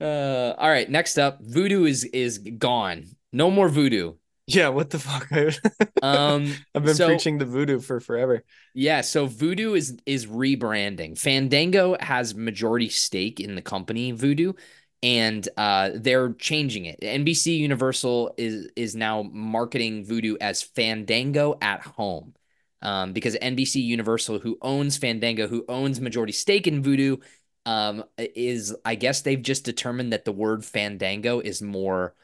[0.00, 0.90] uh, all right.
[0.90, 3.04] Next up, Vudu is is gone.
[3.32, 4.16] No more Vudu.
[4.46, 5.28] Yeah, what the fuck?
[6.02, 8.42] Um, I've been so- preaching the Vudu for forever.
[8.72, 11.18] Yeah, so Vudu is is rebranding.
[11.18, 14.56] Fandango has majority stake in the company Vudu,
[15.02, 17.00] and uh, they're changing it.
[17.00, 22.34] NBC Universal is is now marketing Vudu as Fandango at Home,
[22.82, 27.22] um, because NBC Universal, who owns Fandango, who owns majority stake in Vudu,
[27.66, 32.14] um, is I guess they've just determined that the word Fandango is more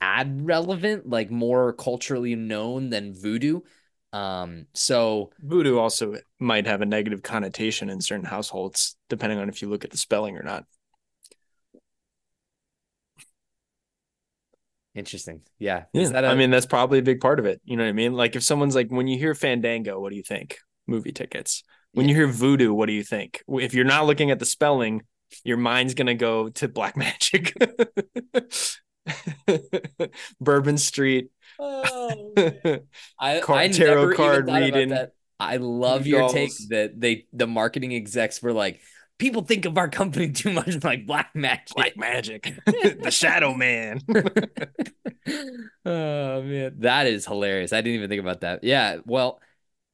[0.00, 3.62] ad relevant, like more culturally known than Vudu.
[4.12, 5.30] Um, so.
[5.46, 9.84] Vudu also might have a negative connotation in certain households, depending on if you look
[9.84, 10.64] at the spelling or not.
[14.98, 15.42] Interesting.
[15.58, 15.84] Yeah.
[15.92, 17.60] Yeah, a- I mean that's probably a big part of it.
[17.64, 18.14] You know what I mean?
[18.14, 20.58] Like if someone's like, when you hear Fandango, what do you think?
[20.86, 21.62] Movie tickets.
[21.92, 23.42] When you hear Vudu, what do you think?
[23.48, 25.02] If you're not looking at the spelling,
[25.44, 27.54] your mind's gonna go to Black Magic,
[30.40, 31.30] Bourbon Street.
[31.58, 32.32] Oh,
[33.20, 34.90] I, Card- I tarot never card reading.
[34.90, 35.12] that.
[35.40, 38.80] I love your take that they the marketing execs were like,
[39.18, 41.74] people think of our company too much like black magic.
[41.74, 44.00] Black Magic, the Shadow Man.
[45.84, 47.72] oh man, that is hilarious.
[47.72, 48.64] I didn't even think about that.
[48.64, 49.40] Yeah, well,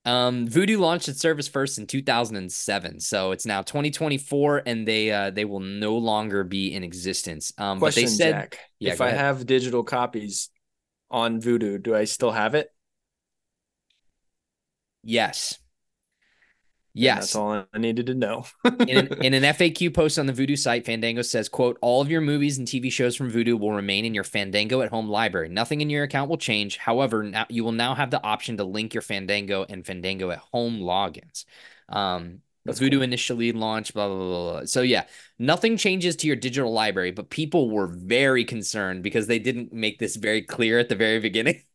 [0.04, 5.30] um, Vudu launched its service first in 2007, so it's now 2024, and they uh
[5.30, 7.52] they will no longer be in existence.
[7.58, 8.58] Um, Question, but they said, Jack.
[8.78, 9.20] Yeah, if I ahead.
[9.20, 10.50] have digital copies
[11.10, 12.70] on Vudu, do I still have it?
[15.02, 15.58] yes,
[16.96, 17.32] Yes.
[17.32, 18.46] that's all I needed to know.
[18.86, 22.08] in, an, in an FAQ post on the Vudu site, Fandango says, quote, all of
[22.10, 25.48] your movies and TV shows from Vudu will remain in your Fandango at home library.
[25.48, 26.76] Nothing in your account will change.
[26.76, 30.38] However, now you will now have the option to link your Fandango and Fandango at
[30.38, 31.44] home logins.
[31.88, 33.02] Um, That's Vudu cool.
[33.02, 34.64] initially launched, blah, blah, blah, blah.
[34.66, 35.06] So yeah,
[35.38, 39.98] nothing changes to your digital library, but people were very concerned because they didn't make
[39.98, 41.62] this very clear at the very beginning.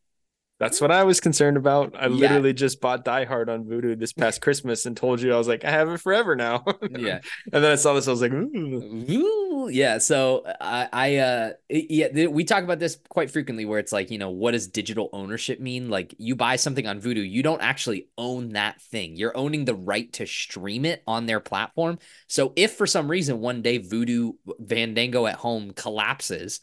[0.60, 1.96] That's what I was concerned about.
[1.96, 2.08] I yeah.
[2.08, 5.48] literally just bought Die Hard on Vudu this past Christmas and told you I was
[5.48, 6.64] like, I have it forever now.
[6.90, 7.20] yeah.
[7.50, 9.06] And then I saw this, I was like, Ooh.
[9.10, 9.96] Ooh, yeah.
[9.96, 14.18] So I, I, uh, yeah, we talk about this quite frequently where it's like, you
[14.18, 15.88] know, what does digital ownership mean?
[15.88, 19.16] Like you buy something on Vudu, you don't actually own that thing.
[19.16, 21.98] You're owning the right to stream it on their platform.
[22.26, 26.60] So if for some reason one day Vudu Vandango at home collapses,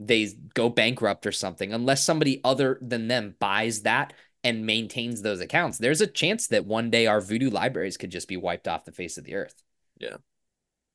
[0.00, 5.40] they go bankrupt or something, unless somebody other than them buys that and maintains those
[5.40, 8.86] accounts, there's a chance that one day our Vudu libraries could just be wiped off
[8.86, 9.62] the face of the earth.
[9.98, 10.16] Yeah.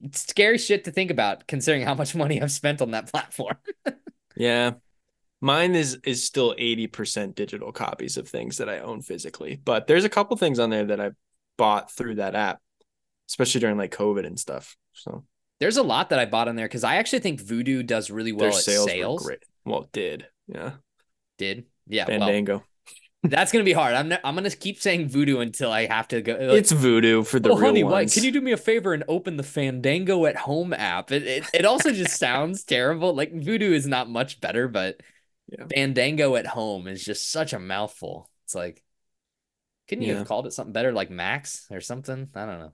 [0.02, 3.58] It's scary shit to think about considering how much money I've spent on that platform.
[4.36, 4.72] yeah.
[5.40, 9.62] Mine is is still 80% digital copies of things that I own physically.
[9.64, 11.12] But there's a couple things on there that I
[11.58, 12.60] bought through that app,
[13.30, 14.76] especially during like COVID and stuff.
[14.94, 15.24] So
[15.60, 18.32] there's a lot that I bought on there because I actually think Vudu does really
[18.32, 18.86] well Their at sales.
[18.86, 19.26] sales.
[19.26, 19.44] great.
[19.64, 20.74] Well, did yeah,
[21.38, 22.06] did yeah.
[22.06, 22.58] Fandango.
[22.58, 22.66] Well,
[23.24, 23.96] that's gonna be hard.
[23.96, 26.34] I'm I'm gonna keep saying Vudu until I have to go.
[26.34, 28.14] Uh, like, it's Vudu for the oh, real honey, ones.
[28.14, 31.12] can you do me a favor and open the Fandango at Home app?
[31.12, 33.14] It it, it also just sounds terrible.
[33.16, 35.02] Like Vudu is not much better, but
[35.48, 35.66] yeah.
[35.74, 38.30] Fandango at Home is just such a mouthful.
[38.44, 38.84] It's like
[39.88, 40.20] couldn't you yeah.
[40.20, 42.28] have called it something better like Max or something?
[42.34, 42.72] I don't know.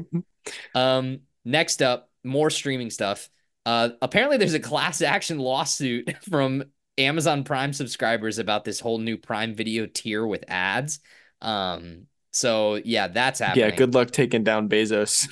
[0.76, 3.30] um, next up, more streaming stuff.
[3.66, 6.64] Uh, apparently there's a class action lawsuit from
[6.98, 11.00] Amazon Prime subscribers about this whole new Prime Video tier with ads.
[11.42, 13.70] Um, so yeah, that's happening.
[13.70, 15.28] Yeah, good luck taking down Bezos.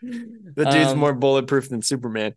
[0.00, 2.34] the dude's um, more bulletproof than Superman.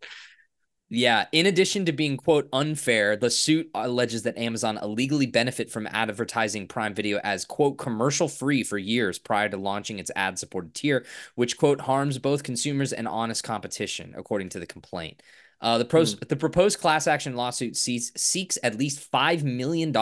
[0.89, 1.25] Yeah.
[1.31, 6.67] In addition to being, quote, unfair, the suit alleges that Amazon illegally benefit from advertising
[6.67, 11.03] Prime Video as, quote, commercial free for years prior to launching its ad supported tier,
[11.33, 15.23] which, quote, harms both consumers and honest competition, according to the complaint.
[15.59, 16.27] Uh, the, pros- mm.
[16.27, 19.95] the proposed class action lawsuit seeks, seeks at least $5 million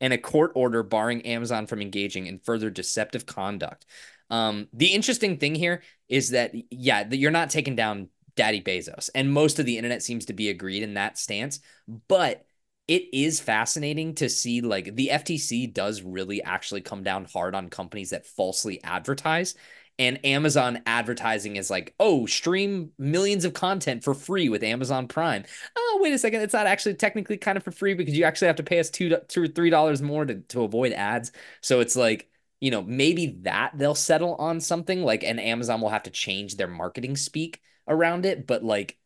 [0.00, 3.86] and a court order barring Amazon from engaging in further deceptive conduct.
[4.30, 8.08] Um, the interesting thing here is that, yeah, that you're not taking down
[8.38, 9.10] Daddy Bezos.
[9.16, 11.58] And most of the internet seems to be agreed in that stance.
[12.06, 12.46] But
[12.86, 17.68] it is fascinating to see like the FTC does really actually come down hard on
[17.68, 19.56] companies that falsely advertise.
[19.98, 25.44] And Amazon advertising is like, oh, stream millions of content for free with Amazon Prime.
[25.74, 26.42] Oh, wait a second.
[26.42, 28.88] It's not actually technically kind of for free because you actually have to pay us
[28.88, 31.32] two, two or three dollars more to, to avoid ads.
[31.60, 35.88] So it's like, you know, maybe that they'll settle on something like, and Amazon will
[35.88, 38.96] have to change their marketing speak around it, but like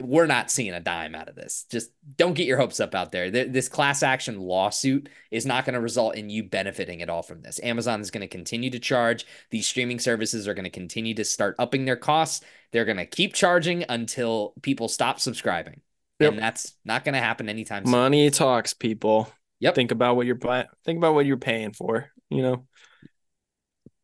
[0.00, 1.66] we're not seeing a dime out of this.
[1.70, 3.30] Just don't get your hopes up out there.
[3.30, 7.42] This class action lawsuit is not going to result in you benefiting at all from
[7.42, 7.60] this.
[7.62, 9.24] Amazon is going to continue to charge.
[9.50, 12.44] These streaming services are going to continue to start upping their costs.
[12.72, 15.80] They're going to keep charging until people stop subscribing.
[16.18, 16.32] Yep.
[16.32, 17.92] And that's not going to happen anytime soon.
[17.92, 19.32] Money talks, people.
[19.60, 19.76] Yep.
[19.76, 20.38] Think about what you're.
[20.38, 22.66] Think about what you're paying for, you know.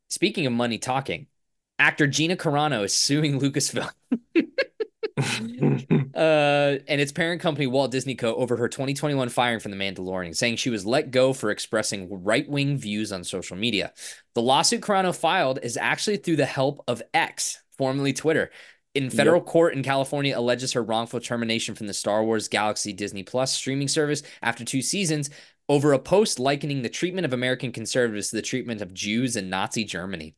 [0.09, 1.27] Speaking of money talking,
[1.81, 3.91] actor Gina Carano is suing Lucasfilm.
[6.15, 10.37] uh, and its parent company, Walt Disney Co., over her 2021 firing from The Mandalorian,
[10.37, 13.93] saying she was let go for expressing right wing views on social media.
[14.35, 18.51] The lawsuit Carano filed is actually through the help of X, formerly Twitter.
[18.95, 19.47] In federal yep.
[19.47, 23.89] court in California, alleges her wrongful termination from the Star Wars Galaxy Disney Plus streaming
[23.89, 25.31] service after two seasons
[25.69, 29.49] over a post likening the treatment of American conservatives to the treatment of Jews in
[29.49, 30.35] Nazi Germany.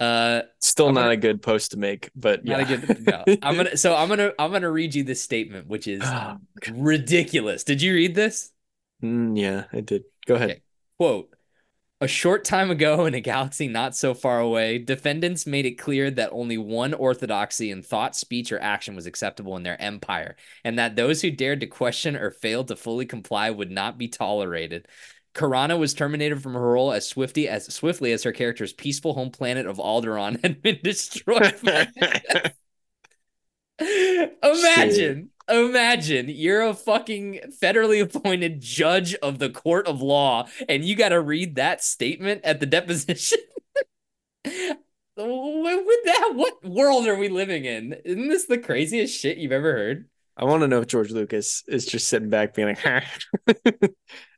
[0.00, 2.74] Uh, still I'm not gonna, a good post to make, but not yeah.
[2.74, 3.06] a good.
[3.06, 3.24] No.
[3.42, 3.76] I'm gonna.
[3.76, 4.32] So I'm gonna.
[4.38, 6.36] I'm gonna read you this statement, which is oh,
[6.72, 7.64] ridiculous.
[7.64, 8.52] Did you read this?
[9.02, 10.04] Mm, yeah, I did.
[10.26, 10.50] Go ahead.
[10.50, 10.62] Okay.
[10.98, 11.34] Quote.
[12.00, 16.12] A short time ago, in a galaxy not so far away, defendants made it clear
[16.12, 20.78] that only one orthodoxy in thought, speech, or action was acceptable in their empire, and
[20.78, 24.86] that those who dared to question or failed to fully comply would not be tolerated.
[25.38, 29.30] Carano was terminated from her role as swiftly as swiftly as her character's peaceful home
[29.30, 31.54] planet of Alderaan had been destroyed.
[33.80, 35.56] imagine, Shit.
[35.56, 41.10] imagine you're a fucking federally appointed judge of the court of law, and you got
[41.10, 43.38] to read that statement at the deposition.
[45.20, 47.96] With that, what world are we living in?
[48.04, 50.08] Isn't this the craziest shit you've ever heard?
[50.36, 53.04] I want to know if George Lucas is just sitting back being like,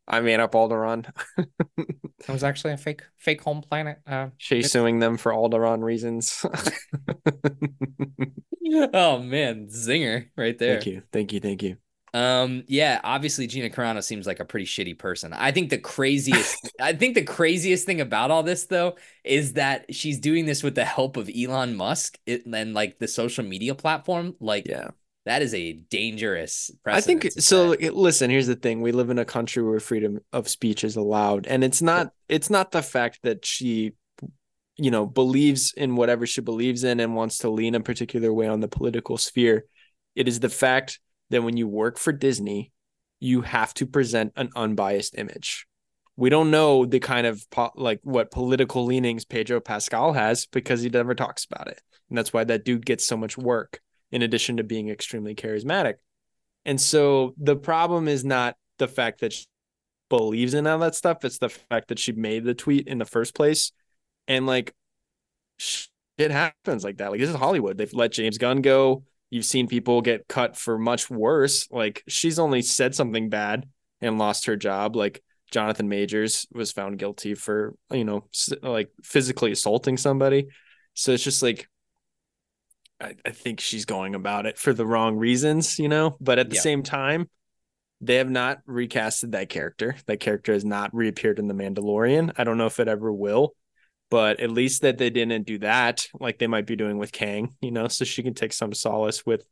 [0.09, 1.11] I made up Alderaan.
[1.79, 3.99] it was actually a fake fake home planet.
[4.07, 6.45] Uh, She's suing them for Alderaan reasons.
[8.93, 10.75] oh man, zinger right there.
[10.75, 11.77] Thank you, thank you, thank you.
[12.13, 15.33] Um, yeah, obviously Gina Carano seems like a pretty shitty person.
[15.33, 19.95] I think the craziest, I think the craziest thing about all this though is that
[19.95, 24.35] she's doing this with the help of Elon Musk and like the social media platform.
[24.41, 24.89] Like, yeah,
[25.27, 26.71] That is a dangerous.
[26.87, 27.77] I think so.
[27.93, 31.47] Listen, here's the thing: we live in a country where freedom of speech is allowed,
[31.47, 32.13] and it's not.
[32.29, 33.93] It's not the fact that she,
[34.77, 38.47] you know, believes in whatever she believes in and wants to lean a particular way
[38.47, 39.67] on the political sphere.
[40.17, 40.99] It is the fact
[41.29, 42.73] that when you work for Disney,
[43.21, 45.67] you have to present an unbiased image.
[46.17, 50.81] We don't know the kind of po- like what political leanings Pedro Pascal has because
[50.81, 53.81] he never talks about it, and that's why that dude gets so much work
[54.13, 55.95] in addition to being extremely charismatic.
[56.65, 59.47] And so the problem is not the fact that she
[60.09, 63.05] believes in all that stuff, it's the fact that she made the tweet in the
[63.05, 63.73] first place.
[64.29, 64.75] And like
[66.19, 67.11] it happens like that.
[67.11, 67.79] Like this is Hollywood.
[67.79, 69.05] They've let James Gunn go.
[69.31, 71.69] You've seen people get cut for much worse.
[71.71, 73.67] Like she's only said something bad
[74.01, 74.97] and lost her job.
[74.97, 78.25] Like Jonathan Majors was found guilty for, you know,
[78.63, 80.49] like physically assaulting somebody.
[80.95, 81.69] So it's just like
[83.01, 86.17] I, I think she's going about it for the wrong reasons, you know.
[86.21, 86.63] But at the yeah.
[86.63, 87.29] same time,
[88.01, 89.97] they have not recasted that character.
[90.07, 92.33] That character has not reappeared in The Mandalorian.
[92.37, 93.55] I don't know if it ever will,
[94.11, 97.55] but at least that they didn't do that, like they might be doing with Kang,
[97.61, 99.47] you know, so she can take some solace with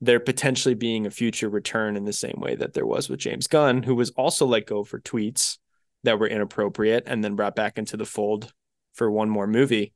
[0.00, 3.48] there potentially being a future return in the same way that there was with James
[3.48, 5.58] Gunn, who was also let go for tweets
[6.04, 8.52] that were inappropriate and then brought back into the fold
[8.94, 9.92] for one more movie.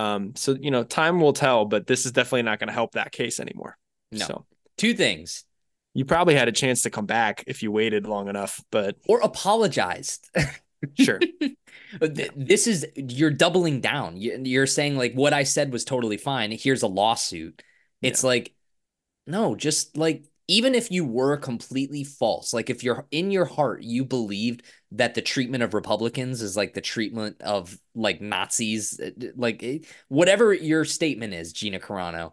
[0.00, 2.92] Um, so you know, time will tell, but this is definitely not going to help
[2.92, 3.76] that case anymore.
[4.10, 4.26] No.
[4.26, 4.46] So,
[4.78, 5.44] two things.
[5.92, 9.20] You probably had a chance to come back if you waited long enough, but or
[9.20, 10.30] apologized.
[10.98, 11.20] sure.
[12.00, 14.16] this is you're doubling down.
[14.16, 16.52] You're saying like what I said was totally fine.
[16.52, 17.62] Here's a lawsuit.
[18.00, 18.28] It's yeah.
[18.28, 18.54] like
[19.26, 23.84] no, just like even if you were completely false, like if you're in your heart,
[23.84, 29.10] you believed that the treatment of Republicans is like the treatment of like Nazis, uh,
[29.36, 29.78] like eh,
[30.08, 32.32] whatever your statement is, Gina Carano,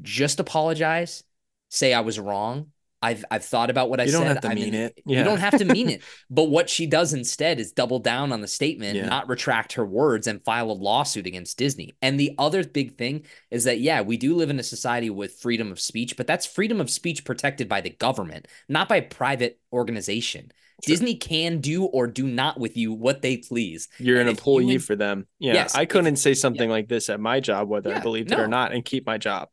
[0.00, 1.24] just apologize,
[1.70, 2.70] say I was wrong,
[3.00, 4.18] I've I've thought about what I you said.
[4.18, 5.00] You don't have to I mean, it.
[5.06, 5.18] Yeah.
[5.18, 6.02] You don't have to mean it.
[6.30, 9.06] But what she does instead is double down on the statement, yeah.
[9.06, 11.96] not retract her words, and file a lawsuit against Disney.
[12.02, 15.34] And the other big thing is that yeah, we do live in a society with
[15.40, 19.02] freedom of speech, but that's freedom of speech protected by the government, not by a
[19.02, 20.52] private organization.
[20.84, 20.92] Sure.
[20.92, 23.88] Disney can do or do not with you what they please.
[23.98, 25.26] You're and an employee you, for them.
[25.38, 25.54] Yeah.
[25.54, 26.74] Yes, I couldn't if, say something yeah.
[26.74, 28.38] like this at my job, whether I believed no.
[28.38, 29.48] it or not, and keep my job.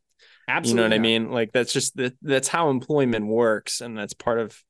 [0.47, 0.69] Absolutely.
[0.69, 0.95] You know what not.
[0.95, 1.31] I mean?
[1.31, 4.61] Like that's just that that's how employment works and that's part of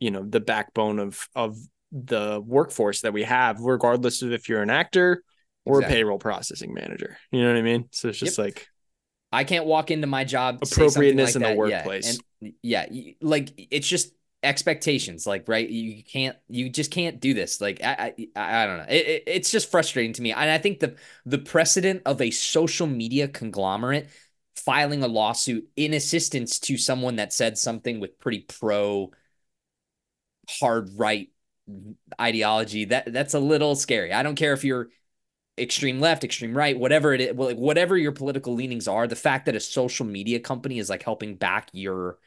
[0.00, 1.56] you know the backbone of of
[1.92, 5.22] the workforce that we have regardless of if you're an actor
[5.64, 5.94] or exactly.
[5.94, 7.16] a payroll processing manager.
[7.30, 7.88] You know what I mean?
[7.92, 8.46] So it's just yep.
[8.46, 8.68] like
[9.32, 12.18] I can't walk into my job appropriateness like in the workplace.
[12.62, 14.12] Yeah, and, yeah, like it's just
[14.44, 18.76] expectations like right you can't you just can't do this like i i, I don't
[18.76, 22.20] know it, it, it's just frustrating to me and i think the the precedent of
[22.20, 24.10] a social media conglomerate
[24.56, 29.10] filing a lawsuit in assistance to someone that said something with pretty pro
[30.48, 31.28] hard right
[32.20, 32.86] ideology.
[32.86, 34.12] That that's a little scary.
[34.12, 34.88] I don't care if you're
[35.58, 39.46] extreme left extreme right whatever it is like whatever your political leanings are the fact
[39.46, 42.18] that a social media company is like helping back your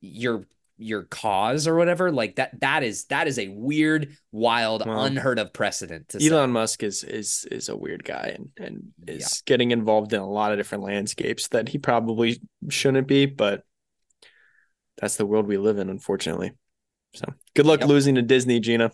[0.00, 0.46] your
[0.78, 5.38] your cause or whatever like that that is that is a weird wild well, unheard
[5.38, 6.52] of precedent Elon say.
[6.52, 9.26] Musk is is is a weird guy and and is yeah.
[9.46, 13.64] getting involved in a lot of different landscapes that he probably shouldn't be but
[14.98, 16.52] that's the world we live in unfortunately
[17.14, 17.26] so
[17.56, 17.88] good luck yep.
[17.88, 18.92] losing to Disney Gina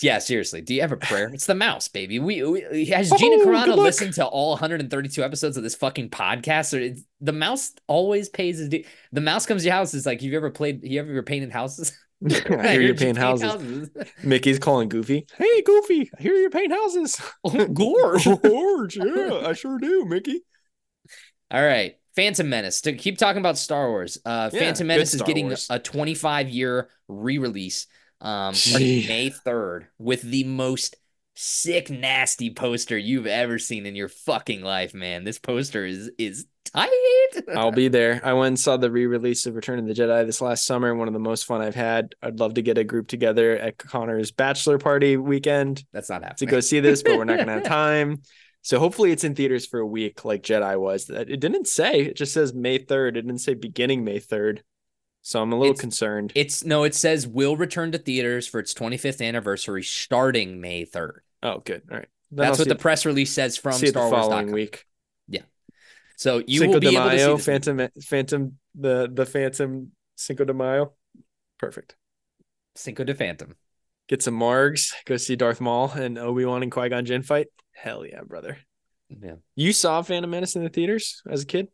[0.00, 0.60] yeah, seriously.
[0.60, 1.30] Do you have a prayer?
[1.32, 2.18] It's the mouse, baby.
[2.18, 6.74] We, we has Gina oh, Carano listened to all 132 episodes of this fucking podcast?
[6.74, 8.84] Or the mouse always pays his due.
[9.12, 9.94] The mouse comes to your house.
[9.94, 10.82] It's like, you ever played?
[10.82, 11.96] You ever painted houses?
[12.24, 13.50] I hear you paint houses.
[13.50, 13.90] houses.
[14.22, 15.26] Mickey's calling Goofy.
[15.36, 17.20] Hey, Goofy, I hear you paint houses.
[17.44, 18.24] Oh, Gorge.
[18.42, 18.96] Gorge.
[18.96, 20.40] Yeah, I sure do, Mickey.
[21.50, 21.96] All right.
[22.16, 22.82] Phantom Menace.
[22.82, 24.18] To keep talking about Star Wars.
[24.24, 25.66] Uh, yeah, Phantom Menace is getting Wars.
[25.68, 27.88] a 25 year re release
[28.24, 30.96] um, May 3rd with the most
[31.34, 35.24] sick, nasty poster you've ever seen in your fucking life, man.
[35.24, 36.90] This poster is is tight.
[37.54, 38.20] I'll be there.
[38.24, 40.94] I went and saw the re-release of Return of the Jedi this last summer.
[40.94, 42.14] One of the most fun I've had.
[42.22, 45.84] I'd love to get a group together at Connor's bachelor party weekend.
[45.92, 46.36] That's not happening.
[46.38, 48.22] To go see this, but we're not gonna have time.
[48.62, 51.10] So hopefully it's in theaters for a week, like Jedi was.
[51.10, 52.00] It didn't say.
[52.00, 53.18] It just says May third.
[53.18, 54.62] It didn't say beginning May third.
[55.26, 56.32] So I'm a little it's, concerned.
[56.34, 61.20] It's no, it says will return to theaters for its 25th anniversary starting May 3rd.
[61.42, 61.80] Oh, good.
[61.90, 62.08] All right.
[62.30, 64.84] Then That's I'll what the press release says from see Star the following week.
[65.26, 65.40] Yeah.
[66.18, 68.00] So you Cinco will be able Mayo, to see Phantom movie.
[68.02, 70.92] Phantom the the Phantom Cinco de Mayo.
[71.58, 71.96] Perfect.
[72.74, 73.54] Cinco de Phantom.
[74.08, 77.46] Get some margs, go see Darth Maul and Obi-Wan and Qui-Gon Jinn fight.
[77.72, 78.58] Hell yeah, brother.
[79.08, 79.36] Yeah.
[79.56, 81.68] You saw Phantom Menace in the theaters as a kid?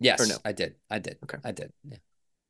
[0.00, 0.36] Yes, no?
[0.42, 0.76] I did.
[0.88, 1.18] I did.
[1.24, 1.36] Okay.
[1.44, 1.70] I did.
[1.86, 1.98] Yeah.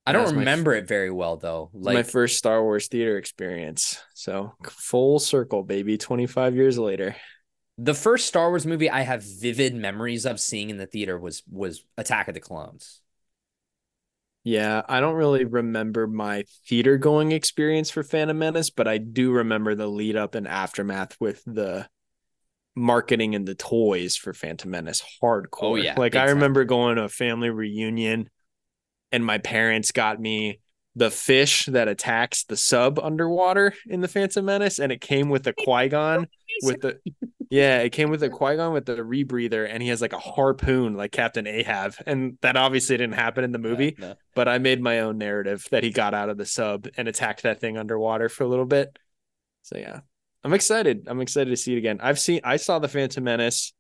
[0.06, 1.70] I don't That's my remember it very well though.
[1.72, 3.98] Like my first Star Wars theater experience.
[4.14, 5.96] So full circle, baby.
[5.98, 7.16] Twenty five years later.
[7.78, 11.42] the first Star Wars movie I have vivid memories of seeing in the theater was
[11.50, 13.00] was Attack of the Clones.
[14.46, 19.32] Yeah, I don't really remember my theater going experience for Phantom Menace, but I do
[19.32, 21.88] remember the lead up and aftermath with the
[22.74, 25.46] marketing and the toys for Phantom Menace hardcore.
[25.62, 26.34] Oh, yeah, Like I time.
[26.34, 28.28] remember going to a family reunion
[29.14, 30.58] and my parents got me
[30.96, 35.42] the fish that attacks the sub underwater in the Phantom Menace and it came with
[35.44, 36.26] the Qui-Gon
[36.62, 36.98] with the
[37.50, 40.94] yeah, it came with a Qui-Gon with the rebreather and he has like a harpoon
[40.96, 44.14] like Captain Ahab and that obviously didn't happen in the movie No.
[44.34, 47.42] but I made my own narrative that he got out of the sub and attacked
[47.42, 48.96] that thing underwater for a little bit.
[49.62, 50.00] So yeah,
[50.44, 51.06] I'm excited.
[51.08, 51.98] I'm excited to see it again.
[52.02, 53.72] I've seen, I saw the Phantom Menace.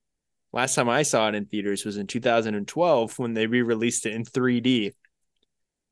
[0.52, 4.24] Last time I saw it in theaters was in 2012 when they re-released it in
[4.24, 4.92] 3D.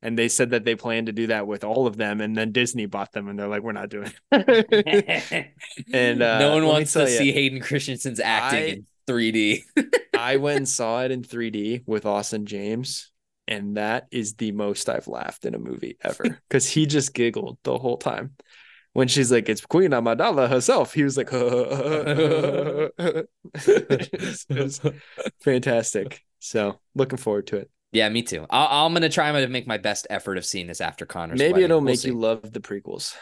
[0.05, 2.51] And they said that they plan to do that with all of them, and then
[2.51, 5.53] Disney bought them, and they're like, "We're not doing." it.
[5.95, 9.63] And, uh, no one wants to ya, see Hayden Christensen's acting I- in 3D.
[10.19, 13.13] I went and saw it in 3D with Austin James,
[13.47, 17.59] and that is the most I've laughed in a movie ever because he just giggled
[17.63, 18.35] the whole time.
[18.95, 21.29] When she's like, "It's Queen Amidala herself," he was like,
[23.55, 24.81] it's, it's
[25.41, 26.23] fantastic.
[26.41, 27.71] So looking forward to it.
[27.93, 28.47] Yeah, me too.
[28.51, 31.39] I- I'm gonna try to make my best effort of seeing this after Connor's.
[31.39, 31.65] Maybe wedding.
[31.67, 32.09] it'll We'll make see.
[32.09, 33.15] you love the prequels.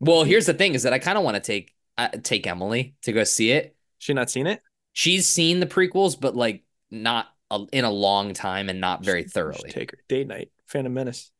[0.00, 2.94] Well, here's the thing: is that I kind of want to take uh, take Emily
[3.02, 3.76] to go see it.
[3.98, 4.60] She not seen it?
[4.92, 9.24] She's seen the prequels, but like not a, in a long time and not very
[9.24, 9.70] thoroughly.
[9.70, 10.50] Take her date night.
[10.66, 11.30] Phantom Menace.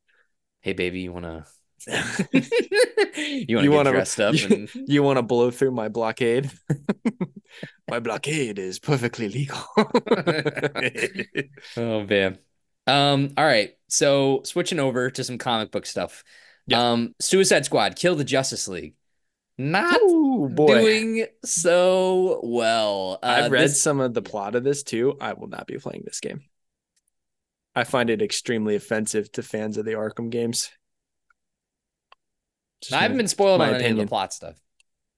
[0.60, 1.46] Hey, baby, you wanna
[1.86, 1.92] you
[3.58, 4.34] You wanna get dressed up?
[4.34, 4.70] you- and...
[4.88, 6.50] You want to blow through my blockade?
[7.88, 9.58] my blockade is perfectly legal.
[11.76, 12.38] Oh man.
[12.86, 13.72] Um, all right.
[13.88, 16.24] So switching over to some comic book stuff.
[16.66, 16.90] Yeah.
[16.92, 18.94] Um, Suicide Squad, Kill the Justice League.
[19.58, 23.18] Not Ooh, doing so well.
[23.22, 25.16] Uh, I've read this- some of the plot of this too.
[25.20, 26.42] I will not be playing this game.
[27.74, 30.70] I find it extremely offensive to fans of the Arkham games.
[32.82, 34.56] Just I haven't my- been spoiled on any of the plot stuff.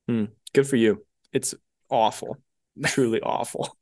[0.06, 1.04] good for you.
[1.32, 1.54] It's
[1.90, 2.36] awful.
[2.84, 3.76] Truly awful.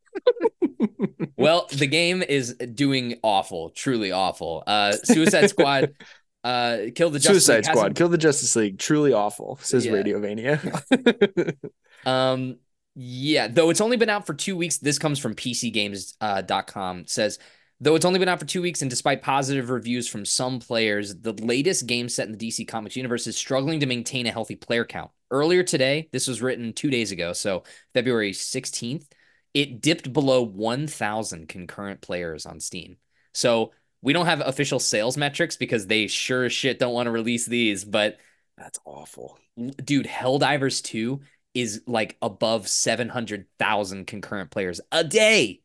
[1.39, 4.63] Well, the game is doing awful, truly awful.
[4.67, 5.93] Uh, Suicide Squad,
[6.45, 9.85] uh, Kill the Justice Suicide League Squad, hasn't- Kill the Justice League, truly awful, says
[9.85, 9.93] Yeah.
[9.93, 11.55] Radiovania.
[12.07, 12.57] Um,
[12.95, 14.79] yeah, though it's only been out for two weeks.
[14.79, 17.07] This comes from PCGames.com.
[17.07, 17.39] says
[17.81, 21.15] though it's only been out for two weeks, and despite positive reviews from some players,
[21.17, 24.57] the latest game set in the DC Comics universe is struggling to maintain a healthy
[24.57, 25.11] player count.
[25.31, 29.07] Earlier today, this was written two days ago, so February sixteenth,
[29.55, 32.97] it dipped below one thousand concurrent players on Steam.
[33.33, 37.11] So we don't have official sales metrics because they sure as shit don't want to
[37.11, 38.19] release these, but
[38.57, 39.39] That's awful.
[39.85, 41.21] dude, Helldivers 2
[41.55, 45.63] is like above 700,000 concurrent players a day.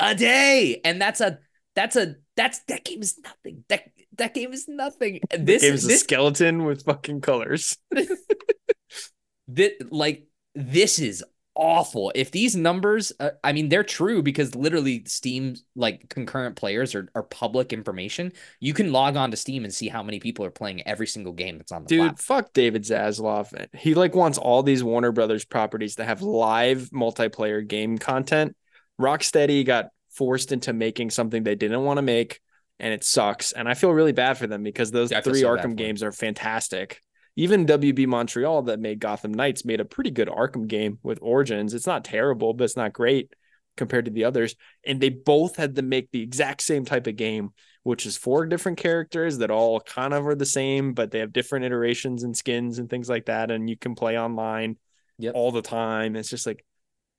[0.00, 0.80] A day.
[0.84, 1.38] And that's a
[1.74, 3.64] that's a that's that game is nothing.
[3.68, 3.84] That
[4.18, 5.20] that game is nothing.
[5.36, 7.76] This Game's a this, skeleton with fucking colors.
[9.48, 11.24] this like this is
[11.54, 12.12] awful.
[12.14, 17.08] If these numbers uh, I mean they're true because literally Steam like concurrent players are,
[17.14, 18.32] are public information.
[18.60, 21.32] You can log on to Steam and see how many people are playing every single
[21.32, 22.20] game that's on the Dude, platform.
[22.20, 23.52] fuck David Zaslav.
[23.76, 28.56] He like wants all these Warner Brothers properties to have live multiplayer game content.
[29.00, 32.40] Rocksteady got forced into making something they didn't want to make,
[32.78, 33.52] and it sucks.
[33.52, 36.12] And I feel really bad for them because those Yeah, three so Arkham games are
[36.12, 37.00] fantastic.
[37.36, 41.72] Even WB Montreal that made Gotham Knights made a pretty good Arkham game with Origins.
[41.72, 43.32] It's not terrible, but it's not great
[43.76, 44.54] compared to the others.
[44.84, 47.50] And they both had to make the exact same type of game,
[47.84, 51.32] which is four different characters that all kind of are the same, but they have
[51.32, 53.50] different iterations and skins and things like that.
[53.50, 54.76] And you can play online
[55.18, 55.34] Yep.
[55.34, 56.16] all the time.
[56.16, 56.64] It's just like,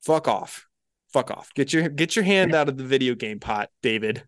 [0.04, 0.68] fuck off.
[1.12, 1.54] Fuck off.
[1.54, 4.24] Get your get your hand out of the video game pot, David.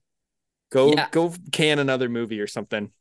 [0.72, 1.10] Go Yeah.
[1.12, 2.92] go can another movie or something.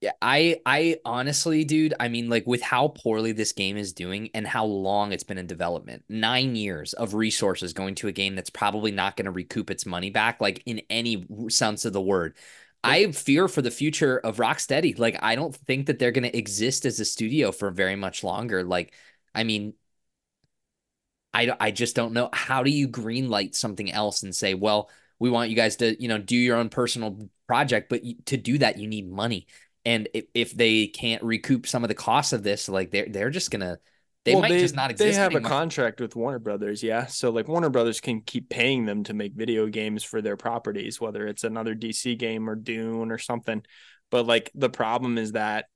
[0.00, 4.30] Yeah, I I honestly, dude, I mean, like with how poorly this game is doing
[4.32, 8.34] and how long it's been in development, nine years of resources going to a game
[8.34, 12.00] that's probably not going to recoup its money back, like in any sense of the
[12.00, 12.34] word.
[12.82, 14.98] I fear for the future of Rocksteady.
[14.98, 18.24] Like, I don't think that they're going to exist as a studio for very much
[18.24, 18.64] longer.
[18.64, 18.94] Like,
[19.34, 19.74] I mean,
[21.32, 22.28] I I just don't know.
[22.32, 26.08] How do you greenlight something else and say, well, we want you guys to, you
[26.08, 29.46] know, do your own personal project, but to do that, you need money.
[29.84, 33.30] And if, if they can't recoup some of the costs of this, like they're they're
[33.30, 33.78] just gonna
[34.24, 35.08] They well, might they, just not exist.
[35.08, 35.46] They have anymore.
[35.46, 37.06] a contract with Warner Brothers, yeah.
[37.06, 41.00] So like Warner Brothers can keep paying them to make video games for their properties,
[41.00, 43.62] whether it's another DC game or Dune or something.
[44.10, 45.66] But like the problem is that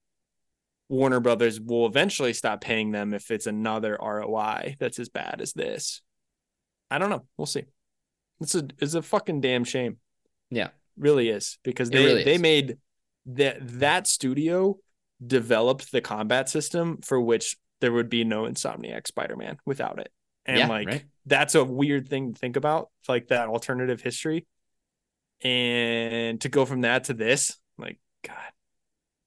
[0.89, 5.53] Warner Brothers will eventually stop paying them if it's another ROI that's as bad as
[5.53, 6.01] this.
[6.91, 7.25] I don't know.
[7.37, 7.63] We'll see.
[8.39, 9.97] It's a it's a fucking damn shame.
[10.51, 10.69] Yeah.
[10.97, 12.41] Really is because they really they is.
[12.41, 12.77] made
[13.27, 14.77] that that studio
[15.25, 20.11] developed the combat system for which there would be no Insomniac Spider-Man without it.
[20.45, 21.03] And yeah, like right?
[21.25, 24.45] that's a weird thing to think about, like that alternative history.
[25.41, 28.37] And to go from that to this, like God,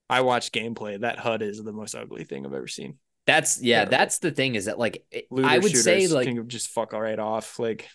[0.09, 0.99] I watched gameplay.
[0.99, 2.97] That HUD is the most ugly thing I've ever seen.
[3.27, 3.79] That's yeah.
[3.79, 3.91] Terrible.
[3.91, 7.01] That's the thing is that like Looter I would say like can just fuck all
[7.01, 7.59] right off.
[7.59, 7.87] Like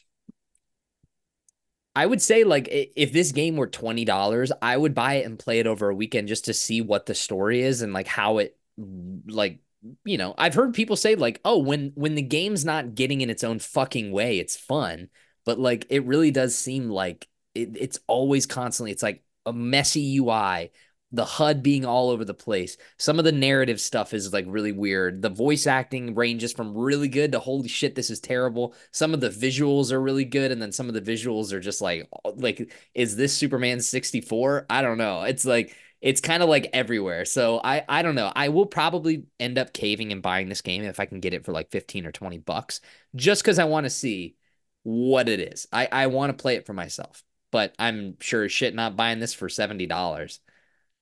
[1.96, 5.38] I would say like if this game were twenty dollars, I would buy it and
[5.38, 8.38] play it over a weekend just to see what the story is and like how
[8.38, 8.56] it
[9.26, 9.60] like
[10.04, 13.30] you know I've heard people say like oh when when the game's not getting in
[13.30, 15.08] its own fucking way, it's fun,
[15.44, 20.16] but like it really does seem like it, it's always constantly it's like a messy
[20.18, 20.70] UI
[21.14, 22.76] the HUD being all over the place.
[22.98, 25.22] Some of the narrative stuff is like really weird.
[25.22, 28.74] The voice acting ranges from really good to holy shit, this is terrible.
[28.90, 31.80] Some of the visuals are really good, and then some of the visuals are just
[31.80, 34.66] like like is this Superman 64?
[34.68, 35.22] I don't know.
[35.22, 37.24] It's like it's kind of like everywhere.
[37.24, 38.32] So I I don't know.
[38.34, 41.44] I will probably end up caving and buying this game if I can get it
[41.44, 42.80] for like 15 or 20 bucks,
[43.14, 44.36] just because I want to see
[44.82, 45.68] what it is.
[45.72, 47.22] I, I want to play it for myself.
[47.50, 49.86] But I'm sure shit not buying this for $70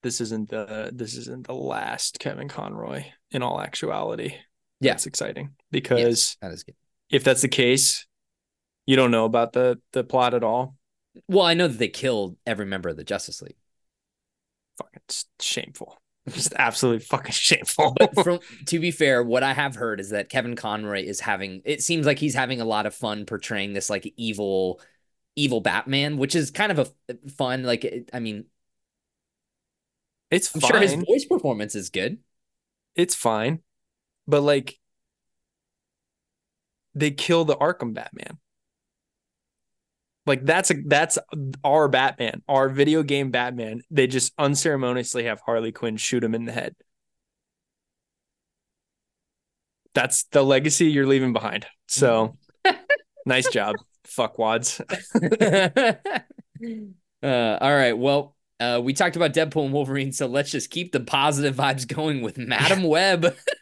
[0.02, 4.34] this isn't the this isn't the last Kevin Conroy in all actuality.
[4.80, 6.74] Yeah, it's exciting because that is good.
[7.10, 8.06] If that's the case,
[8.86, 10.76] you don't know about the the plot at all.
[11.28, 13.56] Well, I know that they killed every member of the Justice League.
[14.78, 15.02] Fucking
[15.40, 15.98] shameful.
[16.28, 17.94] Just absolutely fucking shameful.
[17.98, 21.62] but from to be fair, what I have heard is that Kevin Conroy is having
[21.64, 24.80] it seems like he's having a lot of fun portraying this like evil
[25.34, 28.44] evil Batman, which is kind of a fun like I mean,
[30.32, 30.70] it's I'm fine.
[30.70, 32.18] sure his voice performance is good.
[32.96, 33.60] It's fine.
[34.26, 34.78] But like
[36.94, 38.38] they kill the Arkham Batman.
[40.24, 41.18] Like that's a that's
[41.64, 43.82] our Batman, our video game Batman.
[43.90, 46.74] They just unceremoniously have Harley Quinn shoot him in the head.
[49.94, 51.66] That's the legacy you're leaving behind.
[51.88, 52.38] So
[53.26, 53.76] nice job,
[54.06, 54.80] fuckwads.
[57.22, 57.98] uh, all right.
[57.98, 61.86] Well, uh, we talked about Deadpool and Wolverine, so let's just keep the positive vibes
[61.86, 63.36] going with Madame Web.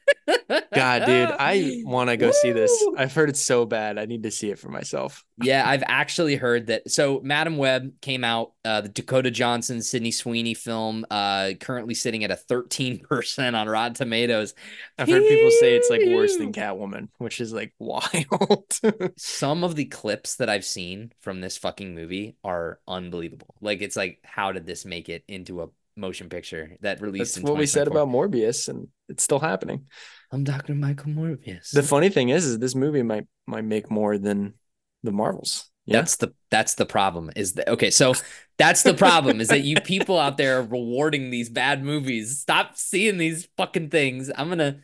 [0.74, 2.32] God, dude, I want to go Woo!
[2.32, 2.85] see this.
[2.97, 3.98] I've heard it's so bad.
[3.98, 5.24] I need to see it for myself.
[5.43, 6.90] yeah, I've actually heard that.
[6.90, 12.24] So, Madam Web came out, uh, the Dakota Johnson, Sydney Sweeney film, uh, currently sitting
[12.24, 14.55] at a 13% on Rotten Tomatoes.
[14.98, 18.78] I've heard people say it's like worse than Catwoman, which is like wild.
[19.16, 23.55] Some of the clips that I've seen from this fucking movie are unbelievable.
[23.61, 25.69] Like, it's like, how did this make it into a
[26.01, 27.36] motion picture that released.
[27.36, 29.86] That's what we said about Morbius, and it's still happening.
[30.32, 30.74] I'm Dr.
[30.74, 31.70] Michael Morbius.
[31.70, 34.55] The funny thing is, is this movie might might make more than
[35.02, 35.70] the Marvels.
[35.86, 35.98] Yeah?
[35.98, 37.31] That's the that's the problem.
[37.36, 37.90] Is that okay?
[37.90, 38.14] So
[38.59, 42.39] that's the problem is that you people out there are rewarding these bad movies.
[42.39, 44.31] Stop seeing these fucking things.
[44.35, 44.81] I'm gonna.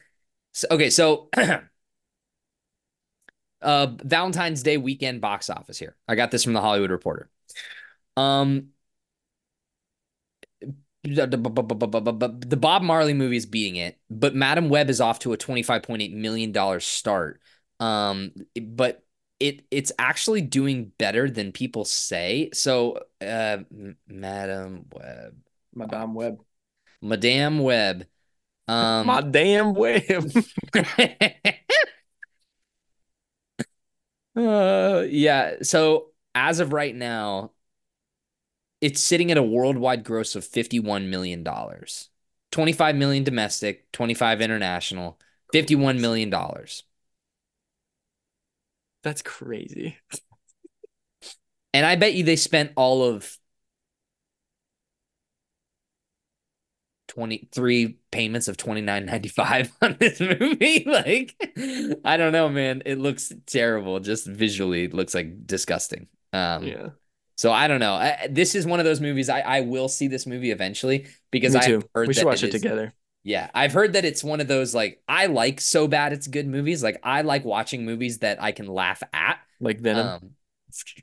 [0.53, 1.29] So, okay, so
[3.63, 5.97] uh Valentine's Day weekend box office here.
[6.09, 7.29] I got this from the Hollywood Reporter.
[8.17, 8.69] Um,
[11.15, 16.13] the Bob Marley movie is beating it, but Madame Web is off to a $25.8
[16.13, 17.41] million start.
[17.81, 19.03] Um, but
[19.39, 22.51] it it's actually doing better than people say.
[22.55, 23.59] So, uh,
[24.09, 25.37] Madame Web,
[25.75, 26.39] Madame Web,
[27.03, 28.07] Madame Web,
[28.69, 30.33] um, Madame Web.
[34.37, 35.57] uh, yeah.
[35.63, 37.53] So as of right now,
[38.87, 42.09] it's sitting at a worldwide gross of 51 million dollars.
[42.53, 45.19] 25 million domestic 25 international
[45.53, 46.85] 51 million dollars.
[49.03, 49.97] That's crazy.
[51.75, 53.37] And i bet you they spent all of
[57.09, 60.85] 23 payments of 29.95 on this movie.
[60.87, 61.35] Like
[62.05, 62.85] i don't know man.
[62.87, 63.99] It looks terrible.
[63.99, 66.07] Just visually it looks like disgusting.
[66.33, 66.89] Um yeah
[67.37, 67.95] so I don't know.
[67.95, 71.55] I, this is one of those movies I, I will see this movie eventually because
[71.55, 72.93] I heard we should watch it, it is, together.
[73.23, 76.47] Yeah, I've heard that it's one of those like I like so bad it's good
[76.47, 76.83] movies.
[76.83, 79.39] Like I like watching movies that I can laugh at.
[79.61, 80.07] Like Venom.
[80.07, 80.31] Um,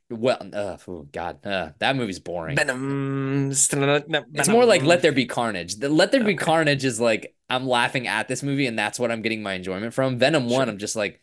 [0.10, 2.55] well, uh, oh God, uh, that movie's boring.
[2.55, 3.49] Venom.
[3.51, 5.76] It's more like Let There Be Carnage.
[5.76, 9.11] The Let There Be Carnage is like I'm laughing at this movie, and that's what
[9.11, 10.18] I'm getting my enjoyment from.
[10.18, 11.22] Venom One, I'm just like,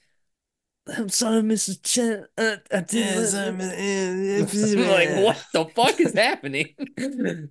[0.96, 1.82] I'm sorry, Mrs.
[1.82, 2.26] Chen.
[2.36, 3.16] Uh, I did
[4.88, 6.74] like, what the fuck is happening?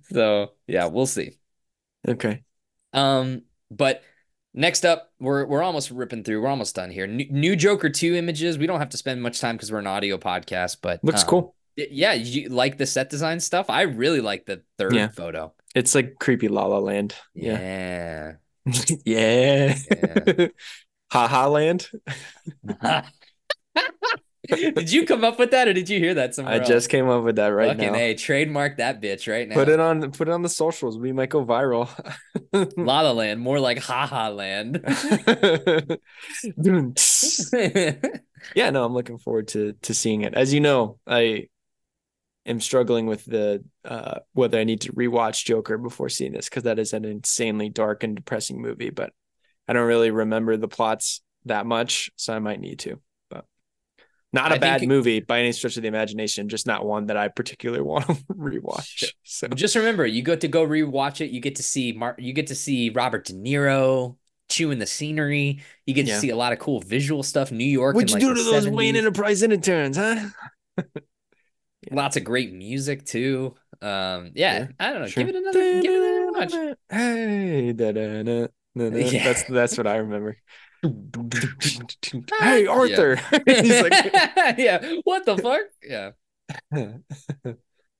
[0.12, 1.32] so yeah, we'll see.
[2.06, 2.42] Okay.
[2.92, 4.02] Um, but
[4.54, 6.42] next up, we're we're almost ripping through.
[6.42, 7.06] We're almost done here.
[7.06, 8.58] New, new Joker two images.
[8.58, 11.28] We don't have to spend much time because we're an audio podcast, but looks um,
[11.28, 11.54] cool.
[11.76, 13.70] Yeah, you like the set design stuff.
[13.70, 15.08] I really like the third yeah.
[15.08, 15.54] photo.
[15.74, 17.14] It's like creepy La La Land.
[17.34, 18.34] Yeah.
[18.66, 18.94] Yeah.
[19.86, 20.46] yeah.
[21.10, 21.88] ha ha land.
[24.48, 26.54] did you come up with that or did you hear that somewhere?
[26.54, 26.68] I else?
[26.68, 27.98] just came up with that right Fucking now.
[27.98, 29.54] Hey, trademark that bitch right now.
[29.54, 30.98] Put it on put it on the socials.
[30.98, 31.88] We might go viral.
[32.76, 34.82] La La Land, more like Ha Ha Land.
[38.54, 40.34] yeah, no, I'm looking forward to to seeing it.
[40.34, 41.48] As you know, I
[42.46, 46.64] am struggling with the uh, whether I need to rewatch Joker before seeing this because
[46.64, 49.12] that is an insanely dark and depressing movie, but
[49.68, 53.00] I don't really remember the plots that much, so I might need to.
[54.32, 57.16] Not a I bad movie by any stretch of the imagination, just not one that
[57.16, 59.12] I particularly want to rewatch.
[59.24, 62.32] So just remember, you go to go rewatch it, you get to see Mar- you
[62.32, 64.16] get to see Robert De Niro
[64.48, 65.62] chewing the scenery.
[65.86, 66.14] You get yeah.
[66.14, 67.50] to see a lot of cool visual stuff.
[67.50, 67.94] New York.
[67.94, 68.72] What'd you like do to those 70s.
[68.72, 70.28] Wayne Enterprise interns, huh?
[71.88, 71.94] Yeah.
[71.94, 73.54] Lots of great music too.
[73.80, 75.06] Um, yeah, yeah I don't know.
[75.06, 75.24] Sure.
[75.24, 75.80] Give it another.
[75.80, 76.76] give it another watch.
[76.90, 79.24] Hey, da, da, da, yeah.
[79.24, 80.36] that's that's what I remember.
[82.40, 83.20] hey, Arthur.
[83.32, 83.38] Yeah.
[83.62, 83.92] He's like,
[84.58, 84.96] yeah.
[85.04, 85.62] What the fuck?
[85.82, 86.10] Yeah.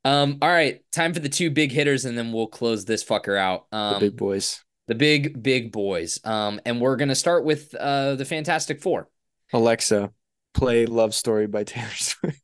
[0.04, 0.38] um.
[0.40, 0.80] All right.
[0.92, 3.66] Time for the two big hitters, and then we'll close this fucker out.
[3.72, 4.64] Um, the big boys.
[4.88, 6.18] The big big boys.
[6.24, 6.60] Um.
[6.64, 9.08] And we're gonna start with uh the Fantastic Four.
[9.52, 10.12] Alexa,
[10.54, 12.40] play Love Story by Taylor Swift.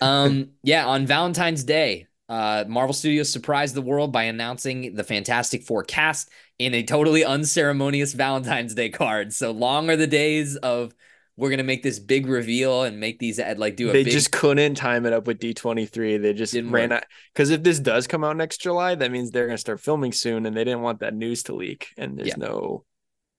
[0.00, 5.62] um, yeah, on Valentine's Day, uh, Marvel Studios surprised the world by announcing the Fantastic
[5.62, 9.32] Four cast in a totally unceremonious Valentine's Day card.
[9.32, 10.94] So long are the days of
[11.36, 13.92] we're gonna make this big reveal and make these at like do a.
[13.92, 14.12] They big...
[14.12, 16.18] just couldn't time it up with D twenty three.
[16.18, 17.02] They just didn't ran work.
[17.02, 20.12] out because if this does come out next July, that means they're gonna start filming
[20.12, 21.94] soon, and they didn't want that news to leak.
[21.96, 22.34] And there's yeah.
[22.38, 22.84] no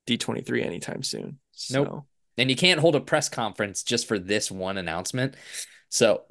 [0.08, 1.40] D23 anytime soon.
[1.52, 1.84] So.
[1.84, 2.06] Nope.
[2.38, 5.36] And you can't hold a press conference just for this one announcement.
[5.90, 6.22] So,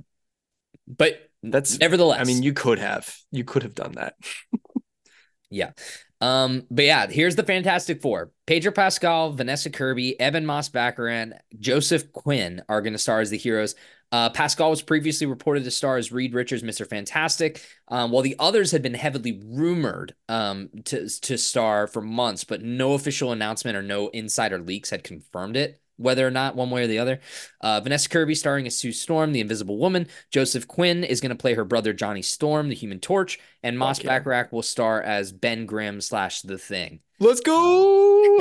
[0.87, 2.21] but that's nevertheless.
[2.21, 4.15] I mean, you could have, you could have done that.
[5.51, 5.71] yeah.
[6.21, 12.63] Um, but yeah, here's the Fantastic Four: Pedro Pascal, Vanessa Kirby, Ebon Moss-Bachrach, Joseph Quinn
[12.69, 13.75] are going to star as the heroes.
[14.11, 16.89] Uh, Pascal was previously reported to star as Reed Richards, Mr.
[16.89, 22.43] Fantastic, um, while the others had been heavily rumored um, to, to star for months,
[22.43, 26.71] but no official announcement or no insider leaks had confirmed it whether or not one
[26.71, 27.21] way or the other.
[27.61, 30.07] Uh, Vanessa Kirby starring as Sue Storm, the Invisible Woman.
[30.31, 34.01] Joseph Quinn is going to play her brother Johnny Storm, the Human Torch, and Moss
[34.01, 34.45] okay.
[34.51, 37.01] Will star as Ben Grimm slash The Thing.
[37.21, 38.39] Let's go.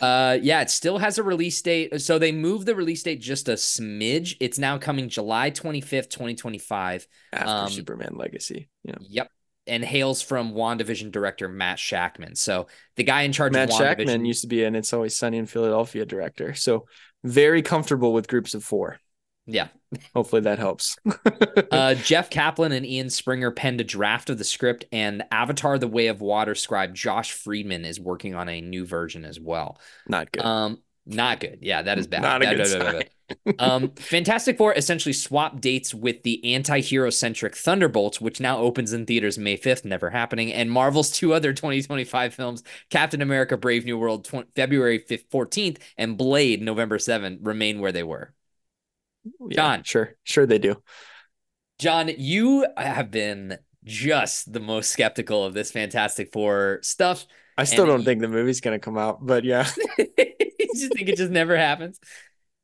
[0.00, 2.00] uh, yeah, it still has a release date.
[2.00, 4.36] So they moved the release date just a smidge.
[4.38, 7.08] It's now coming July 25th, 2025.
[7.32, 8.68] After um, Superman Legacy.
[8.84, 8.94] Yeah.
[9.00, 9.30] Yep
[9.68, 12.36] and hails from WandaVision director Matt Shakman.
[12.36, 12.66] So
[12.96, 15.38] the guy in charge Matt of WandaVision Shakman used to be an It's Always Sunny
[15.38, 16.54] in Philadelphia director.
[16.54, 16.86] So
[17.24, 18.98] very comfortable with groups of four.
[19.46, 19.68] Yeah.
[20.14, 20.96] Hopefully that helps.
[21.72, 25.88] uh, Jeff Kaplan and Ian Springer penned a draft of the script, and Avatar: The
[25.88, 29.80] Way of Water scribe Josh Friedman is working on a new version as well.
[30.06, 30.44] Not good.
[30.44, 31.58] Um, not good.
[31.62, 32.22] Yeah, that is bad.
[32.22, 33.02] Not a good sign.
[33.58, 39.06] um, Fantastic Four essentially swapped dates with the anti-hero centric Thunderbolts, which now opens in
[39.06, 43.98] theaters May 5th, never happening, and Marvel's two other 2025 films, Captain America: Brave New
[43.98, 48.32] World, tw- February 5th, 14th, and Blade, November 7th, remain where they were.
[49.50, 50.82] Jon, yeah, sure, sure they do.
[51.78, 57.26] Jon, you have been just the most skeptical of this Fantastic Four stuff.
[57.58, 59.68] I still don't think the movie's gonna come out, but yeah.
[59.98, 61.98] you just think it just never happens.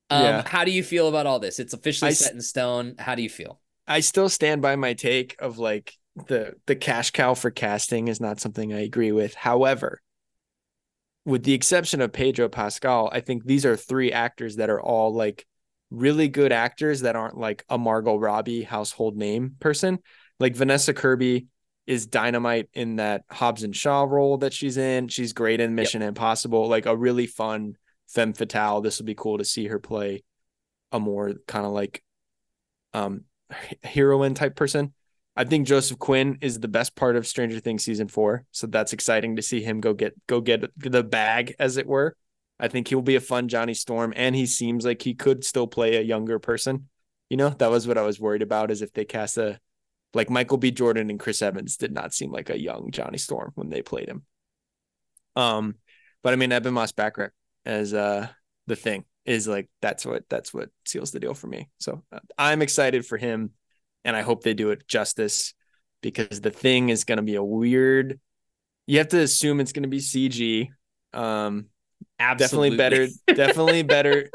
[0.09, 0.43] Um, yeah.
[0.47, 1.59] How do you feel about all this?
[1.59, 2.95] It's officially I, set in stone.
[2.99, 3.61] How do you feel?
[3.87, 5.93] I still stand by my take of like
[6.29, 9.35] the the cash cow for casting is not something I agree with.
[9.35, 10.01] However,
[11.25, 15.13] with the exception of Pedro Pascal, I think these are three actors that are all
[15.13, 15.47] like
[15.91, 19.99] really good actors that aren't like a Margot Robbie household name person.
[20.39, 21.47] Like Vanessa Kirby
[21.87, 25.09] is dynamite in that Hobbs and Shaw role that she's in.
[25.09, 26.09] She's great in Mission yep.
[26.09, 27.77] Impossible, like a really fun
[28.09, 28.81] femme fatale.
[28.81, 30.23] This would be cool to see her play
[30.93, 32.03] a more kind of like
[32.93, 33.25] um
[33.83, 34.95] heroine type person.
[35.37, 38.93] I think Joseph Quinn is the best part of Stranger Things season four, so that's
[38.93, 42.17] exciting to see him go get go get the bag, as it were.
[42.61, 45.67] I think he'll be a fun Johnny Storm, and he seems like he could still
[45.67, 46.89] play a younger person.
[47.29, 49.59] You know, that was what I was worried about is if they cast a
[50.15, 50.71] like Michael B.
[50.71, 54.09] Jordan and Chris Evans did not seem like a young Johnny Storm when they played
[54.09, 54.23] him.
[55.37, 55.77] Um,
[56.23, 57.31] but I mean, Ebon Moss-Bachrach
[57.67, 58.29] as uh
[58.67, 61.69] the thing is like that's what that's what seals the deal for me.
[61.79, 63.51] So uh, I'm excited for him,
[64.05, 65.55] and I hope they do it justice
[66.03, 68.21] because the thing is going to be a weird.
[68.87, 70.69] You have to assume it's going to be CG.
[71.13, 71.67] Um,
[72.19, 72.77] Absolutely.
[72.77, 73.09] definitely better.
[73.47, 74.31] definitely better.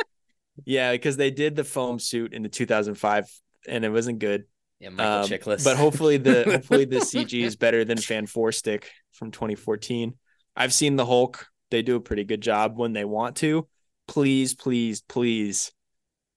[0.66, 3.26] Yeah, because they did the foam suit in the 2005,
[3.68, 4.46] and it wasn't good.
[4.80, 5.64] Yeah, Michael um, Chiklis.
[5.64, 10.14] but hopefully the hopefully the CG is better than Fan Four Stick from 2014.
[10.56, 11.48] I've seen the Hulk.
[11.72, 13.68] They do a pretty good job when they want to.
[14.08, 15.72] Please, please, please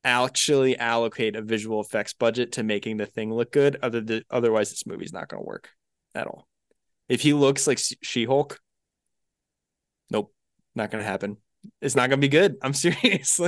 [0.05, 3.79] actually allocate a visual effects budget to making the thing look good.
[3.83, 5.71] Other than, otherwise, this movie's not going to work
[6.15, 6.47] at all.
[7.09, 8.59] If he looks like She Hulk,
[10.11, 10.35] nope,
[10.75, 11.39] not going to happen.
[11.81, 12.57] It's not going to be good.
[12.63, 13.41] I'm serious.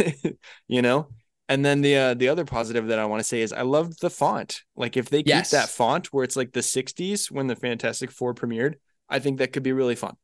[0.68, 1.08] you know.
[1.52, 3.98] And then the uh, the other positive that I want to say is I love
[3.98, 4.62] the font.
[4.76, 5.50] Like if they yes.
[5.50, 8.74] keep that font where it's like the 60s when the Fantastic Four premiered,
[9.08, 10.16] I think that could be really fun.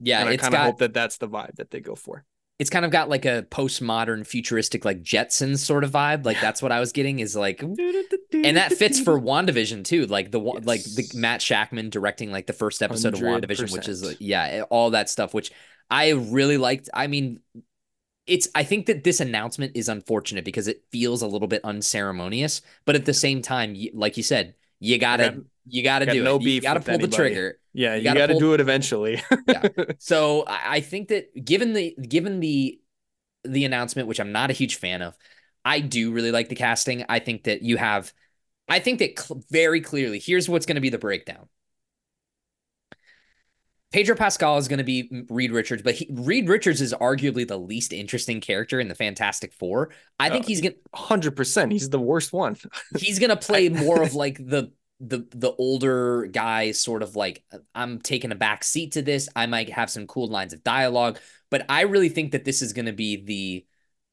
[0.00, 2.24] Yeah, and I kind of hope that that's the vibe that they go for
[2.62, 6.24] it's kind of got like a postmodern futuristic like Jetsons sort of vibe.
[6.24, 10.06] Like that's what I was getting is like and that fits for WandaVision too.
[10.06, 10.64] Like the yes.
[10.64, 13.16] like the Matt Shakman directing like the first episode 100%.
[13.16, 15.50] of WandaVision, which is yeah, all that stuff, which
[15.90, 16.88] I really liked.
[16.94, 17.40] I mean,
[18.26, 22.62] it's I think that this announcement is unfortunate because it feels a little bit unceremonious,
[22.84, 26.42] but at the same time, like you said, you gotta you gotta do no it.
[26.42, 27.10] You gotta pull anybody.
[27.10, 27.58] the trigger.
[27.72, 29.22] Yeah, you, you gotta, gotta do it eventually.
[29.48, 29.68] yeah.
[29.98, 32.80] So I think that given the given the
[33.44, 35.16] the announcement, which I'm not a huge fan of,
[35.64, 37.04] I do really like the casting.
[37.08, 38.12] I think that you have,
[38.68, 41.48] I think that cl- very clearly, here's what's going to be the breakdown.
[43.92, 47.58] Pedro Pascal is going to be Reed Richards, but he, Reed Richards is arguably the
[47.58, 49.90] least interesting character in the Fantastic Four.
[50.18, 51.70] I think uh, he's going 100%.
[51.70, 52.56] He's the worst one.
[52.98, 54.72] he's going to play more of like the
[55.04, 57.42] the the older guy sort of like
[57.74, 59.28] I'm taking a back seat to this.
[59.34, 61.18] I might have some cool lines of dialogue,
[61.50, 63.66] but I really think that this is going to be the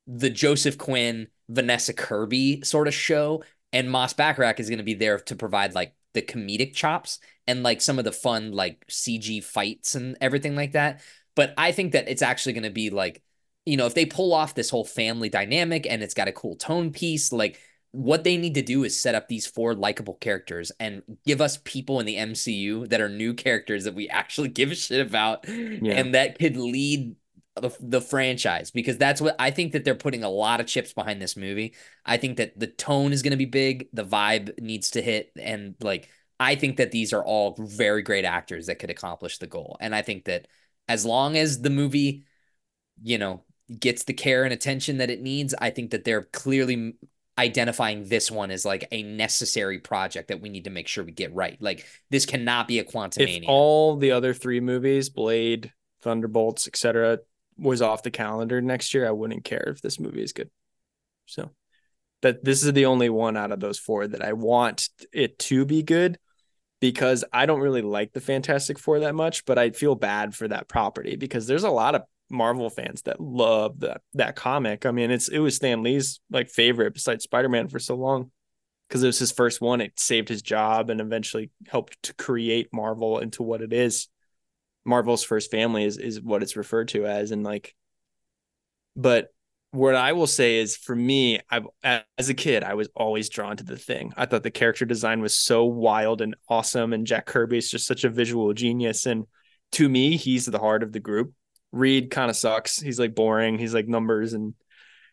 [0.08, 5.20] the Joseph Quinn, Vanessa Kirby sort of show and Moss-Bachrach is going to be there
[5.20, 9.96] to provide like the comedic chops and like some of the fun like CG fights
[9.96, 11.02] and everything like that.
[11.36, 13.22] But I think that it's actually going to be like,
[13.66, 16.56] you know, if they pull off this whole family dynamic and it's got a cool
[16.56, 17.60] tone piece, like
[17.92, 21.58] what they need to do is set up these four likable characters and give us
[21.64, 25.48] people in the MCU that are new characters that we actually give a shit about
[25.48, 25.94] yeah.
[25.94, 27.16] and that could lead
[27.62, 30.94] the, the franchise because that's what I think that they're putting a lot of chips
[30.94, 31.76] behind this movie.
[32.06, 35.32] I think that the tone is going to be big, the vibe needs to hit
[35.36, 39.48] and like I think that these are all very great actors that could accomplish the
[39.48, 39.78] goal.
[39.82, 40.48] And I think that
[40.88, 42.24] as long as the movie,
[43.04, 43.44] you know,
[43.78, 46.94] gets the care and attention that it needs, I think that they're clearly
[47.38, 51.12] identifying this one as like a necessary project that we need to make sure we
[51.12, 51.62] get right.
[51.62, 53.24] Like this cannot be a quantum.
[53.24, 55.72] If all the other three movies, Blade,
[56.02, 57.20] Thunderbolts, etc.,
[57.60, 60.50] was off the calendar next year, I wouldn't care if this movie is good.
[61.26, 61.52] So
[62.22, 65.66] that this is the only one out of those four that I want it to
[65.66, 66.18] be good
[66.80, 70.48] because I don't really like the Fantastic Four that much, but I feel bad for
[70.48, 74.86] that property because there's a lot of Marvel fans that love that that comic.
[74.86, 78.32] I mean, it's it was Stan Lee's like favorite besides Spider-Man for so long
[78.88, 79.82] because it was his first one.
[79.82, 84.08] It saved his job and eventually helped to create Marvel into what it is.
[84.90, 87.76] Marvel's first family is is what it's referred to as and like
[88.96, 89.30] but
[89.72, 91.62] what I will say is for me, I
[92.18, 94.14] as a kid, I was always drawn to the thing.
[94.18, 97.86] I thought the character design was so wild and awesome, and Jack Kirby is just
[97.86, 99.06] such a visual genius.
[99.06, 99.26] And
[99.74, 101.34] to me, he's the heart of the group.
[101.72, 102.80] Reed kind of sucks.
[102.80, 103.60] He's like boring.
[103.60, 104.56] He's like numbers and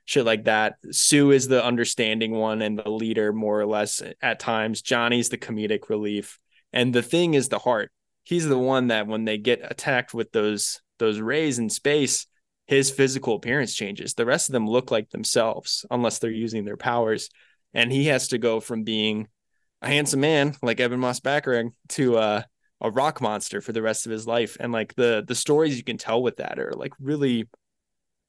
[0.07, 0.77] shit like that.
[0.91, 4.81] Sue is the understanding one and the leader, more or less at times.
[4.81, 6.39] Johnny's the comedic relief,
[6.73, 7.93] and the thing is the heart.
[8.27, 12.27] He's the one that when they get attacked with those those rays in space
[12.67, 14.15] his physical appearance changes.
[14.15, 17.31] The rest of them look like themselves unless they're using their powers.
[17.75, 19.29] And he has to go from being
[19.83, 22.43] a handsome man like Ebon Moss-Bachrach to uh,
[22.81, 24.57] a rock monster for the rest of his life.
[24.59, 27.49] And like the the stories you can tell with that are like really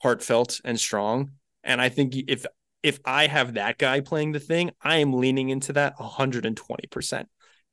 [0.04, 1.32] heartfelt and strong.
[1.64, 2.46] And I think if
[2.84, 7.26] if I have that guy playing the thing, I am leaning into that 120%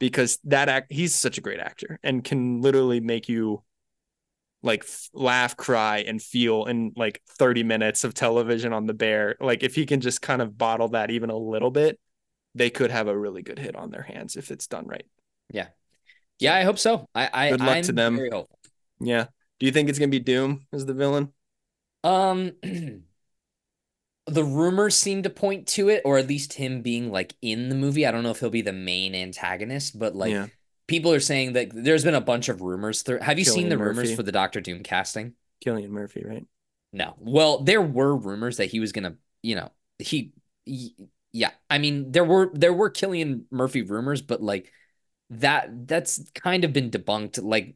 [0.04, 3.62] because that act he's such a great actor and can literally make you
[4.62, 9.34] like f- laugh, cry, and feel in like 30 minutes of television on the bear.
[9.40, 11.98] Like if he can just kind of bottle that even a little bit,
[12.54, 15.06] they could have a really good hit on their hands if it's done right.
[15.50, 15.68] Yeah.
[16.38, 17.08] Yeah, I hope so.
[17.14, 18.20] I, I good luck I'm to them.
[19.00, 19.28] Yeah.
[19.58, 21.32] Do you think it's gonna be Doom as the villain?
[22.02, 22.52] Um,
[24.26, 27.74] the rumors seem to point to it, or at least him being like in the
[27.74, 28.06] movie.
[28.06, 30.46] I don't know if he'll be the main antagonist, but like Yeah.
[30.86, 33.02] people are saying that there's been a bunch of rumors.
[33.02, 35.34] Through, have you seen Cillian the rumors for the Doctor Doom casting?
[35.64, 36.46] Cillian Murphy, right?
[36.92, 37.14] No.
[37.18, 40.32] Well, there were rumors that he was gonna, you know, he,
[40.64, 40.94] he-
[41.32, 41.50] yeah.
[41.68, 44.72] I mean, there were there were Cillian Murphy rumors, but like
[45.30, 47.42] that that's kind of been debunked.
[47.42, 47.74] Like,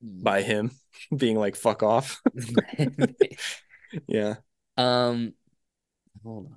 [0.00, 0.70] By him
[1.16, 2.22] being like fuck off.
[4.06, 4.36] yeah.
[4.76, 5.34] um,
[6.22, 6.56] hold on,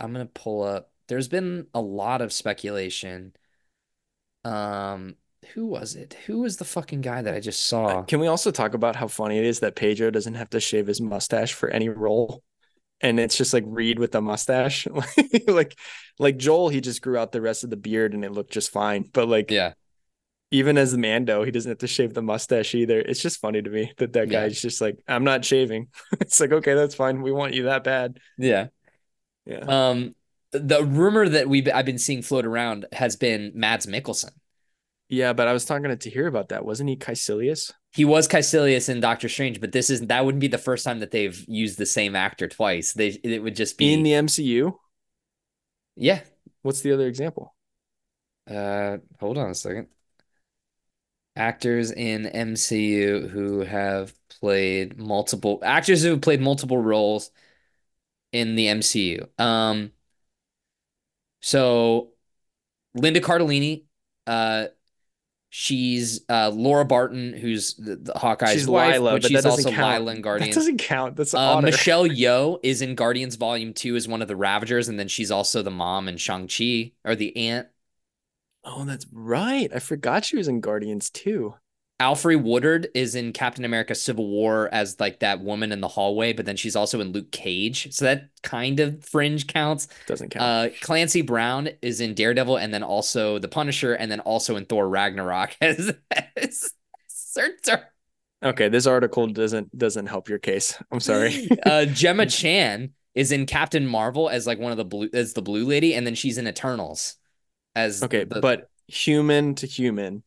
[0.00, 0.90] I'm gonna pull up.
[1.08, 3.34] There's been a lot of speculation.
[4.44, 5.16] Um,
[5.54, 6.14] who was it?
[6.26, 8.02] Who was the fucking guy that I just saw?
[8.02, 10.86] Can we also talk about how funny it is that Pedro doesn't have to shave
[10.86, 12.42] his mustache for any role?
[13.00, 14.86] And it's just like Reed with the mustache.
[15.46, 15.78] like
[16.18, 18.70] like Joel, he just grew out the rest of the beard and it looked just
[18.70, 19.08] fine.
[19.12, 19.74] But like Yeah,
[20.50, 23.00] even as Mando, he doesn't have to shave the mustache either.
[23.00, 24.42] It's just funny to me that that Yeah.
[24.42, 25.88] guy's just like, I'm not shaving.
[26.20, 27.22] it's like, okay, that's fine.
[27.22, 28.18] We want you that bad.
[28.38, 28.68] yeah.
[29.46, 29.64] Yeah.
[29.66, 30.14] Um,
[30.52, 34.30] the rumor that we've I've been seeing float around has been Mads Mikkelsen.
[35.08, 36.66] Yeah, but I was talking to Tahir about that.
[36.66, 37.72] Wasn't he Kaecilius?
[37.94, 41.00] He was Kaecilius in Doctor Strange, but this is that wouldn't be the first time
[41.00, 42.92] that they've used the same actor twice.
[42.92, 44.74] They it would just be In the MCU?
[45.96, 46.20] yeah.
[46.62, 47.54] What's the other example?
[48.50, 49.88] Uh, hold on a second.
[51.38, 57.30] Actors in MCU who have played multiple actors who have played multiple roles
[58.32, 59.26] in the MCU.
[59.38, 59.92] Um,
[61.40, 62.10] so
[62.94, 63.84] Linda Cardellini,
[64.26, 64.66] uh,
[65.50, 69.70] she's uh Laura Barton, who's the, the Hawkeye's she's wife, Lila, but but she's also
[69.70, 70.04] count.
[70.04, 71.16] Lila in That doesn't count.
[71.16, 74.98] That's Uh, Michelle Yeoh is in Guardians Volume 2 as one of the Ravagers, and
[74.98, 77.68] then she's also the mom in Shang-Chi, or the aunt.
[78.70, 79.70] Oh, that's right.
[79.74, 81.54] I forgot she was in Guardians too.
[82.00, 86.32] Alfre Woodard is in Captain America Civil War as like that woman in the hallway,
[86.32, 87.92] but then she's also in Luke Cage.
[87.92, 89.88] So that kind of fringe counts.
[90.06, 90.42] Doesn't count.
[90.44, 94.66] Uh, Clancy Brown is in Daredevil and then also The Punisher and then also in
[94.66, 95.92] Thor Ragnarok as,
[96.36, 96.70] as
[97.08, 97.88] Surtur.
[98.44, 100.80] okay, this article doesn't doesn't help your case.
[100.92, 101.48] I'm sorry.
[101.66, 105.42] uh, Gemma Chan is in Captain Marvel as like one of the blue as the
[105.42, 107.16] blue lady, and then she's in Eternals
[107.78, 110.22] as okay, the- but human to human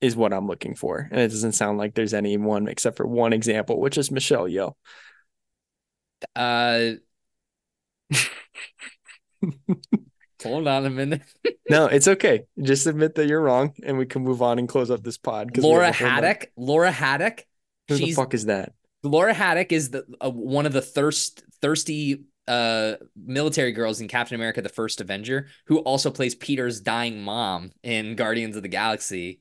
[0.00, 1.08] is what I'm looking for.
[1.10, 4.44] And it doesn't sound like there's any one except for one example, which is Michelle
[4.46, 4.74] Yeoh.
[6.34, 6.92] uh
[10.42, 11.22] hold on a minute.
[11.68, 12.44] No, it's okay.
[12.62, 15.58] Just admit that you're wrong and we can move on and close up this pod.
[15.58, 16.52] Laura Haddock.
[16.56, 17.44] Laura Haddock.
[17.88, 18.72] Who the fuck is that?
[19.02, 24.34] Laura Haddock is the uh, one of the thirst thirsty uh military girls in Captain
[24.34, 29.40] America: The First Avenger, who also plays Peter's dying mom in Guardians of the Galaxy.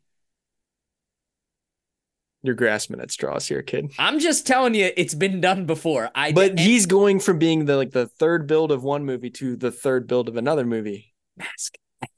[2.43, 3.91] You're grasping at straws here, kid.
[3.97, 6.11] I'm just telling you, it's been done before.
[6.13, 9.31] I But and- he's going from being the like the third build of one movie
[9.31, 11.13] to the third build of another movie.
[11.37, 11.75] mask.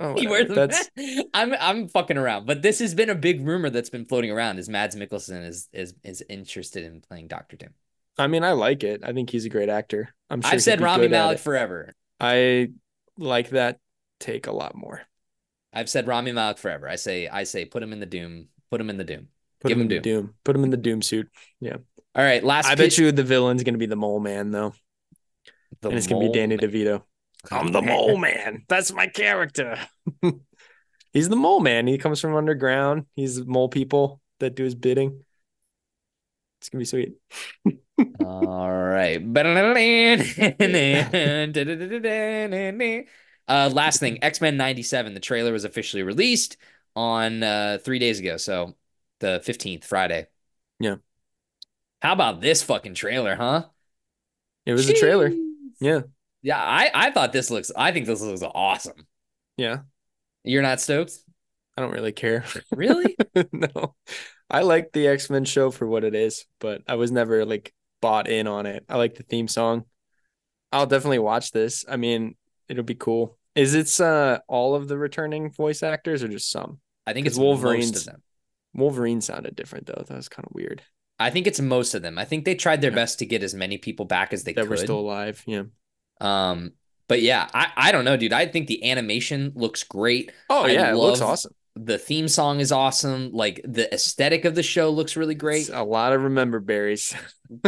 [0.00, 0.88] Oh, He wears That's.
[1.34, 4.60] I'm I'm fucking around, but this has been a big rumor that's been floating around.
[4.60, 7.70] Is Mads Mikkelsen is is is interested in playing Doctor Doom?
[8.18, 9.02] I mean, I like it.
[9.04, 10.14] I think he's a great actor.
[10.28, 11.94] I'm sure I've said he'd be Rami good Malek forever.
[12.20, 12.72] I
[13.16, 13.78] like that
[14.20, 15.02] take a lot more.
[15.72, 16.88] I've said Rami Malek forever.
[16.88, 18.48] I say I say put him in the Doom.
[18.70, 19.28] Put him in the Doom.
[19.60, 20.34] Put Give him him the Doom.
[20.44, 21.28] Put him in the Doom suit.
[21.60, 21.76] Yeah.
[22.14, 22.66] All right, last.
[22.66, 24.74] I bet you the villain's gonna be the Mole Man though,
[25.80, 26.70] the and it's gonna be Danny man.
[26.70, 27.02] DeVito.
[27.50, 28.64] I'm the Mole Man.
[28.68, 29.78] That's my character.
[31.12, 31.86] he's the Mole Man.
[31.86, 33.06] He comes from underground.
[33.14, 35.24] He's mole people that do his bidding.
[36.60, 37.12] It's gonna be sweet.
[38.24, 39.20] All right.
[43.48, 45.14] Uh, last thing, X Men '97.
[45.14, 46.56] The trailer was officially released
[46.94, 48.74] on uh, three days ago, so
[49.20, 50.26] the 15th, Friday.
[50.78, 50.96] Yeah.
[52.02, 53.64] How about this fucking trailer, huh?
[54.66, 55.32] It was a trailer.
[55.80, 56.02] Yeah.
[56.42, 57.72] Yeah, I I thought this looks.
[57.76, 59.06] I think this looks awesome.
[59.56, 59.78] Yeah.
[60.44, 61.12] You're not stoked,
[61.78, 62.44] I don't really care.
[62.72, 63.16] really?
[63.52, 63.94] no.
[64.50, 68.28] I like the X-Men show for what it is, but I was never like bought
[68.28, 68.84] in on it.
[68.88, 69.84] I like the theme song.
[70.72, 71.84] I'll definitely watch this.
[71.88, 72.36] I mean,
[72.68, 73.38] it'll be cool.
[73.54, 76.80] Is it uh all of the returning voice actors or just some?
[77.06, 78.22] I think it's most Wolverine's- them.
[78.74, 80.04] Wolverine sounded different though.
[80.06, 80.82] That was kind of weird.
[81.18, 82.18] I think it's most of them.
[82.18, 82.96] I think they tried their Yeah.
[82.96, 84.70] best to get as many people back as they that could.
[84.70, 85.42] were still alive.
[85.46, 85.64] Yeah.
[86.20, 86.72] Um,
[87.08, 88.32] but yeah, I, I don't know, dude.
[88.34, 90.30] I think the animation looks great.
[90.50, 91.54] Oh I yeah, it looks awesome.
[91.80, 93.30] The theme song is awesome.
[93.32, 95.60] Like the aesthetic of the show looks really great.
[95.60, 97.14] It's a lot of remember berries.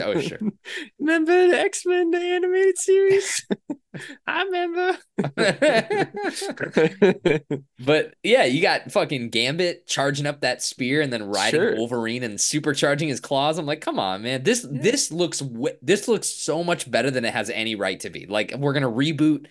[0.03, 0.39] Oh, sure.
[0.99, 3.47] remember the X-Men the animated series?
[4.27, 4.99] I remember.
[7.79, 11.77] but yeah, you got fucking Gambit charging up that spear and then riding sure.
[11.77, 13.59] Wolverine and supercharging his claws.
[13.59, 14.43] I'm like, come on, man.
[14.43, 14.83] This yeah.
[14.83, 15.43] this looks
[15.83, 18.27] this looks so much better than it has any right to be.
[18.27, 19.47] Like we're gonna reboot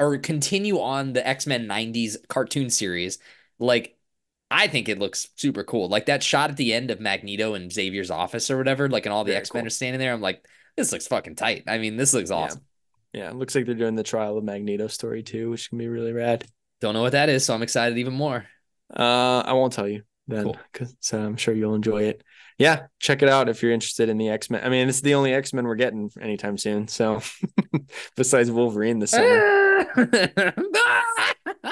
[0.00, 3.18] or continue on the X-Men 90s cartoon series.
[3.62, 3.96] Like
[4.50, 5.88] I think it looks super cool.
[5.88, 9.12] Like that shot at the end of Magneto and Xavier's office or whatever, like and
[9.12, 9.66] all the X-Men cool.
[9.66, 10.12] are standing there.
[10.12, 11.64] I'm like, this looks fucking tight.
[11.66, 12.60] I mean, this looks awesome.
[13.12, 13.24] Yeah.
[13.24, 15.88] yeah, it looks like they're doing the trial of Magneto story too, which can be
[15.88, 16.44] really rad.
[16.80, 18.44] Don't know what that is, so I'm excited even more.
[18.94, 21.20] Uh, I won't tell you then, because cool.
[21.20, 22.22] I'm sure you'll enjoy it.
[22.58, 24.62] Yeah, check it out if you're interested in the X Men.
[24.64, 26.88] I mean, it's the only X Men we're getting anytime soon.
[26.88, 27.22] So,
[28.16, 29.84] besides Wolverine this summer,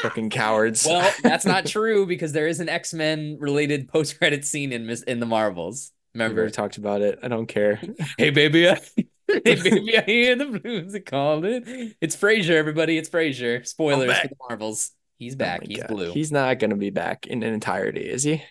[0.03, 0.87] fucking cowards.
[0.87, 4.89] Well, that's not true because there is an X Men related post credit scene in
[5.07, 5.93] in the Marvels.
[6.15, 7.21] Remember, we talked about it.
[7.23, 7.81] I don't care.
[8.19, 8.69] hey, baby.
[8.69, 8.81] I,
[9.29, 11.95] hey, baby, I hear the blues are calling.
[12.01, 12.99] It's Frasier, everybody.
[12.99, 13.67] It's Frasier.
[13.67, 14.91] Spoilers for the Marvels.
[15.19, 15.61] He's oh back.
[15.63, 15.89] Oh He's God.
[15.89, 16.13] blue.
[16.13, 18.43] He's not going to be back in an entirety, is he?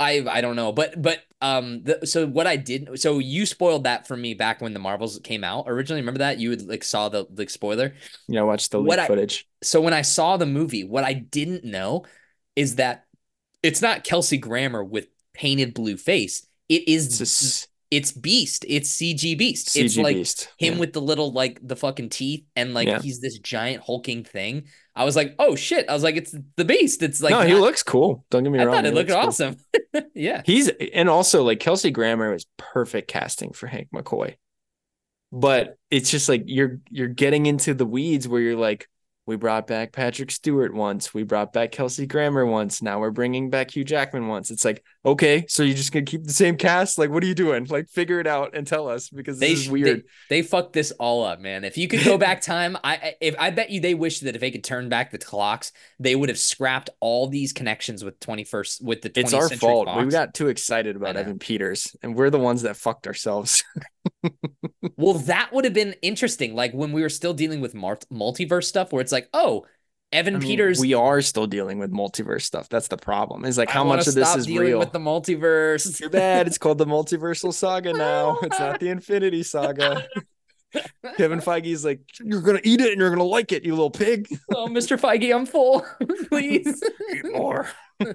[0.00, 3.84] I I don't know, but but um, the, so what I did, so you spoiled
[3.84, 6.00] that for me back when the Marvels came out originally.
[6.00, 7.94] Remember that you would like saw the like spoiler.
[8.28, 9.48] Yeah, watch the leak footage.
[9.62, 12.04] so when I saw the movie, what I didn't know
[12.56, 13.04] is that
[13.62, 16.46] it's not Kelsey Grammer with painted blue face.
[16.68, 18.64] It is it's, it's Beast.
[18.68, 19.68] It's CG Beast.
[19.68, 20.52] CG it's like Beast.
[20.58, 20.80] him yeah.
[20.80, 23.00] with the little like the fucking teeth and like yeah.
[23.00, 24.64] he's this giant hulking thing.
[24.98, 25.88] I was like, oh shit.
[25.88, 27.04] I was like, it's the beast.
[27.04, 27.46] It's like No, not...
[27.46, 28.24] he looks cool.
[28.30, 28.74] Don't get me I wrong.
[28.74, 29.56] I thought it looked awesome.
[29.94, 30.02] Cool.
[30.14, 30.42] yeah.
[30.44, 34.34] He's and also like Kelsey Grammer is perfect casting for Hank McCoy.
[35.30, 38.88] But it's just like you're you're getting into the weeds where you're like,
[39.28, 41.12] we brought back Patrick Stewart once.
[41.12, 42.80] We brought back Kelsey Grammer once.
[42.80, 44.50] Now we're bringing back Hugh Jackman once.
[44.50, 46.96] It's like, okay, so you're just gonna keep the same cast?
[46.96, 47.66] Like, what are you doing?
[47.66, 50.04] Like, figure it out and tell us because this they, is weird.
[50.30, 51.64] They, they fucked this all up, man.
[51.64, 54.40] If you could go back time, I if I bet you they wish that if
[54.40, 58.82] they could turn back the clocks, they would have scrapped all these connections with 21st
[58.82, 59.12] with the.
[59.14, 59.88] It's our fault.
[59.88, 60.06] Fox.
[60.06, 63.62] We got too excited about Evan Peters, and we're the ones that fucked ourselves.
[64.96, 66.54] well, that would have been interesting.
[66.54, 69.64] Like when we were still dealing with multiverse stuff, where it's like, oh,
[70.10, 70.80] Evan I mean, Peters.
[70.80, 72.68] We are still dealing with multiverse stuff.
[72.68, 73.44] That's the problem.
[73.44, 75.96] Is like how much of this is real with the multiverse.
[75.96, 76.46] Too bad.
[76.46, 78.38] It's called the multiversal saga now.
[78.42, 80.06] It's not the Infinity Saga.
[81.16, 84.28] Kevin Feige's like, you're gonna eat it and you're gonna like it, you little pig.
[84.54, 84.98] Oh, Mr.
[84.98, 85.86] Feige, I'm full.
[86.28, 86.82] Please
[87.14, 87.68] eat more.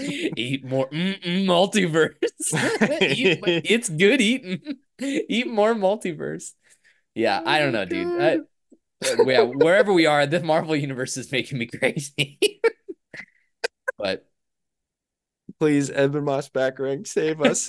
[0.00, 2.14] eat more Mm-mm, multiverse.
[3.02, 4.60] eat, it's good eating.
[5.00, 6.52] Eat more multiverse.
[7.14, 8.20] Yeah, oh I don't know, dude.
[8.20, 8.38] I,
[9.04, 12.38] oh uh, yeah, wherever we are, the Marvel universe is making me crazy.
[13.98, 14.26] but
[15.58, 17.68] please, Ebon Moss-Bachrach, save us.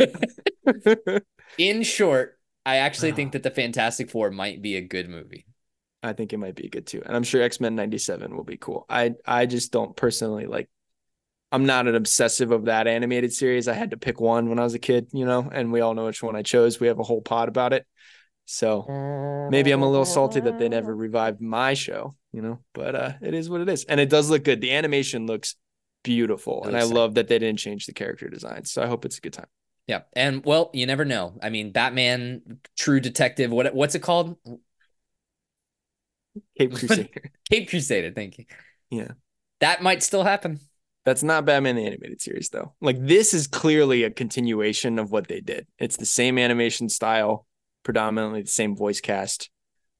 [1.57, 2.36] In short,
[2.67, 5.45] I actually think that the Fantastic Four might be a good movie.
[6.03, 8.57] I think it might be good too, and I'm sure X Men '97 will be
[8.57, 8.85] cool.
[8.89, 10.69] I I just don't personally like.
[11.49, 13.69] I'm not an obsessive of that animated series.
[13.69, 15.93] I had to pick one when I was a kid, you know, and we all
[15.93, 16.77] know which one I chose.
[16.77, 17.85] We have a whole pod about it.
[18.43, 18.85] So
[19.49, 23.13] maybe I'm a little salty that they never revived my show, you know, but uh,
[23.21, 23.85] it is what it is.
[23.85, 24.59] And it does look good.
[24.59, 25.55] The animation looks
[26.03, 26.65] beautiful.
[26.65, 28.65] and I love that they didn't change the character design.
[28.65, 29.47] So I hope it's a good time.
[29.87, 30.01] Yeah.
[30.13, 31.37] And well, you never know.
[31.41, 34.37] I mean, Batman, True Detective, what what's it called?
[36.57, 37.09] Cape Crusader.
[37.49, 38.45] Cape Crusader, thank you.
[38.89, 39.11] Yeah.
[39.59, 40.59] That might still happen.
[41.05, 42.73] That's not Batman the animated series though.
[42.81, 45.67] Like this is clearly a continuation of what they did.
[45.79, 47.47] It's the same animation style
[47.87, 49.49] predominantly the same voice cast.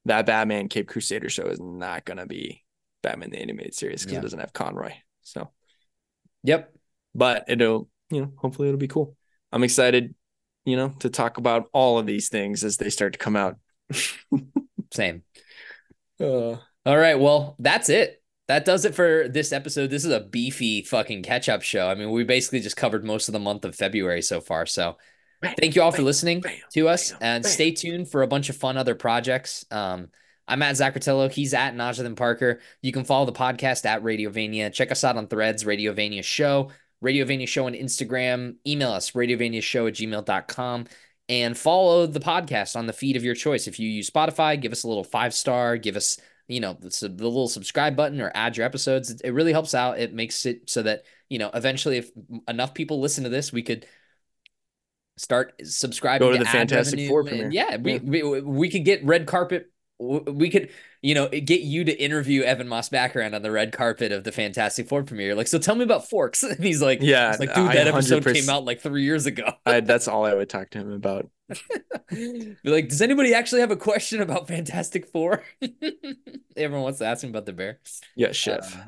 [0.04, 2.64] That Batman Cape Crusader show is not going to be
[3.02, 4.20] Batman the animated series because yeah.
[4.20, 4.92] it doesn't have Conroy.
[5.22, 5.50] So,
[6.44, 6.74] yep.
[7.16, 9.17] But it'll, you know, hopefully it'll be cool.
[9.52, 10.14] I'm excited,
[10.66, 13.58] you know, to talk about all of these things as they start to come out.
[14.94, 15.24] Same.
[16.20, 17.20] Uh, all right.
[17.20, 18.22] Well, that's it.
[18.48, 19.90] That does it for this episode.
[19.90, 21.90] This is a beefy fucking catch up show.
[21.90, 24.66] I mean, we basically just covered most of the month of February so far.
[24.66, 24.98] So,
[25.60, 27.52] Thank you all for listening bam, to us bam, and bam.
[27.52, 29.66] stay tuned for a bunch of fun other projects.
[29.70, 30.08] Um,
[30.48, 31.32] I'm at Zachratello.
[31.32, 32.62] He's at Najathan Parker.
[32.82, 34.74] You can follow the podcast at Radiovania.
[34.74, 36.72] Check us out on threads, Radiovania Show,
[37.04, 38.56] Radiovania Show on Instagram.
[38.66, 40.86] Email us, radiovaniashow at gmail.com.
[41.30, 43.68] And follow the podcast on the feed of your choice.
[43.68, 46.18] If you use Spotify, give us a little five star, give us,
[46.48, 49.12] you know, the, the little subscribe button or add your episodes.
[49.12, 50.00] It, really helps out.
[50.00, 52.12] It makes it so that, you know, eventually, if
[52.48, 53.86] enough people listen to this, we could–
[55.18, 57.50] start subscribing go to, to the Fantastic Four premiere.
[57.52, 58.00] Yeah, we, yeah.
[58.04, 59.72] we we could get red carpet.
[60.00, 60.70] We could,
[61.02, 64.88] you know, get you to interview Ebon Moss-Bachrach on the red carpet of the Fantastic
[64.88, 65.34] Four premiere.
[65.34, 66.44] Like, so tell me about Forks.
[66.48, 69.52] And he's like, yeah, he's like, dude, that episode came out like three years ago.
[69.66, 71.30] I, that's all I would talk to him about.
[72.64, 75.44] Like, does anybody actually have a question about Fantastic Four?
[76.58, 77.80] Everyone wants to ask me about the bear.
[78.16, 78.76] Yeah, chef.
[78.76, 78.84] Uh,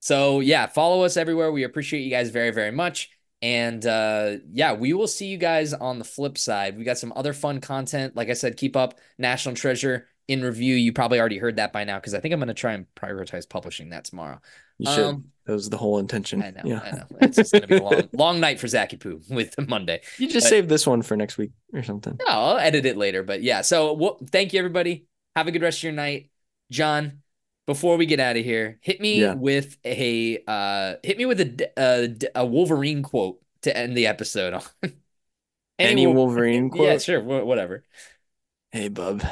[0.00, 1.52] so yeah, follow us everywhere.
[1.52, 3.10] We appreciate you guys very, very much.
[3.42, 6.76] And uh, yeah, we will see you guys on the flip side.
[6.76, 8.14] We got some other fun content.
[8.14, 10.74] Like I said, keep up National Treasure in review.
[10.74, 12.86] You probably already heard that by now because I think I'm going to try and
[12.94, 14.40] prioritize publishing that tomorrow.
[14.78, 15.04] You should.
[15.04, 16.42] Um, that was the whole intention.
[16.42, 16.60] I know.
[16.64, 16.80] Yeah.
[16.84, 17.06] I know.
[17.22, 20.02] It's just going to be a long, long night for Zacky Poo with Monday.
[20.18, 22.16] You just but, save this one for next week or something.
[22.20, 23.22] No, I'll edit it later.
[23.22, 25.06] But yeah, so well, thank you everybody.
[25.34, 26.30] Have a good rest of your night,
[26.70, 27.22] Jon.
[27.66, 29.34] Before we get out of here, hit me yeah.
[29.34, 34.54] with a uh, hit me with a, a, a Wolverine quote to end the episode
[34.54, 34.62] on.
[35.78, 36.86] Any, Any Wolverine quote?
[36.86, 37.84] Yeah, sure, whatever.
[38.70, 39.22] Hey, bub.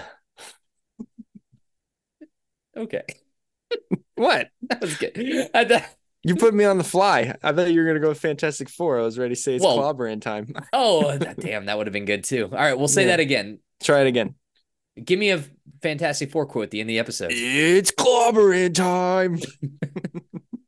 [2.77, 3.03] okay.
[4.15, 4.49] what?
[4.63, 5.17] That was good.
[6.23, 7.35] you put me on the fly.
[7.43, 8.99] I thought you were gonna go with Fantastic Four.
[8.99, 10.55] I was ready to say it's clobbering time.
[10.73, 12.45] oh, damn, that would have been good too.
[12.45, 13.09] All right, we'll say yeah.
[13.09, 13.59] that again.
[13.83, 14.35] Try it again.
[15.03, 15.45] Give me a
[15.83, 17.31] Fantastic Four quote at the end of the episode.
[17.33, 19.39] It's clobbering time.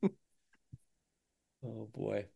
[1.65, 2.27] oh boy.